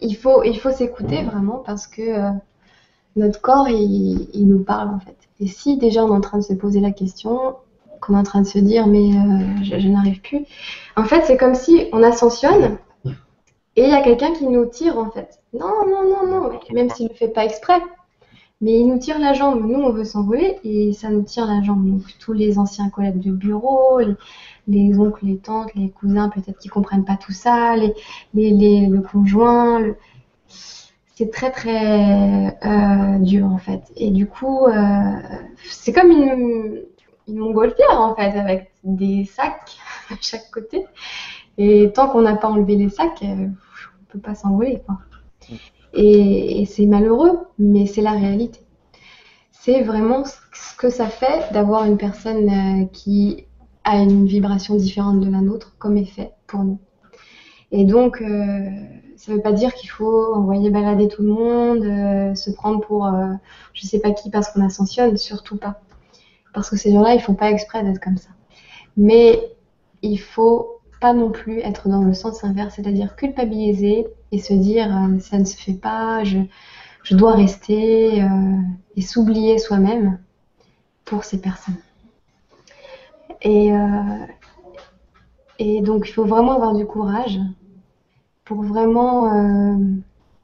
[0.00, 2.30] Il faut, il faut s'écouter vraiment parce que euh,
[3.14, 5.16] notre corps, il, il, nous parle en fait.
[5.38, 7.54] Et si déjà on est en train de se poser la question,
[8.02, 10.44] qu'on est en train de se dire mais euh, je, n'arrive plus.
[10.96, 12.76] En fait, c'est comme si on ascensionne
[13.76, 15.40] et il y a quelqu'un qui nous tire en fait.
[15.52, 17.80] Non, non, non, non, même s'il ne le fait pas exprès.
[18.60, 19.64] Mais il nous tire la jambe.
[19.66, 21.84] Nous, on veut s'envoler et ça nous tire la jambe.
[21.84, 23.98] Donc, tous les anciens collègues de bureau,
[24.68, 27.92] les, oncles, les tantes, les cousins, peut-être qui comprennent pas tout ça, les,
[28.34, 29.82] les, le conjoint,
[30.46, 33.82] c'est très très euh, dur en fait.
[33.96, 35.12] Et du coup, euh,
[35.64, 36.82] c'est comme une,
[37.28, 39.76] une montgolfière en fait, avec des sacs
[40.10, 40.84] à chaque côté.
[41.58, 44.82] Et tant qu'on n'a pas enlevé les sacs, euh, on peut pas s'envoler.
[45.94, 48.60] Et, c'est malheureux, mais c'est la réalité.
[49.50, 53.46] C'est vraiment ce que ça fait d'avoir une personne euh, qui
[53.84, 56.78] a une vibration différente de la nôtre comme effet pour nous.
[57.70, 58.70] Et donc, euh,
[59.16, 63.10] ça ne veut pas dire qu'il faut envoyer balader tout le monde, se prendre pour
[63.72, 65.80] je sais pas qui parce qu'on ascensionne, surtout pas
[66.52, 68.30] parce que ces gens-là, ils font pas exprès d'être comme ça.
[68.96, 69.40] Mais
[70.02, 74.86] il faut pas non plus être dans le sens inverse, c'est-à-dire culpabiliser et se dire
[74.86, 76.38] euh, ça ne se fait pas, je,
[77.10, 78.28] dois rester euh,
[78.94, 80.20] et s'oublier soi-même
[81.04, 81.82] pour ces personnes.
[83.42, 84.26] Et, euh,
[85.58, 87.40] et donc il faut vraiment avoir du courage
[88.44, 89.26] pour vraiment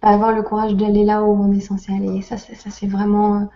[0.02, 2.16] avoir le courage d'aller là où on est censé aller.
[2.16, 3.48] Et ça c'est vraiment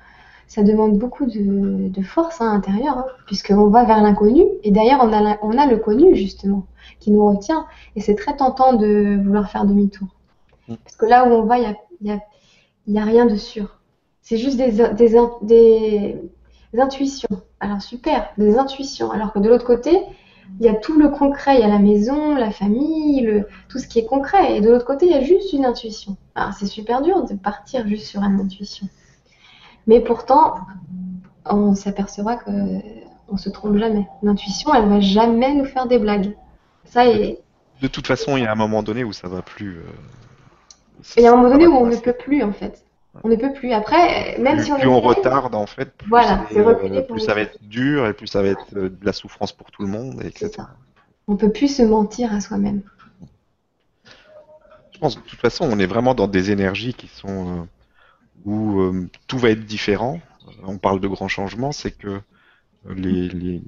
[0.53, 5.11] ça demande beaucoup de, force hein, intérieure, hein, puisqu'on va vers l'inconnu, et d'ailleurs on
[5.11, 6.66] a, on a le connu justement,
[7.01, 7.65] qui nous retient,
[7.97, 10.09] et c'est très tentant de vouloir faire demi-tour.
[10.69, 10.74] Mm.
[10.85, 11.74] Parce que là où on va, il
[12.87, 13.81] n'y a, rien de sûr.
[14.20, 14.73] C'est juste des,
[15.41, 16.20] des,
[16.79, 17.41] intuitions.
[17.59, 19.11] Alors super, des intuitions.
[19.11, 20.03] Alors que de l'autre côté,
[20.61, 23.79] il y a tout le concret, il y a la maison, la famille, le, tout
[23.79, 24.59] ce qui est concret.
[24.59, 26.19] Et de l'autre côté, il y a juste une intuition.
[26.35, 28.87] Alors c'est super dur de partir juste sur une intuition.
[29.87, 30.57] Mais pourtant,
[31.45, 34.07] on s'apercevra qu'on se trompe jamais.
[34.23, 36.37] L'intuition, elle va jamais nous faire des blagues.
[36.85, 37.41] Ça est.
[37.81, 39.79] De toute façon, il y a un moment donné où ça va plus.
[39.79, 39.83] Euh,
[41.17, 42.85] il y a un moment donné où on ne peut plus, en fait.
[43.25, 43.73] On ne peut plus.
[43.73, 44.79] Après, même si on.
[44.79, 46.47] Plus on retarde, en fait, plus, voilà,
[47.09, 49.71] plus ça va être dur et plus ça va être euh, de la souffrance pour
[49.71, 50.63] tout le monde, etc.
[51.29, 52.83] On peut plus se mentir à soi-même.
[54.93, 57.67] Je pense que de toute façon, on est vraiment dans des énergies qui sont.
[58.44, 60.20] Où euh, tout va être différent.
[60.64, 62.20] On parle de grands changements, c'est que
[62.89, 63.62] les, les...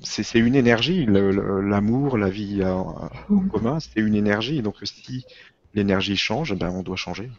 [0.00, 3.48] c'est une énergie, l'amour, la vie en, mm.
[3.48, 4.62] commun, c'est une énergie.
[4.62, 5.26] Donc si
[5.74, 7.30] l'énergie change, ben on doit changer.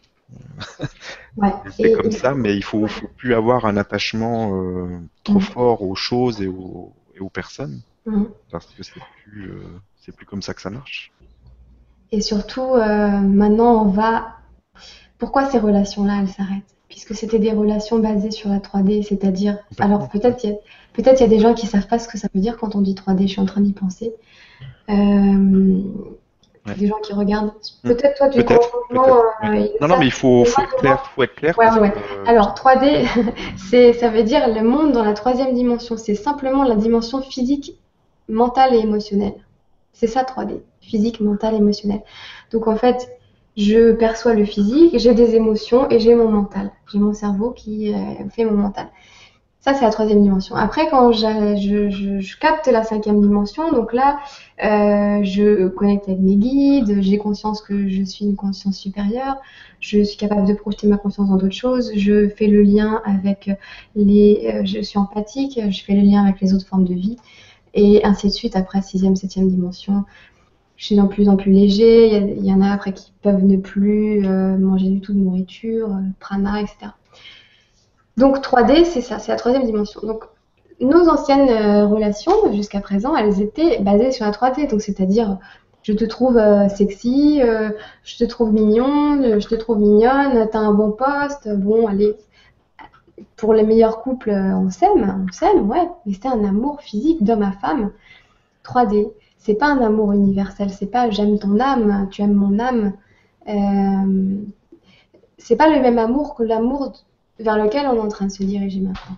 [1.77, 5.41] c'est comme ça, mais il faut, faut plus avoir un attachement euh, trop mm.
[5.41, 8.23] fort aux choses et aux, et aux personnes, mm.
[8.51, 11.11] parce que c'est plus, euh, plus comme ça que ça marche.
[12.11, 14.37] Et surtout, euh, maintenant, on va.
[15.23, 19.57] Pourquoi ces relations-là, elles s'arrêtent Puisque c'était des relations basées sur la 3D, c'est-à-dire.
[19.79, 20.53] Alors peut-être il y
[21.07, 22.81] a y a des gens qui savent pas ce que ça veut dire quand on
[22.81, 23.21] dit 3D.
[23.21, 24.13] Je suis en train d'y penser.
[24.89, 25.79] Euh,
[26.77, 27.53] des gens qui regardent.
[27.85, 27.87] Hmm.
[27.87, 31.05] Peut-être toi, du coup, euh, non, non, mais il faut, faut, être clair.
[31.15, 31.55] Faut être clair
[32.27, 33.07] Alors, 3D,
[33.69, 35.95] c'est, ça veut dire le monde dans la troisième dimension.
[35.95, 37.79] C'est simplement la dimension physique,
[38.27, 39.35] mentale et émotionnelle.
[39.93, 40.59] C'est ça, 3D.
[40.81, 42.01] Physique, mentale, émotionnelle.
[42.51, 43.07] Donc, en fait,
[43.57, 46.71] je perçois le physique, j'ai des émotions et j'ai mon mental.
[46.91, 47.97] J'ai mon cerveau qui euh,
[48.29, 48.87] fait mon mental.
[49.59, 50.55] Ça, c'est la troisième dimension.
[50.55, 54.19] Après, quand je, capte la cinquième dimension, donc là,
[54.61, 59.37] euh, je connecte avec mes guides, j'ai conscience que je suis une conscience supérieure,
[59.79, 63.51] je suis capable de projeter ma conscience dans d'autres choses, je fais le lien avec
[63.95, 64.51] les...
[64.53, 67.15] Euh, je suis empathique, je fais le lien avec les autres formes de vie,
[67.73, 68.57] et ainsi de suite.
[68.57, 70.03] Après, sixième, septième dimension,
[70.75, 73.57] je suis de plus en plus léger, il y, en a après qui peuvent ne
[73.57, 75.89] plus euh, manger du tout de nourriture,
[76.19, 76.91] prana, etc.
[78.17, 80.01] Donc 3D, c'est ça, c'est la troisième dimension.
[80.03, 80.25] Donc
[80.79, 85.37] nos anciennes euh, relations jusqu'à présent, elles étaient basées sur la 3D, donc c'est-à-dire
[85.81, 87.69] je te trouve euh, sexy, euh,
[88.03, 92.15] je te trouve mignon, je te trouve mignonne, t'as un bon poste, bon allez.
[93.35, 97.43] Pour les meilleurs couples, on s'aime, on s'aime, ouais, mais c'était un amour physique d'homme
[97.43, 97.91] à femme.
[98.63, 99.11] 3D,
[99.43, 102.93] c'est pas un amour universel, c'est pas j'aime ton âme, tu aimes mon âme.
[105.37, 106.93] c'est pas le même amour que l'amour
[107.39, 109.17] vers lequel on est en train de se diriger maintenant.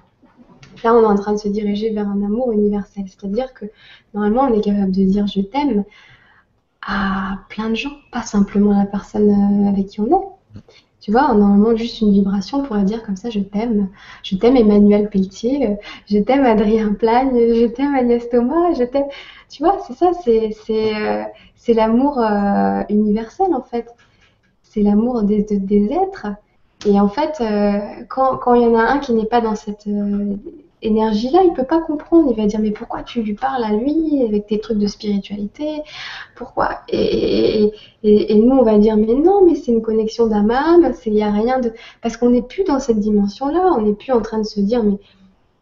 [0.84, 3.06] Là, on est en train de se diriger vers un amour universel.
[3.08, 3.66] C'est-à-dire que
[4.14, 5.84] normalement, on est capable de dire je t'aime
[6.82, 10.60] à plein de gens, pas simplement la personne euh, avec qui on est.
[11.06, 13.90] Tu vois, normalement, juste une vibration pourrait dire comme ça je t'aime.
[14.24, 15.76] Je t'aime Emmanuel Pelletier, euh,
[16.08, 19.06] je t'aime Adrien Plagne, je t'aime Agnès Thomas, je t'aime.
[19.48, 21.24] Tu vois, c'est ça, c'est, c'est, euh,
[21.56, 22.20] c'est l'amour
[22.90, 23.88] universel en fait.
[24.64, 26.26] C'est l'amour des, des êtres.
[26.88, 29.86] Et en fait, euh, quand il y en a un qui n'est pas dans cette
[29.86, 30.36] euh,
[30.86, 32.32] énergie-là, il peut pas comprendre.
[32.32, 35.82] Il va dire mais pourquoi tu lui parles à lui avec tes trucs de spiritualité?
[36.36, 36.82] Pourquoi?
[36.90, 37.72] Et,
[38.04, 40.92] nous on va dire mais non, mais c'est une connexion d'âme âme.
[41.06, 43.74] Il n'y a rien de parce qu'on n'est plus dans cette dimension-là.
[43.78, 44.98] On n'est plus en train de se dire mais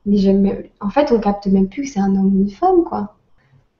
[0.05, 0.63] mais j'aime.
[0.81, 3.15] En fait, on capte même plus que c'est un homme ou une femme quoi.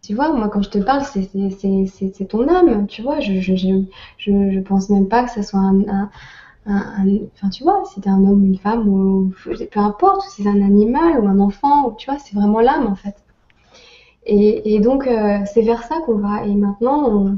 [0.02, 2.88] Tu vois, moi quand je te parle, c'est ton âme.
[2.88, 3.84] Tu vois, je je, je
[4.18, 6.10] je, pense même pas que ça soit un
[6.66, 11.28] enfin tu vois, t'es un homme, une femme, ou peu importe, c'est un animal ou
[11.28, 13.16] un enfant, tu vois, c'est vraiment l'âme en fait.
[14.26, 16.46] Et, donc euh, c'est vers ça qu'on va.
[16.46, 17.38] Et maintenant,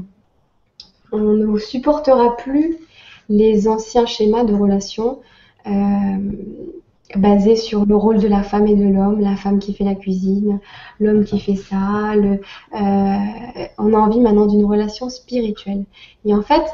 [1.12, 2.76] on, ne supportera plus
[3.28, 5.20] les anciens schémas de relations
[5.66, 6.16] euh,
[7.16, 9.94] basés sur le rôle de la femme et de l'homme, la femme qui fait la
[9.94, 10.60] cuisine,
[11.00, 12.12] l'homme qui fait ça.
[12.12, 12.36] Euh,
[13.78, 15.84] on a envie maintenant d'une relation spirituelle.
[16.24, 16.64] Et en fait,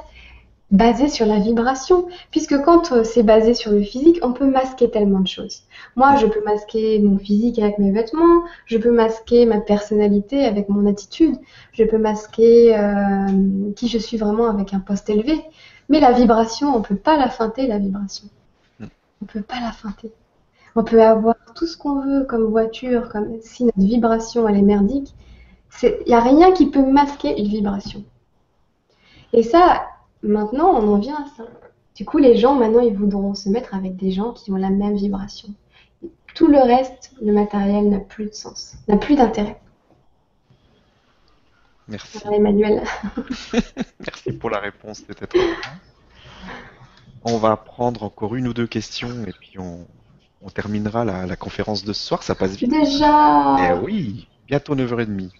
[0.72, 4.90] basé sur la vibration, puisque quand euh, c'est basé sur le physique, on peut masquer
[4.90, 5.62] tellement de choses.
[5.96, 10.70] Moi, je peux masquer mon physique avec mes vêtements, je peux masquer ma personnalité avec
[10.70, 11.36] mon attitude,
[11.72, 13.26] je peux masquer euh,
[13.76, 15.42] qui je suis vraiment avec un poste élevé,
[15.90, 18.28] mais la vibration, on peut pas la feinter, la vibration.
[18.80, 20.10] On peut pas la feinter.
[20.74, 24.62] On peut avoir tout ce qu'on veut comme voiture, comme si notre vibration elle est
[24.62, 25.14] merdique,
[25.82, 28.04] il n'y a rien qui peut masquer une vibration.
[29.34, 29.86] Et ça,
[30.22, 31.44] Maintenant, on en vient à ça.
[31.96, 34.70] Du coup, les gens, maintenant, ils voudront se mettre avec des gens qui ont la
[34.70, 35.48] même vibration.
[36.34, 39.60] Tout le reste, le matériel n'a plus de sens, n'a plus d'intérêt.
[41.88, 42.20] Merci.
[42.32, 42.82] Emmanuel.
[44.00, 45.36] Merci pour la réponse, peut-être.
[47.24, 49.86] On va prendre encore une ou deux questions et puis on,
[50.54, 52.22] terminera la, conférence de ce soir.
[52.22, 52.70] Ça passe vite.
[52.70, 55.30] Déjà Eh oui, bientôt 9h30.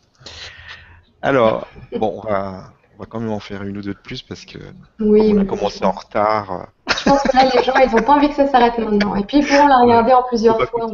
[1.23, 2.73] Alors, bon, on va,
[3.03, 4.59] va quand même en faire une ou deux de plus parce que
[5.01, 6.69] oui, on a commencé en retard.
[6.87, 9.17] Je pense que là, les gens, ils n'ont pas envie que ça s'arrête maintenant.
[9.17, 10.87] Et puis, ils pourront la regarder en plusieurs fois.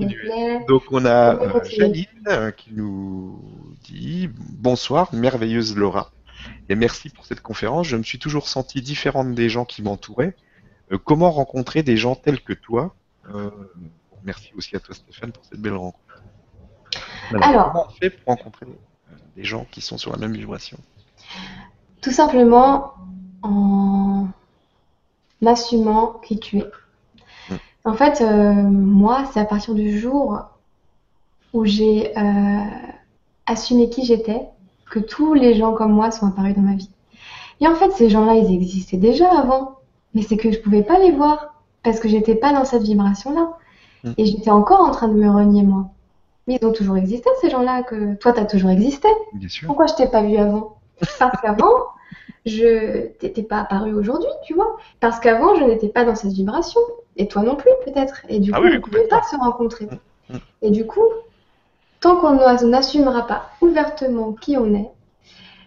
[0.69, 3.39] Donc, on a euh, Janine euh, qui nous
[3.85, 6.11] dit Bonsoir, merveilleuse Laura.
[6.71, 7.87] Et merci pour cette conférence.
[7.87, 10.35] Je me suis toujours sentie différente des gens qui m'entouraient.
[10.93, 12.95] Euh, comment rencontrer des gens tels que toi?
[14.25, 16.23] Merci aussi à toi, Stéphane, pour cette belle rencontre.
[17.35, 18.67] Alors, comment on fait pour rencontrer
[19.37, 20.79] des gens qui sont sur la même vibration?
[22.01, 22.93] Tout simplement
[23.43, 24.27] en
[25.45, 26.67] assumant qui tu es.
[27.85, 30.41] En fait, euh, moi, c'est à partir du jour
[31.55, 32.65] où j'ai euh,
[33.47, 34.43] assumé qui j'étais
[34.91, 36.91] que tous les gens comme moi sont apparus dans ma vie.
[37.61, 39.79] Et en fait, ces gens-là, ils existaient déjà avant,
[40.15, 43.53] mais c'est que je pouvais pas les voir parce que j'étais pas dans cette vibration-là.
[44.05, 44.13] Mm.
[44.19, 45.87] Et j'étais encore en train de me renier moi.
[46.47, 49.09] Mais ils ont toujours existé, ces gens-là, que toi, tu as toujours existé.
[49.35, 49.67] Bien sûr.
[49.67, 50.78] Pourquoi je t'ai pas vu avant?
[51.19, 51.89] Parce qu'avant,
[52.47, 54.77] je t'étais pas apparu aujourd'hui, tu vois.
[55.01, 56.81] Parce qu'avant, je n'étais pas dans cette vibration.
[57.17, 58.23] Et toi non plus, peut-être.
[58.29, 59.87] Et du Ah coup, oui, on ne pouvait pas se rencontrer.
[59.87, 60.39] Mm, mm.
[60.63, 61.05] Et du coup,
[62.01, 64.91] tant qu'on n'a- n'assumera pas ouvertement qui on est,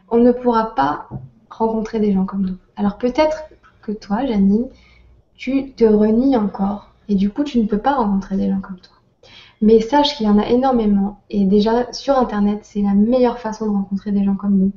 [0.10, 1.08] on ne pourra pas
[1.49, 2.58] rencontrer des gens comme nous.
[2.78, 3.44] Alors peut-être
[3.82, 4.70] que toi, Janine,
[5.36, 6.91] tu te renies encore.
[7.10, 8.95] Et du coup, tu ne peux pas rencontrer des gens comme toi.
[9.62, 11.22] Mais sache qu'il y en a énormément.
[11.30, 14.72] Et déjà, sur Internet, c'est la meilleure façon de rencontrer des gens comme nous.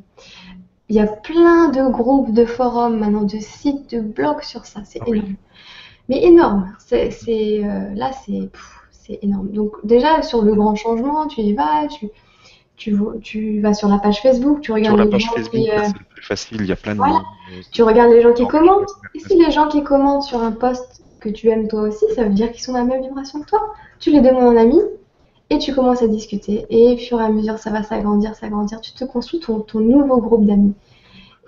[0.91, 4.81] Il y a plein de groupes, de forums, maintenant, de sites, de blogs sur ça.
[4.85, 5.19] C'est Ah oui.
[5.19, 5.35] énorme.
[6.11, 6.73] Mais énorme.
[6.79, 9.49] C'est, c'est, euh, là, c'est, pff, c'est énorme.
[9.49, 12.09] Donc, déjà, sur le grand changement, tu y vas, tu,
[12.77, 15.33] tu, vo- tu vas sur la page Facebook, tu Sur regardes la les page gens
[15.33, 16.59] Facebook, qui, euh, là, c'est le plus facile.
[16.61, 16.99] Il y a plein de.
[16.99, 17.23] Voilà.
[17.73, 18.91] tu regardes les gens qui commentent.
[19.15, 22.25] Et si les gens qui commentent sur un post que tu aimes toi aussi, ça
[22.25, 23.73] veut dire qu'ils sont dans la même vibration que toi.
[23.99, 24.79] Tu les demandes en ami
[25.51, 26.67] et tu commences à discuter.
[26.71, 28.81] Et au fur et à mesure, ça va s'agrandir, s'agrandir.
[28.81, 30.75] Tu te construis ton, ton nouveau groupe d'amis.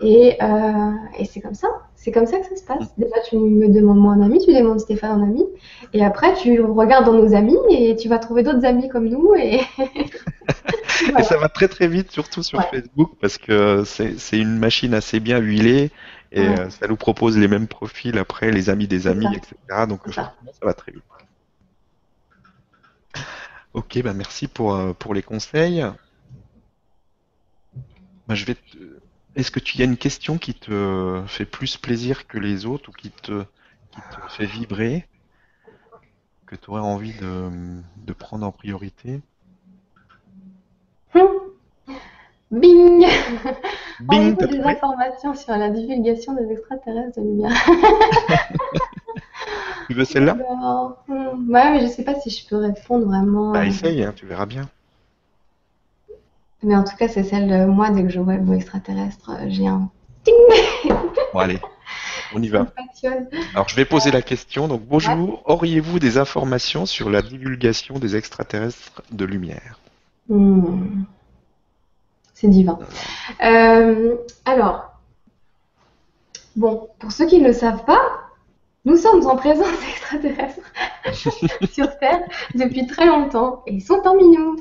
[0.00, 1.68] Et, euh, et c'est comme ça.
[1.94, 2.96] C'est comme ça que ça se passe.
[2.98, 5.44] Déjà, tu me demandes moi en ami, tu demandes Stéphane en ami.
[5.92, 9.34] Et après, tu regardes dans nos amis et tu vas trouver d'autres amis comme nous.
[9.34, 9.60] Et,
[11.22, 12.64] ça va très très vite, surtout sur Ouais.
[12.70, 15.90] Facebook, parce que c'est une machine assez bien huilée
[16.36, 16.56] et Ouais.
[16.56, 19.86] euh, ça nous propose les mêmes profils après, les amis des amis, etc.
[19.88, 20.34] Donc C'est ça.
[20.52, 21.04] ça va très vite.
[23.72, 25.84] Ok, bah merci pour, euh, pour les conseils.
[28.26, 29.00] Bah, je vais te-
[29.34, 32.88] Est-ce que tu y a une question qui te fait plus plaisir que les autres
[32.90, 33.44] ou qui te,
[33.90, 35.06] qui te fait vibrer,
[36.46, 39.20] que tu aurais envie de, de prendre en priorité?
[42.50, 43.04] Bing
[44.00, 47.52] Bing, des informations sur la divulgation des extraterrestres de lumière.
[49.88, 50.36] Tu veux celle-là?
[51.06, 53.52] Hmm, ouais, mais je sais pas si je peux répondre vraiment.
[53.52, 54.68] Bah euh, essaye, hein, tu verras bien.
[56.62, 59.30] Mais en tout cas, c'est celle de moi, dès que je vois le mot extraterrestre,
[59.30, 59.88] euh, j'ai un
[61.32, 61.60] Bon allez,
[62.34, 62.66] on y va.
[63.54, 64.66] Alors je vais poser la question.
[64.66, 69.78] Donc bonjour, auriez-vous des informations sur la divulgation des extraterrestres de lumière?
[70.28, 71.04] Hmm.
[72.36, 72.78] C'est divin.
[73.42, 74.14] Euh,
[74.44, 74.90] alors,
[76.54, 78.02] bon, pour ceux qui ne le savent pas,
[78.84, 80.60] nous sommes en présence extraterrestre
[81.72, 82.20] sur Terre
[82.54, 84.56] depuis très longtemps et ils sont parmi nous.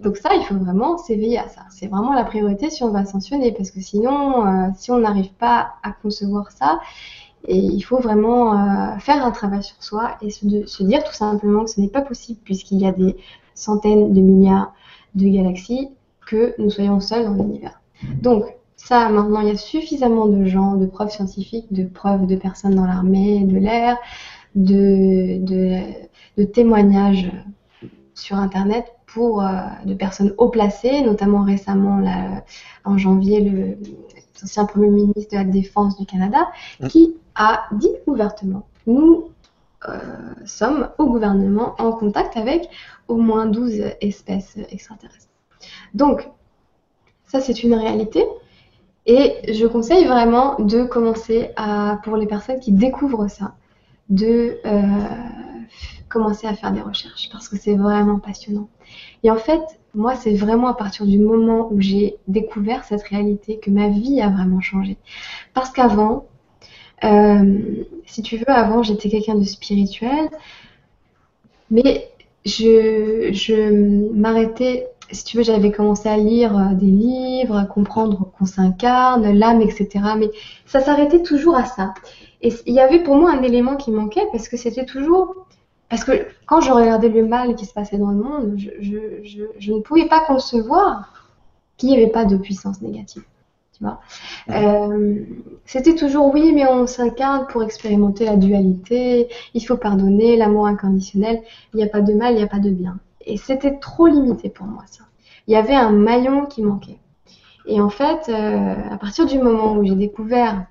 [0.00, 1.60] Donc ça, il faut vraiment s'éveiller à ça.
[1.70, 5.32] C'est vraiment la priorité si on va ascensionner parce que sinon, euh, si on n'arrive
[5.34, 6.80] pas à concevoir ça,
[7.46, 11.70] il faut vraiment euh, faire un travail sur soi et se dire tout simplement que
[11.70, 13.16] ce n'est pas possible puisqu'il y a des
[13.54, 14.74] centaines de milliards
[15.14, 15.90] de galaxies
[16.32, 17.80] que nous soyons seuls dans l'univers.
[18.20, 18.44] Donc
[18.76, 22.74] ça, maintenant, il y a suffisamment de gens, de preuves scientifiques, de preuves de personnes
[22.74, 23.96] dans l'armée, de l'air,
[24.54, 25.82] de, de,
[26.38, 27.30] de témoignages
[28.14, 29.50] sur Internet pour euh,
[29.84, 32.44] de personnes haut placées, notamment récemment, là,
[32.84, 33.78] en janvier, le
[34.42, 36.48] ancien Premier ministre de la Défense du Canada,
[36.80, 36.88] Mm.
[36.88, 39.30] qui a dit ouvertement, nous
[39.88, 39.98] euh,
[40.44, 42.68] sommes au gouvernement en contact avec
[43.08, 45.31] au moins 12 espèces extraterrestres.
[45.94, 46.28] Donc,
[47.26, 48.24] ça c'est une réalité.
[49.06, 53.54] Et je conseille vraiment de commencer à, pour les personnes qui découvrent ça,
[54.10, 54.82] de euh,
[56.08, 58.68] commencer à faire des recherches parce que c'est vraiment passionnant.
[59.24, 59.60] Et en fait,
[59.94, 64.20] moi, c'est vraiment à partir du moment où j'ai découvert cette réalité que ma vie
[64.20, 64.96] a vraiment changé.
[65.52, 66.26] Parce qu'avant,
[67.04, 70.30] euh, si tu veux, avant, j'étais quelqu'un de spirituel,
[71.70, 72.08] mais
[72.44, 78.30] je, je m'arrêtais, si tu veux, j'avais commencé à lire euh, des livres, à comprendre
[78.38, 80.16] qu'on s'incarne, l'âme, etc.
[80.16, 80.30] Mais
[80.66, 81.94] ça s'arrêtait toujours à ça.
[82.42, 85.34] Et il y avait pour moi un élément qui manquait parce que c'était toujours.
[85.88, 86.12] Parce que
[86.46, 89.72] quand je regardais le mal qui se passait dans le monde, je, je- je- je
[89.72, 91.12] ne pouvais pas concevoir
[91.76, 93.24] qu'il n'y avait pas de puissance négative.
[93.76, 94.00] Tu vois?
[94.50, 95.24] Euh,
[95.66, 101.40] C'était toujours oui, mais on s'incarne pour expérimenter la dualité, il faut pardonner, l'amour inconditionnel,
[101.72, 102.98] il n'y a pas de mal, il n'y a pas de bien.
[103.24, 105.04] Et c'était trop limité pour moi, ça.
[105.46, 106.98] Il y avait un maillon qui manquait.
[107.66, 110.66] Et en fait, euh, à partir du moment où j'ai découvert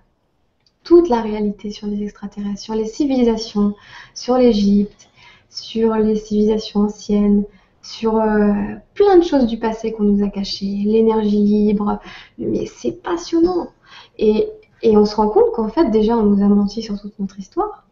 [0.83, 3.75] toute la réalité sur les extraterrestres, sur les civilisations,
[4.13, 5.09] sur l'Égypte,
[5.49, 7.43] sur les civilisations anciennes,
[7.81, 8.53] sur euh,
[8.93, 11.99] plein de choses du passé qu'on nous a cachées, l'énergie libre,
[12.37, 13.69] mais c'est passionnant.
[14.17, 14.49] Et,
[14.81, 17.39] et on se rend compte qu'en fait, déjà, on nous a menti sur toute notre
[17.39, 17.85] histoire.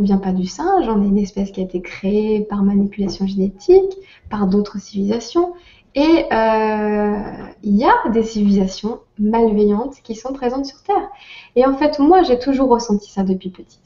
[0.00, 3.26] On vient pas du singe, on est une espèce qui a été créée par manipulation
[3.26, 3.98] génétique,
[4.30, 5.52] par d'autres civilisations.
[5.94, 7.22] Et euh,
[7.62, 11.10] il y a des civilisations malveillantes qui sont présentes sur Terre.
[11.54, 13.82] Et en fait, moi, j'ai toujours ressenti ça depuis petite.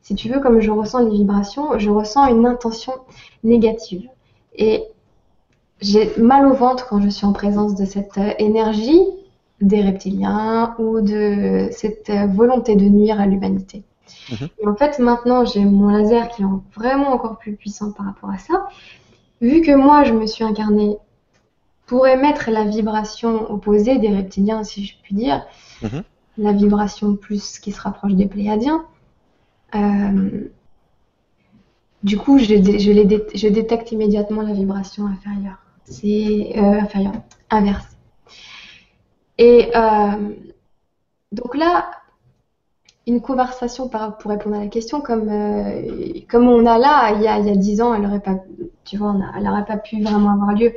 [0.00, 2.94] Si tu veux, comme je ressens les vibrations, je ressens une intention
[3.44, 4.08] négative.
[4.56, 4.84] Et
[5.82, 9.02] j'ai mal au ventre quand je suis en présence de cette euh, énergie
[9.60, 13.82] des reptiliens ou de cette euh, volonté de nuire à l'humanité.
[14.30, 14.48] Mhm.
[14.60, 18.30] Et en fait, maintenant, j'ai mon laser qui est vraiment encore plus puissant par rapport
[18.30, 18.68] à ça.
[19.40, 20.96] Vu que moi, je me suis incarnée
[21.86, 25.46] pour émettre la vibration opposée des reptiliens, si je puis dire,
[25.82, 26.02] mhm.
[26.38, 28.84] la vibration plus qui se rapproche des pléiadiens,
[29.74, 30.48] euh,
[32.02, 35.58] du coup, je, je, détecte immédiatement la vibration inférieure.
[35.84, 37.14] C'est euh, inférieur,
[37.50, 37.96] inverse.
[39.38, 40.34] Et euh,
[41.32, 41.90] donc là,
[43.08, 47.26] une conversation pour répondre à la question, comme, euh, comme on a là, il y
[47.26, 48.36] a, il ans, elle n'aurait pas,
[48.84, 50.72] tu vois, elle n'aurait pas pu vraiment avoir lieu.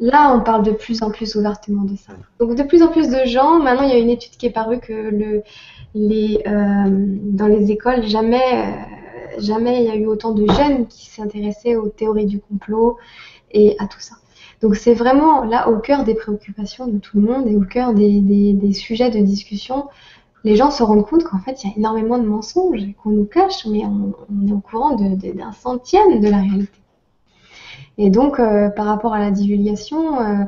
[0.00, 2.14] Là, on parle de plus en plus ouvertement de ça.
[2.40, 4.50] Donc, de plus en plus de gens, maintenant, il y a une étude qui est
[4.50, 5.42] parue que le,
[5.94, 6.84] les, euh,
[7.22, 8.74] dans les écoles, jamais,
[9.38, 12.96] jamais il y a eu autant de jeunes qui s'intéressaient aux théories du complot
[13.52, 14.14] et à tout ça.
[14.60, 17.94] Donc c'est vraiment là au cœur des préoccupations de tout le monde et au cœur
[17.94, 19.86] des, sujets de discussion.
[20.44, 23.24] Les gens se rendent compte qu'en fait il y a énormément de mensonges qu'on nous
[23.24, 24.14] cache, mais on,
[24.46, 26.80] est au courant d'un centième de la réalité.
[27.96, 30.44] Et donc euh, par rapport à la divulgation, euh,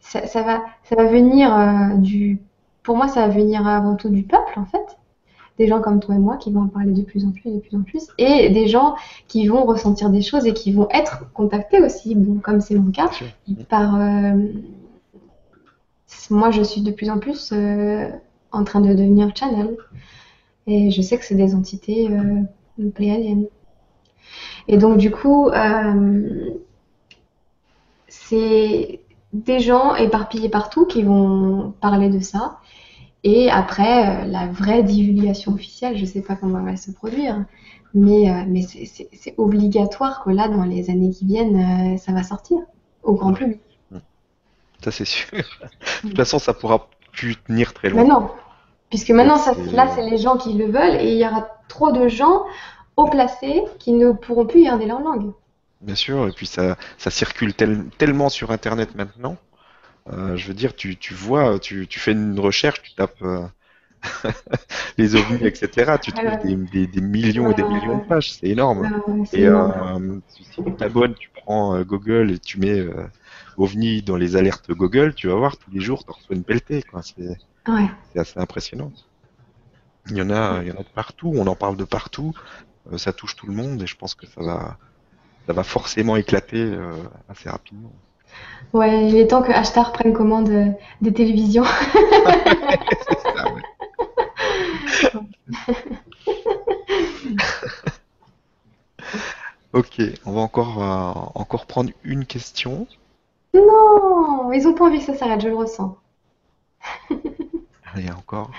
[0.00, 2.40] ça, va, ça va venir euh, du,
[2.82, 4.96] pour moi ça va venir avant tout du peuple en fait.
[5.58, 7.58] Des gens comme toi et moi qui vont en parler de plus en plus, de
[7.58, 8.94] plus en plus, et des gens
[9.28, 12.90] qui vont ressentir des choses et qui vont être contactés aussi, bon, comme c'est mon
[12.90, 13.10] cas,
[13.68, 13.98] par...
[16.30, 17.52] Moi, je suis de plus en plus
[18.52, 19.76] en train de devenir channel,
[20.66, 22.42] et je sais que c'est des entités euh.
[24.68, 25.50] Et donc, du coup,
[28.08, 29.00] c'est
[29.32, 32.58] des gens éparpillés partout qui vont parler de ça.
[33.22, 36.90] Et après, euh, la vraie divulgation officielle, je ne sais pas comment elle va se
[36.90, 37.44] produire,
[37.92, 42.22] mais, euh, mais c'est obligatoire que là, dans les années qui viennent, euh, ça va
[42.22, 42.58] sortir
[43.02, 43.60] au grand public.
[44.82, 45.28] Ça, c'est sûr.
[46.02, 48.02] De toute façon, ça pourra plus tenir très longtemps.
[48.02, 48.30] Mais non,
[48.88, 51.92] puisque maintenant, ça, là, c'est les gens qui le veulent et il y aura trop
[51.92, 52.44] de gens
[52.96, 55.32] haut placés qui ne pourront plus garder leur langue.
[55.80, 59.36] Bien sûr, et puis ça, ça circule tellement sur Internet maintenant
[60.12, 63.46] euh, je veux dire, tu, tu vois, tu, tu, fais une recherche, tu tapes euh,
[64.98, 65.96] les ovnis, etc.
[66.00, 68.90] Tu trouves des, des, des, millions et des millions de pages, c'est énorme.
[69.32, 72.84] et euh, si tu t'abonnes, tu prends Google et tu mets
[73.60, 76.84] ovnis dans les alertes Google, tu vas voir tous les jours, tu reçois une pelletée.
[77.02, 78.92] C'est assez impressionnant.
[80.10, 82.34] Il y en a, il y en a de partout, on en parle de partout,
[82.96, 84.78] ça touche tout le monde et je pense que ça va,
[85.46, 86.74] ça va forcément éclater
[87.28, 87.92] assez rapidement.
[88.72, 90.66] Ouais, il est temps que Ashtar prenne commande euh,
[91.00, 91.64] des télévisions.
[99.72, 102.86] ok, on va encore, euh, encore prendre une question.
[103.54, 105.96] Non, ils ont pas envie que ça s'arrête, je le ressens.
[107.92, 108.50] Allez, encore.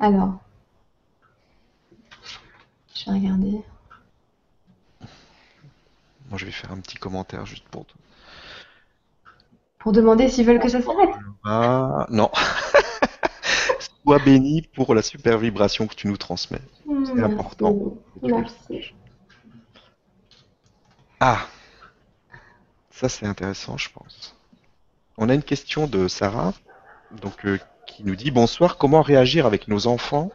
[0.00, 0.38] Alors,
[2.94, 3.62] je vais regarder.
[6.28, 7.96] Moi, je vais faire un petit commentaire juste pour toi.
[9.78, 11.14] Pour demander s'ils veulent que ça s'arrête.
[11.44, 12.30] Ah, non.
[14.04, 16.60] Sois béni pour la super vibration que tu nous transmets.
[17.04, 17.76] C'est important.
[18.22, 18.94] Merci.
[21.20, 21.46] Ah,
[22.98, 24.34] ça c'est intéressant, je pense.
[25.18, 26.52] On a une question de Sarah,
[27.22, 28.76] donc euh, qui nous dit bonsoir.
[28.76, 30.32] Comment réagir avec nos enfants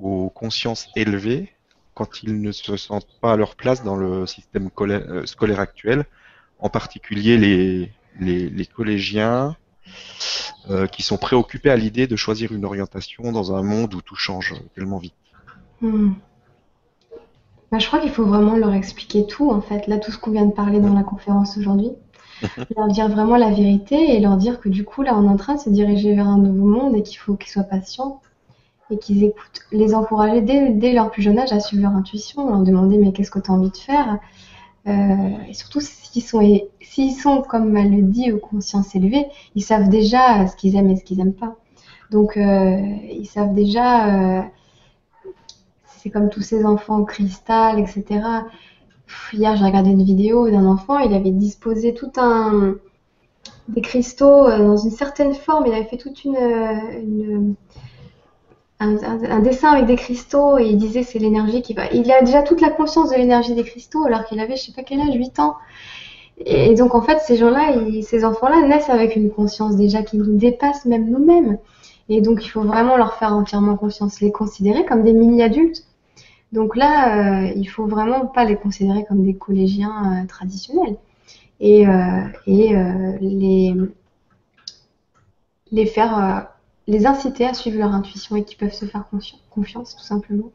[0.00, 1.52] aux consciences élevées
[1.94, 6.04] quand ils ne se sentent pas à leur place dans le système euh, scolaire actuel,
[6.60, 7.36] en particulier
[8.20, 9.56] les, collégiens
[10.70, 14.16] euh, qui sont préoccupés à l'idée de choisir une orientation dans un monde où tout
[14.16, 15.14] change tellement vite?
[15.80, 16.12] Hmm.
[17.70, 20.32] Bah, je crois qu'il faut vraiment leur expliquer tout, en fait, là, tout ce qu'on
[20.32, 21.90] vient de parler dans la conférence aujourd'hui.
[22.76, 25.36] leur dire vraiment la vérité et leur dire que du coup, là, on est en
[25.36, 28.20] train de se diriger vers un nouveau monde et qu'il faut qu'ils soient patients
[28.90, 29.60] et qu'ils écoutent.
[29.72, 33.12] Les encourager dès, dès, leur plus jeune âge à suivre leur intuition, leur demander mais
[33.12, 34.18] qu'est-ce que tu as envie de faire?
[34.88, 36.40] Euh, et surtout, s'ils sont,
[36.80, 40.90] s'ils sont, comme elle le dit, aux consciences élevées, ils savent déjà ce qu'ils aiment
[40.90, 41.56] et ce qu'ils n'aiment pas.
[42.10, 42.80] Donc, euh,
[43.10, 44.42] ils savent déjà, euh,
[46.02, 48.04] c'est comme tous ces enfants au cristal, etc.
[49.32, 52.74] hier, j'ai regardé une vidéo d'un enfant, il avait disposé tout un
[53.68, 57.54] des cristaux dans une certaine forme, il avait fait toute une, une
[58.80, 61.90] un, dessin avec des cristaux et il disait c'est l'énergie qui va.
[61.92, 64.72] Il a déjà toute la conscience de l'énergie des cristaux alors qu'il avait je sais
[64.72, 65.56] pas quel âge, 8 ans.
[66.38, 70.36] Et donc en fait ces gens-là, ces enfants-là naissent avec une conscience déjà qui nous
[70.36, 71.58] dépasse même nous-mêmes.
[72.08, 75.84] Et donc il faut vraiment leur faire entièrement confiance, les considérer comme des mini-adultes.
[76.52, 80.96] Donc là, euh, il faut vraiment pas les considérer comme des collégiens euh, traditionnels
[81.60, 82.74] et, euh, et
[83.20, 83.74] les
[85.72, 86.48] les faire
[86.88, 89.04] les inciter à suivre leur intuition et qu'ils peuvent se faire
[89.50, 90.50] confiance, tout simplement.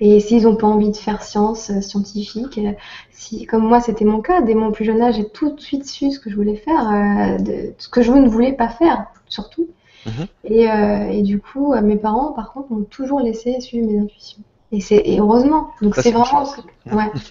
[0.00, 2.72] Et s'ils n'ont pas envie de faire science euh, scientifique, euh,
[3.12, 5.86] si, comme moi c'était mon cas, dès mon plus jeune âge, j'ai tout de suite
[5.86, 9.68] su ce que je voulais faire, euh, ce que je ne voulais pas faire, surtout.
[10.06, 10.26] Mhm.
[10.44, 14.42] et, du coup, mes parents, par contre, m'ont toujours laissé suivre mes intuitions.
[14.72, 15.70] Et, c'est, heureusement.
[15.82, 16.46] Donc c'est vraiment.
[16.86, 17.10] Ouais.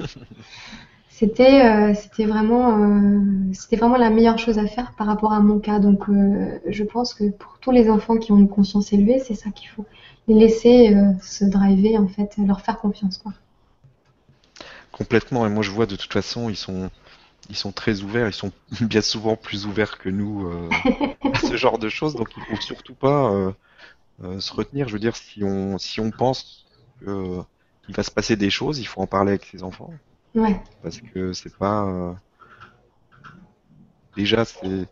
[1.14, 3.20] c'était euh, c'était vraiment euh,
[3.54, 5.80] c'était vraiment la meilleure chose à faire par rapport à mon cas.
[5.80, 9.36] Donc euh, je pense que pour tous les enfants qui ont une conscience élevée c'est
[9.36, 9.86] ça qu'il faut.
[10.28, 13.34] Les laisser se driver en fait leur faire confiance quoi.
[14.92, 15.46] Complètement.
[15.46, 16.90] Et moi je vois de toute façon ils sont
[17.50, 18.28] ils sont très ouverts.
[18.28, 18.52] Ils sont
[18.82, 20.50] bien souvent plus ouverts que nous
[21.34, 22.16] à ce genre de choses.
[22.16, 23.54] Donc il faut surtout pas
[24.40, 24.88] se retenir.
[24.88, 26.66] Je veux dire si on si on pense
[27.04, 29.94] qu'il va se passer des choses il faut en parler avec ses enfants
[30.36, 30.60] Ouais.
[30.82, 31.86] Parce que c'est pas.
[31.86, 32.14] Euh,
[34.16, 34.88] déjà, c'est.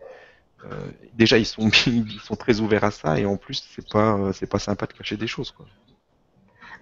[0.63, 4.15] Euh, déjà, ils sont, ils sont très ouverts à ça et en plus, c'est pas,
[4.15, 5.65] euh, c'est pas sympa de cacher des choses, quoi.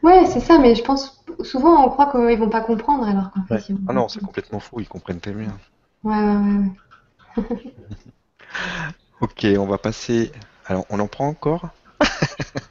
[0.01, 3.43] Ouais, c'est ça, mais je pense souvent on croit qu'ils vont pas comprendre alors qu'en
[3.43, 3.73] fait.
[3.87, 5.57] Ah non, c'est complètement faux, ils comprennent très bien.
[6.05, 7.43] Ouais, ouais, ouais.
[9.21, 10.31] ok, on va passer.
[10.65, 11.67] Alors, on en prend encore?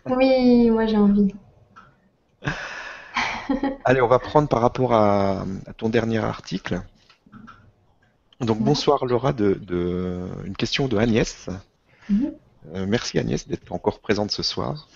[0.06, 1.35] Oui, moi j'ai envie.
[3.85, 5.44] Allez, on va prendre par rapport à,
[5.77, 6.82] ton dernier article.
[8.40, 9.60] Donc bonsoir Laura, de,
[10.44, 11.48] une question de Agnès.
[12.09, 12.32] Mhm.
[12.74, 14.89] Euh, merci Agnès d'être encore présente ce soir.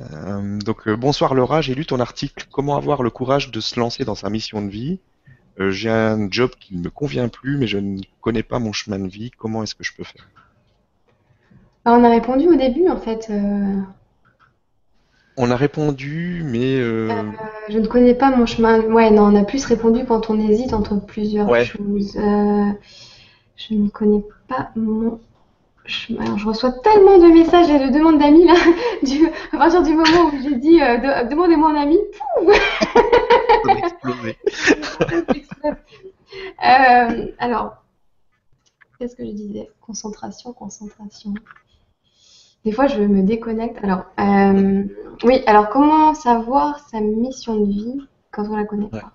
[0.00, 3.78] Euh, donc euh, bonsoir Laura, j'ai lu ton article Comment avoir le courage de se
[3.78, 4.98] lancer dans sa mission de vie.
[5.58, 8.98] j'ai un job qui ne me convient plus, mais je ne connais pas mon chemin
[8.98, 9.30] de vie.
[9.30, 10.28] Comment est-ce que je peux faire?
[11.84, 13.30] Bah, On a répondu au début en fait.
[15.36, 16.76] On a répondu, mais.
[16.76, 17.32] Euh, euh...
[17.68, 18.80] je ne connais pas mon chemin.
[18.80, 22.16] Ouais, non, on a plus répondu quand on hésite entre plusieurs choses.
[22.16, 22.70] Euh,
[23.56, 25.18] je ne connais pas mon
[25.86, 26.36] chemin.
[26.36, 28.54] je reçois tellement de messages et de demandes d'amis là.
[29.02, 29.28] Du...
[29.52, 31.98] À partir du moment où j'ai dit euh, demandez-moi un ami,
[37.38, 37.84] alors,
[38.98, 39.68] qu'est-ce que je disais?
[39.80, 41.34] Concentration, concentration.
[42.64, 43.78] Des fois, je me déconnecte.
[43.84, 44.84] Alors, euh,
[45.22, 48.00] oui, alors comment savoir sa mission de vie
[48.30, 49.12] quand on la connaît pas?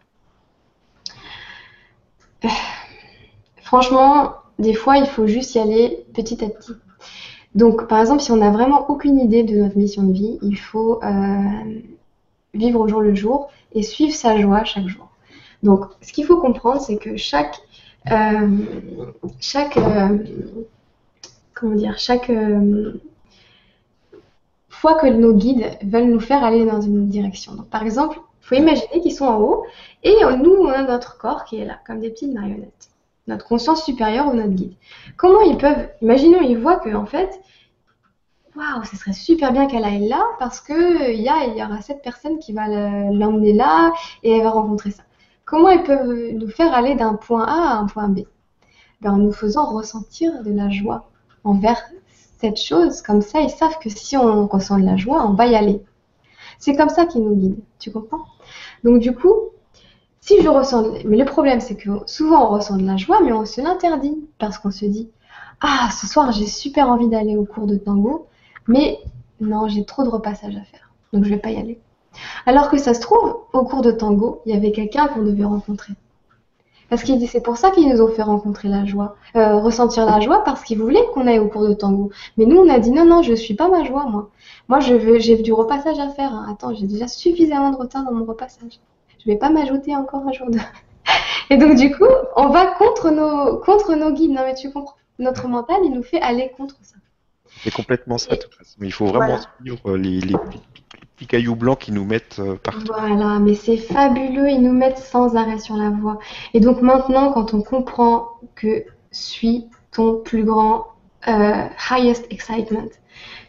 [2.46, 2.48] Euh,
[3.64, 6.74] Franchement, des fois, il faut juste y aller petit à petit.
[7.56, 10.56] Donc, par exemple, si on n'a vraiment aucune idée de notre mission de vie, il
[10.56, 11.80] faut euh,
[12.54, 15.10] vivre au jour le jour et suivre sa joie chaque jour.
[15.64, 17.60] Donc, ce qu'il faut comprendre, c'est que chaque,
[19.40, 19.78] chaque,
[21.54, 22.32] comment dire, chaque
[24.80, 27.54] fois que nos guides veulent nous faire aller dans une direction.
[27.54, 29.66] Donc, par exemple, il faut imaginer qu'ils sont en haut
[30.04, 32.90] et nous, on a notre corps qui est là, comme des petites marionnettes.
[33.28, 34.74] Notre conscience supérieure ou notre guide.
[35.18, 37.42] Comment ils peuvent, imaginons, ils voient que, en fait,
[38.56, 42.40] waouh, ce serait super bien qu'elle aille là parce que il y, aura cette personne
[42.40, 43.92] qui va l'emmener là
[44.24, 45.04] et elle va rencontrer ça.
[45.44, 48.22] Comment ils peuvent nous faire aller d'un point A à un point B?
[49.02, 51.10] Ben, En nous faisant ressentir de la joie
[51.44, 51.82] envers
[52.40, 55.48] cette chose, comme ça, ils savent que si on ressent de la joie, on va
[55.48, 55.84] y aller.
[56.58, 58.26] C'est comme ça qu'ils nous guident, tu comprends?
[58.84, 59.34] Donc du coup,
[60.22, 60.86] si je ressens...
[61.06, 64.18] Mais le problème, c'est que souvent on ressent de la joie, mais on se l'interdit,
[64.38, 65.10] parce qu'on se dit,
[65.60, 68.28] ah, ce soir, j'ai super envie d'aller au cours de tango,
[68.68, 69.00] mais
[69.42, 71.80] non, j'ai trop de repassage à faire, donc je vais pas y aller.
[72.46, 75.44] Alors que ça se trouve, au cours de tango, il y avait quelqu'un qu'on devait
[75.44, 75.94] rencontrer.
[76.90, 80.06] Parce qu'il dit, c'est pour ça qu'ils nous ont fait rencontrer la joie, euh, ressentir
[80.06, 82.12] la joie, parce qu'ils voulaient qu'on aille au cours de tango.
[82.38, 84.30] Mais nous, on a dit, non, non, je suis pas ma joie, moi.
[84.68, 86.34] Moi, je veux, j'ai du repassage à faire.
[86.34, 86.48] Hein.
[86.52, 88.80] Attends, j'ai déjà suffisamment de retard dans mon repassage.
[89.20, 90.58] Je vais pas m'ajouter encore un jour de...
[91.52, 92.06] Et donc, du coup,
[92.36, 94.32] on va contre nos, contre nos guides.
[94.32, 94.96] Non, mais tu comprends.
[95.20, 96.96] Notre mental, il nous fait aller contre ça.
[97.64, 98.78] C'est complètement ça, de toute façon.
[98.82, 100.36] Il faut vraiment suivre les, les,
[101.28, 102.86] cailloux blancs qui nous mettent euh, partout.
[102.88, 106.20] Voilà, mais c'est fabuleux, ils nous mettent sans arrêt sur la voie.
[106.54, 110.88] Et donc maintenant, quand on comprend que suis ton plus grand
[111.28, 112.88] euh, highest excitement,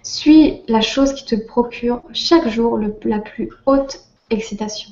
[0.03, 4.91] suis la chose qui te procure chaque jour la plus haute excitation.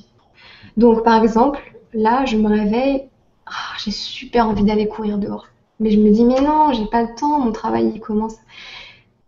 [0.77, 1.59] Donc par exemple,
[1.93, 3.09] là, je me réveille,
[3.45, 5.47] ah, j'ai super envie d'aller courir dehors.
[5.79, 8.35] Mais je me dis, mais non, j'ai pas le temps, mon travail il commence.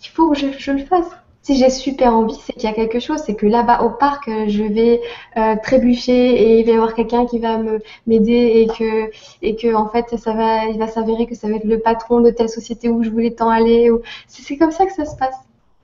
[0.03, 1.11] Il faut que je le fasse
[1.43, 3.19] Si j'ai super envie, c'est qu'il y a quelque chose.
[3.26, 5.01] C'est que là-bas au parc, je vais
[5.38, 9.09] euh, trébucher et il va y avoir quelqu'un qui va me m'aider et que
[9.41, 12.22] et que en fait ça va, il va s'avérer que ça va être le patron
[12.22, 13.89] de telle société où je voulais tant aller.
[13.89, 14.01] Ou...
[14.27, 15.35] C'est comme ça que ça se passe.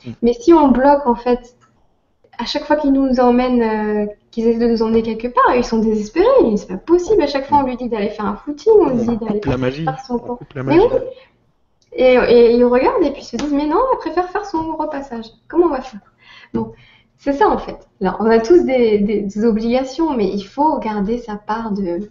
[0.06, 0.12] Mm.
[0.22, 1.56] Mais si on bloque en fait,
[2.38, 5.64] à chaque fois qu'ils nous emmènent, euh, qu'ils essaient de nous emmener quelque part, ils
[5.64, 6.28] sont désespérés.
[6.56, 7.22] C'est pas possible.
[7.22, 10.00] À chaque fois, on lui dit d'aller faire un footing, on lui dit d'aller faire
[10.06, 10.40] son cours.
[10.56, 10.86] Mais oui,
[11.98, 15.26] et, ils regardent et puis se disent, mais non, elle préfère faire son repassage.
[15.48, 16.00] Comment on va faire?
[16.54, 16.74] Bon,
[17.18, 17.88] c'est ça en fait.
[18.02, 22.10] Alors, on a tous des, obligations, mais il faut garder sa part de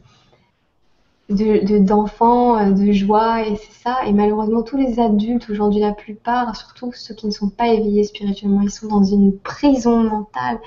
[1.29, 4.07] d'enfants, de, de, joie, et c'est ça.
[4.07, 8.05] Et malheureusement, tous les adultes aujourd'hui, la plupart, surtout ceux qui ne sont pas éveillés
[8.05, 10.61] spirituellement, ils sont dans une prison mentale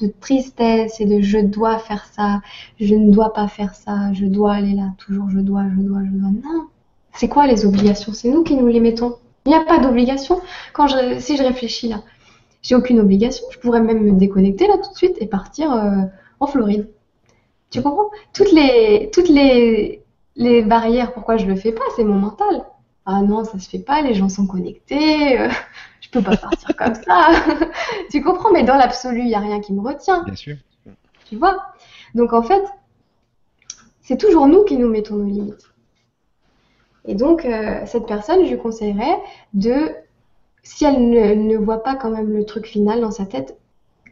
[0.00, 2.42] de tristesse et de je dois faire ça,
[2.78, 6.00] je ne dois pas faire ça, je dois aller là, toujours je dois, je dois,
[6.04, 6.30] je dois.
[6.44, 6.66] Non,
[7.14, 8.12] c'est quoi les obligations?
[8.12, 9.16] C'est nous qui nous les mettons.
[9.44, 10.40] Il n'y a pas d'obligation.
[10.72, 12.02] Quand je, si je réfléchis là,
[12.62, 13.44] j'ai aucune obligation.
[13.50, 16.02] Je pourrais même me déconnecter là tout de suite et partir euh,
[16.40, 16.88] en Floride.
[17.70, 18.10] Tu comprends?
[18.32, 20.02] Toutes les toutes les
[20.36, 21.12] les barrières.
[21.12, 22.64] Pourquoi je le fais pas C'est mon mental.
[23.04, 24.00] Ah non, ça se fait pas.
[24.02, 25.40] Les gens sont connectés.
[25.40, 25.48] Euh,
[26.00, 27.30] je peux pas partir comme ça.
[28.10, 28.52] tu comprends?
[28.52, 30.22] Mais dans l'absolu, il y a rien qui me retient.
[30.22, 30.56] Bien sûr.
[31.24, 31.56] Tu vois?
[32.14, 32.62] Donc en fait,
[34.02, 35.71] c'est toujours nous qui nous mettons nos limites.
[37.06, 39.18] Et donc, euh, cette personne, je lui conseillerais
[39.54, 39.90] de,
[40.62, 43.56] si elle ne, voit pas quand même le truc final dans sa tête,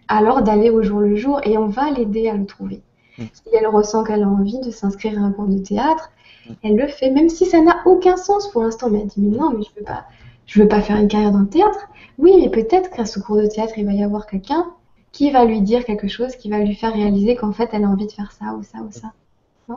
[0.08, 2.82] alors d'aller au jour le jour et on va l'aider à le trouver.
[3.18, 3.24] Mm.
[3.32, 6.10] Si elle ressent qu'elle a envie de s'inscrire à un cours de théâtre,
[6.48, 6.52] mm.
[6.64, 8.90] elle le fait, même si ça n'a aucun sens pour l'instant.
[8.90, 10.04] Mais elle dit, mais non, mais je veux pas,
[10.46, 11.88] je veux pas faire une carrière dans le théâtre.
[12.18, 14.66] Oui, mais peut-être qu'à ce cours de théâtre, il va y avoir quelqu'un
[15.12, 17.88] qui va lui dire quelque chose, qui va lui faire réaliser qu'en fait, elle a
[17.88, 19.12] envie de faire ça ou ça ou ça.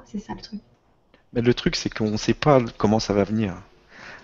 [0.05, 0.59] C'est ça le truc.
[1.33, 3.55] Mais le truc, c'est qu'on ne sait pas comment ça va venir.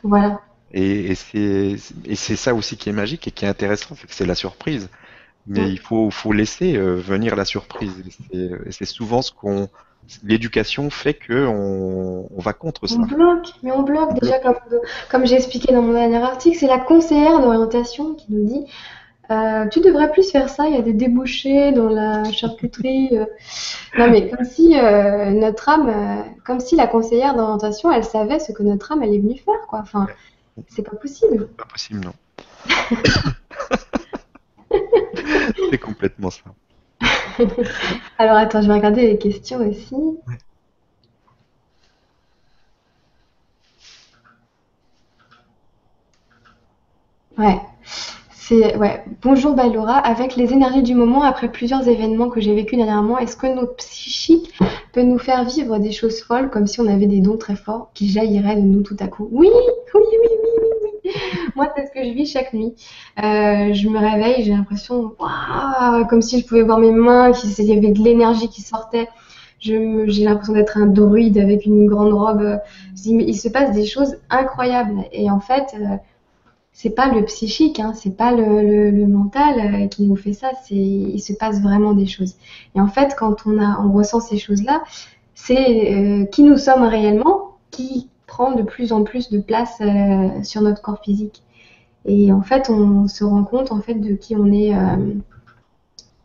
[0.04, 0.40] Voilà.
[0.72, 4.26] Et, et c'est ça aussi qui est magique et qui est intéressant, c'est que c'est
[4.26, 4.90] la surprise.
[5.48, 8.04] Mais il faut, faut laisser euh, venir la surprise.
[8.32, 9.68] Et c'est souvent ce qu'on.
[10.24, 12.96] L'éducation fait que on, va contre ça.
[12.96, 14.56] On bloque, mais on bloque déjà, comme,
[15.10, 18.66] comme j'ai expliqué dans mon dernier article, c'est la conseillère d'orientation qui nous dit
[19.32, 23.10] euh, tu devrais plus faire ça, il y a des débouchés dans la charcuterie.
[23.14, 23.26] Euh.
[23.98, 28.52] Non, mais comme si euh, notre âme, comme si la conseillère d'orientation, elle savait ce
[28.52, 29.80] que notre âme, elle est venue faire, quoi.
[29.80, 30.08] Enfin,
[30.68, 31.48] c'est pas possible.
[31.58, 32.14] Pas possible, non.
[35.70, 36.44] c'est complètement ça.
[38.18, 39.96] Alors, attends, je vais regarder les questions aussi.
[39.96, 40.38] Ouais
[47.40, 47.62] ouais.
[49.22, 53.38] Bonjour Balora, avec les énergies du moment, après plusieurs événements que j'ai vécu dernièrement, est-ce
[53.38, 54.52] que notre psychique
[54.92, 57.92] peut nous faire vivre des choses folles comme si on avait des dons très forts
[57.94, 59.30] qui jailliraient de nous tout à coup?
[59.32, 59.62] Oui, oui,
[59.94, 60.30] oui, oui,
[61.04, 61.12] oui.
[61.56, 62.74] Moi, c'est ce que je vis chaque nuit.
[63.24, 65.14] Euh, je me réveille, j'ai l'impression,
[66.10, 69.10] comme si je pouvais voir mes mains, qu'il y avait de l'énergie qui sortait.
[69.60, 72.60] J'ai l'impression d'être un druide avec une grande robe.
[73.06, 75.04] il se passe des choses incroyables.
[75.12, 75.98] Et en fait, euh,
[76.82, 80.76] c'est pas le psychique, hein, c'est pas le, mental euh, qui nous fait ça, c'est
[80.76, 82.36] il se passe vraiment des choses.
[82.74, 84.82] Et en fait, quand on a on ressent ces choses-là,
[85.36, 90.42] c'est euh, qui nous sommes réellement qui prend de plus en plus de place euh,
[90.44, 91.44] sur notre corps physique.
[92.06, 94.72] Et en fait, on se rend compte en fait de qui on est,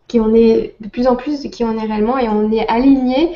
[0.06, 2.68] qui on est de plus en plus de qui on est réellement et on est
[2.68, 3.32] aligné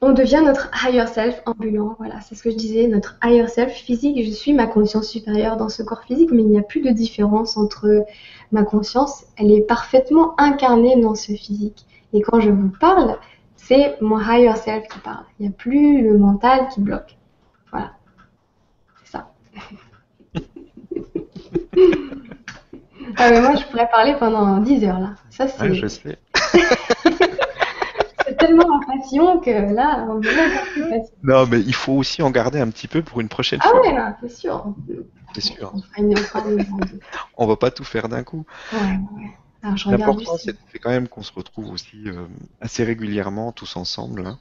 [0.00, 1.96] on devient notre higher self ambulant.
[1.98, 4.24] Voilà, c'est ce que je disais, notre higher self physique.
[4.24, 6.90] Je suis ma conscience supérieure dans ce corps physique, mais il n'y a plus de
[6.90, 8.04] différence entre
[8.52, 9.24] ma conscience.
[9.36, 11.84] Elle est parfaitement incarnée dans ce physique.
[12.12, 13.18] Et quand je vous parle,
[13.56, 15.24] c'est mon higher self qui parle.
[15.38, 17.16] Il n'y a plus le mental qui bloque.
[17.72, 17.92] Voilà.
[19.02, 19.32] C'est ça.
[23.16, 25.16] ah, mais moi, je pourrais parler pendant 10 heures là.
[25.30, 25.74] Ça, c'est.
[25.74, 26.18] je sais.
[28.38, 32.70] tellement en passion que là, on est Non, mais il faut aussi en garder un
[32.70, 33.82] petit peu pour une prochaine ah fois.
[33.84, 34.74] Ah ouais, c'est sûr.
[35.34, 35.72] C'est sûr.
[37.36, 38.44] On, va pas tout faire d'un coup.
[39.62, 42.26] L'important, c'est quand même qu'on se retrouve aussi euh,
[42.60, 44.38] assez régulièrement, tous ensemble, hein.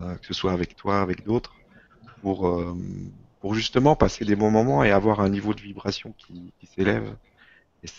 [0.00, 1.54] euh, que ce soit avec toi, avec d'autres,
[2.22, 2.76] pour, euh,
[3.40, 7.14] pour justement passer des bons moments et avoir un niveau de vibration qui, qui s'élève.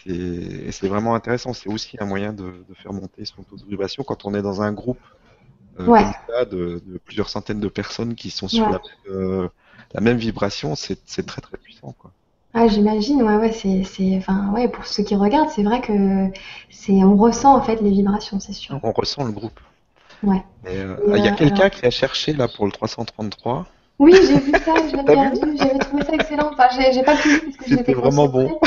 [0.05, 1.53] Et c'est vraiment intéressant.
[1.53, 4.41] C'est aussi un moyen de, de, faire monter son taux de vibration quand on est
[4.41, 5.01] dans un groupe
[5.79, 9.49] euh, comme ça, de, de, plusieurs centaines de personnes qui sont sur la, euh,
[9.93, 10.75] la, même vibration.
[10.75, 11.93] C'est très très puissant.
[11.99, 12.11] Quoi.
[12.53, 16.29] Ah, j'imagine, ouais, ouais, c'est, enfin, ouais, pour ceux qui regardent, c'est vrai que
[16.69, 18.79] c'est, on ressent en fait les vibrations, c'est sûr.
[18.83, 19.59] On ressent le groupe.
[20.21, 20.43] Ouais.
[20.67, 23.65] Euh, il y a quelqu'un qui a cherché là pour le 333.
[23.99, 26.49] Oui, j'ai vu ça, je l'ai bien vu, j'avais trouvé ça excellent.
[26.51, 28.59] Enfin, j'ai pas pu parce que j'étais vraiment bon.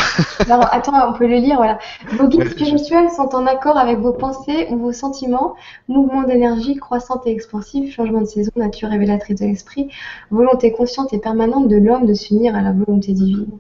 [0.48, 1.78] Alors, attends, on peut le lire, voilà.
[2.12, 5.56] Vos guides spirituels sont en accord avec vos pensées ou vos sentiments,
[5.88, 9.90] mouvements d'énergie croissante et expansive, changement de saison, nature révélatrice de l'esprit,
[10.30, 13.58] volonté consciente et permanente de l'homme de s'unir à la volonté divine.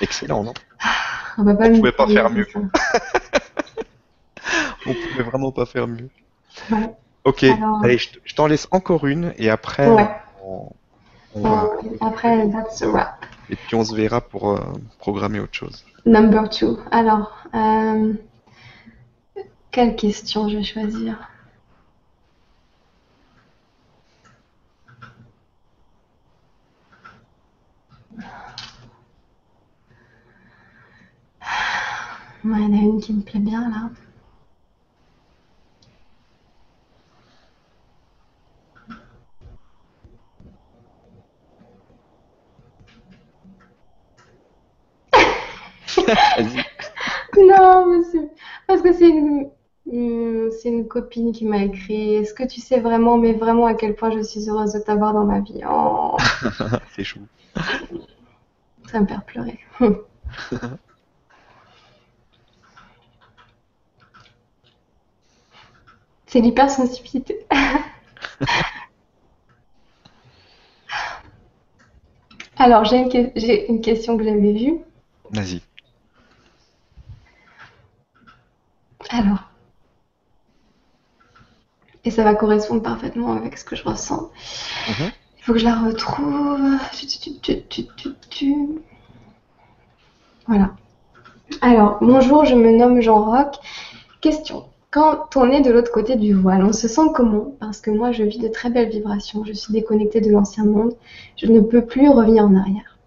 [0.00, 0.54] Excellent, non?
[0.80, 0.88] Ah,
[1.38, 2.46] On va pas on pouvait pas faire mieux.
[4.86, 6.08] on pouvait vraiment pas faire mieux.
[6.70, 6.90] Ouais.
[7.24, 7.44] Ok,
[7.82, 9.88] allez, je t'en laisse encore une et après
[10.44, 10.68] on,
[12.00, 13.26] après, that's a wrap.
[13.50, 14.60] Et puis on se verra pour euh,
[14.98, 15.84] programmer autre chose.
[16.06, 16.78] Number two.
[16.90, 18.14] Alors, euh,
[19.70, 21.28] quelle question je vais choisir?
[32.44, 33.90] Il y en a une qui me plaît bien là.
[47.36, 48.28] Non, monsieur.
[48.66, 49.50] Parce que c'est une,
[50.50, 52.14] c'est une copine qui m'a écrit.
[52.14, 55.12] Est-ce que tu sais vraiment, mais vraiment à quel point je suis heureuse de t'avoir
[55.14, 55.60] dans ma vie?
[55.68, 56.16] Oh.
[56.94, 57.20] C'est chou.
[58.90, 59.58] Ça me fait pleurer.
[66.26, 67.46] c'est l'hypersensibilité.
[72.56, 73.10] Alors, j'ai une,
[73.68, 74.78] une, question que j'avais vue.
[75.30, 75.60] Vas-y.
[79.10, 79.52] Alors.
[82.04, 84.30] Et ça va correspondre parfaitement avec ce que je ressens.
[84.88, 85.10] Mhm.
[85.38, 86.60] Il faut que je la retrouve.
[90.46, 90.70] Voilà.
[91.60, 93.56] Alors, bonjour, je me nomme Jean Roch.
[94.20, 94.64] Question.
[94.90, 97.54] Quand on est de l'autre côté du voile, on se sent comment?
[97.60, 99.44] Parce que moi, je vis de très belles vibrations.
[99.44, 100.94] Je suis déconnectée de l'ancien monde.
[101.36, 102.98] Je ne peux plus revenir en arrière.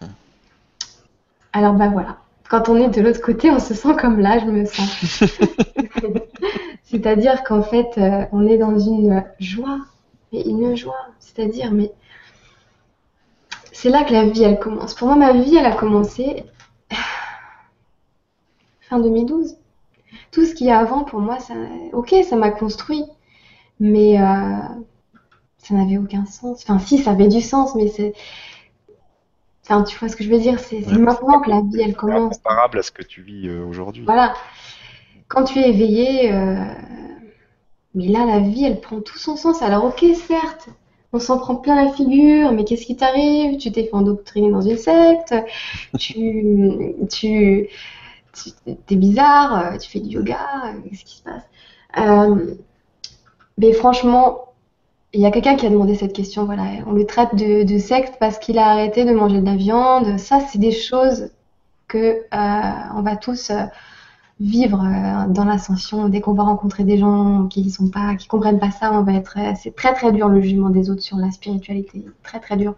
[0.00, 0.08] Mhm.
[1.52, 2.21] Alors, bah voilà
[2.52, 5.24] quand on est de l'autre côté, on se sent comme là, je me sens.
[6.84, 9.78] c'est-à-dire qu'en fait, euh, on est dans une joie,
[10.30, 11.06] mais une joie.
[11.18, 11.92] C'est-à-dire, mais
[13.72, 14.92] c'est là que la vie, elle commence.
[14.92, 16.44] Pour moi, ma vie, elle a commencé
[18.82, 19.56] fin 2012.
[20.30, 21.54] Tout ce qu'il y a avant, pour moi, ça,
[21.94, 23.04] ok, ça m'a construit,
[23.80, 24.58] mais euh,
[25.56, 26.64] ça n'avait aucun sens.
[26.64, 28.12] Enfin, si, ça avait du sens, mais c'est
[29.64, 32.36] Enfin, tu vois ce que je veux dire C'est maintenant que la vie, elle commence.
[32.38, 34.04] comparable à ce que tu vis euh, aujourd'hui.
[34.04, 34.34] Voilà.
[35.28, 36.64] Quand tu es éveillé, euh,
[37.94, 39.62] mais là, la vie, elle prend tout son sens.
[39.62, 40.68] Alors, ok, certes,
[41.12, 43.58] on s'en prend plein la figure, mais qu'est-ce qui t'arrive?
[43.58, 45.34] Tu t'es fait endoctriner dans une secte,
[45.98, 47.68] tu, tu,
[48.34, 48.50] tu
[48.90, 50.38] es bizarre, tu fais du yoga,
[50.88, 51.42] qu'est-ce qui se passe?
[51.98, 52.54] Euh,
[53.58, 54.51] Mais franchement,
[55.14, 58.14] il y a quelqu'un qui a demandé cette question, voilà, on le traite de, secte
[58.18, 60.18] parce qu'il a arrêté de manger de la viande.
[60.18, 61.30] Ça, c'est des choses
[61.86, 63.64] que euh, on va tous euh,
[64.40, 66.08] vivre euh, dans l'ascension.
[66.08, 69.12] Dès qu'on va rencontrer des gens qui sont pas, qui comprennent pas ça, on va
[69.12, 72.74] être, c'est très très dur le jugement des autres sur la spiritualité, très très dur.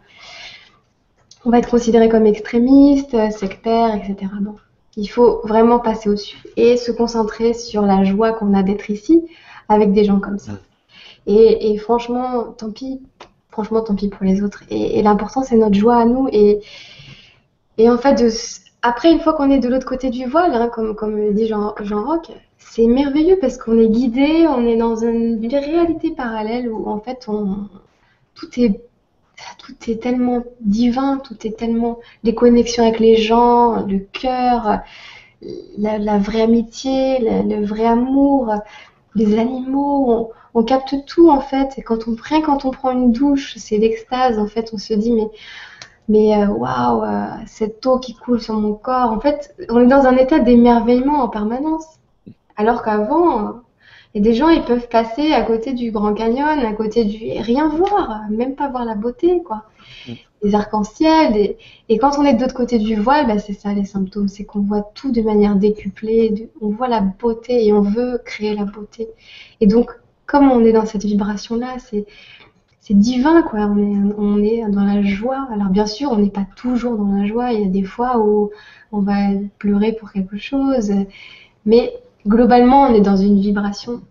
[1.44, 4.32] On va être considéré comme extrémiste, sectaire, etc.
[4.96, 9.22] Il faut vraiment passer au-dessus et se concentrer sur la joie qu'on a d'être ici
[9.68, 10.52] avec des gens comme ça.
[11.26, 13.00] Et, franchement, tant pis.
[13.50, 14.62] Franchement, tant pis pour les autres.
[14.70, 16.28] Et, l'important, c'est notre joie à nous.
[16.32, 16.60] Et,
[17.78, 18.22] et en fait,
[18.82, 21.74] après, une fois qu'on est de l'autre côté du voile, hein, comme, comme dit Jean,
[21.80, 26.88] Jean Roch, c'est merveilleux parce qu'on est guidé, on est dans une, réalité parallèle où
[26.88, 27.28] en fait,
[28.34, 28.80] tout est
[29.58, 34.80] tout est tellement divin, tout est tellement des connexions avec les gens, le cœur,
[35.78, 38.54] la, vraie amitié, le vrai amour,
[39.14, 41.70] les animaux capte tout en fait.
[41.76, 44.70] Et quand on, rien quand on prend une douche, c'est l'extase en fait.
[44.72, 45.28] On se dit mais
[46.08, 49.10] mais euh, waouh, euh, cette eau qui coule sur mon corps.
[49.10, 51.86] En fait, on est dans un état d'émerveillement en permanence.
[52.56, 53.62] Alors qu'avant,
[54.14, 57.04] il y a des gens, ils peuvent passer à côté du Grand Canyon, à côté
[57.04, 59.64] du rien voir, même pas voir la beauté, quoi.
[60.06, 60.12] Mm.
[60.42, 61.36] Les arcs-en-ciel.
[61.36, 61.56] Et,
[61.88, 64.44] et, quand on est de l'autre côté du voile, bah, c'est ça les symptômes, c'est
[64.44, 68.64] qu'on voit tout de manière décuplée, on voit la beauté et on veut créer la
[68.64, 69.08] beauté.
[69.62, 69.90] Et donc,
[70.26, 72.04] comme on est dans cette vibration-là, c'est
[72.90, 73.60] divin, quoi.
[73.60, 75.48] On est, on est dans la joie.
[75.52, 77.52] Alors bien sûr, on n'est pas toujours dans la joie.
[77.52, 78.50] Il y a des fois où
[78.92, 79.14] on va
[79.58, 80.92] pleurer pour quelque chose,
[81.66, 81.92] mais
[82.26, 84.02] globalement, on est dans une vibration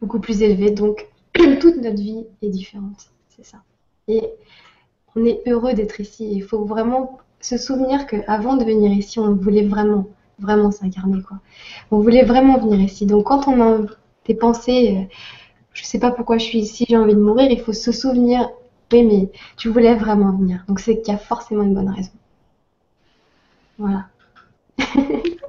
[0.00, 0.70] beaucoup plus élevée.
[0.70, 1.08] Donc
[1.60, 3.58] toute notre vie est différente, c'est ça.
[4.08, 4.22] Et
[5.14, 6.28] on est heureux d'être ici.
[6.30, 10.06] Il faut vraiment se souvenir qu'avant de venir ici, on voulait vraiment,
[10.38, 11.38] vraiment s'incarner, quoi.
[11.90, 13.06] On voulait vraiment venir ici.
[13.06, 13.78] Donc quand on a
[14.26, 15.14] tes pensées, euh,
[15.72, 18.48] je sais pas pourquoi je suis ici, j'ai envie de mourir, il faut se souvenir
[18.92, 20.64] Oui, mais tu voulais vraiment venir.
[20.68, 22.12] Donc c'est qu'il y a forcément une bonne raison.
[23.78, 24.08] Voilà.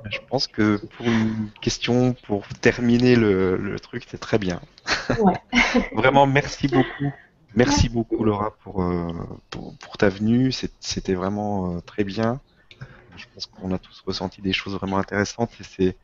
[0.09, 4.61] Je pense que pour une question, pour terminer le, le truc, c'est très bien.
[5.19, 5.33] Ouais.
[5.93, 7.11] Vraiment, merci beaucoup.
[7.55, 9.11] Merci beaucoup, Laura, pour, euh,
[9.49, 10.51] pour, pour ta venue.
[10.79, 12.39] C'était vraiment euh, très bien.
[13.15, 15.49] Je pense qu'on a tous ressenti des choses vraiment intéressantes
[15.79, 15.95] et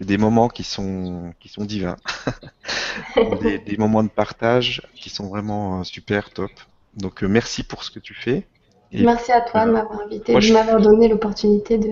[0.00, 1.96] c'est des moments qui sont, qui sont divins.
[3.42, 6.50] Des, des moments de partage qui sont vraiment euh, super top.
[6.94, 8.46] Donc, euh, merci pour ce que tu fais.
[8.92, 11.90] Et Merci à toi de m'avoir invité, moi, de m'avoir donné l'opportunité de.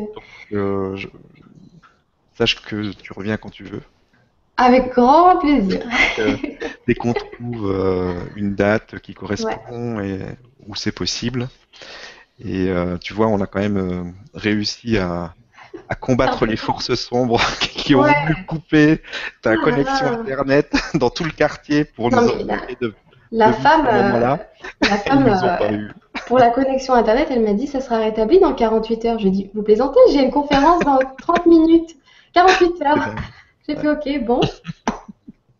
[0.52, 1.08] euh, je-
[2.36, 3.82] sache que tu reviens quand tu veux.
[4.56, 5.82] Avec grand plaisir.
[6.18, 6.36] Euh,
[6.86, 10.20] dès qu'on trouve une date qui correspond et
[10.66, 11.48] où c'est possible.
[12.44, 15.34] Et tu vois, on a quand même réussi à,
[15.88, 18.12] à combattre les forces sombres qui ont Ouais.
[18.22, 19.02] voulu couper
[19.42, 20.18] ta Ah là connexion là.
[20.20, 22.94] internet dans tout le quartier pour Non, nous empêcher de,
[23.30, 24.36] La de femme, ce euh,
[24.82, 25.88] la femme euh,
[26.26, 29.18] pour la connexion Internet, elle m'a dit ça sera rétabli dans 48 heures.
[29.18, 31.96] Je lui ai dit, vous plaisantez, j'ai une conférence dans 30 minutes.
[32.34, 33.14] 48 heures.
[33.66, 34.40] J'ai fait OK, bon.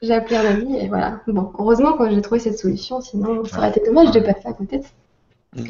[0.02, 1.20] J'ai appelé un ami et voilà.
[1.26, 4.52] Bon, heureusement quand j'ai trouvé cette solution, sinon ça aurait été dommage de passer à
[4.52, 5.64] côté de ça.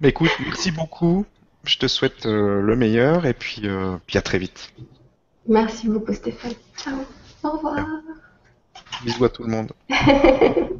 [0.00, 1.24] Mais écoute, merci beaucoup.
[1.64, 4.72] Je te souhaite euh, le meilleur et puis, euh, puis à très vite.
[5.48, 6.52] Merci beaucoup Stéphane.
[6.76, 6.98] Ciao.
[7.42, 7.86] Au revoir.
[9.04, 9.72] Bisous à tout le monde.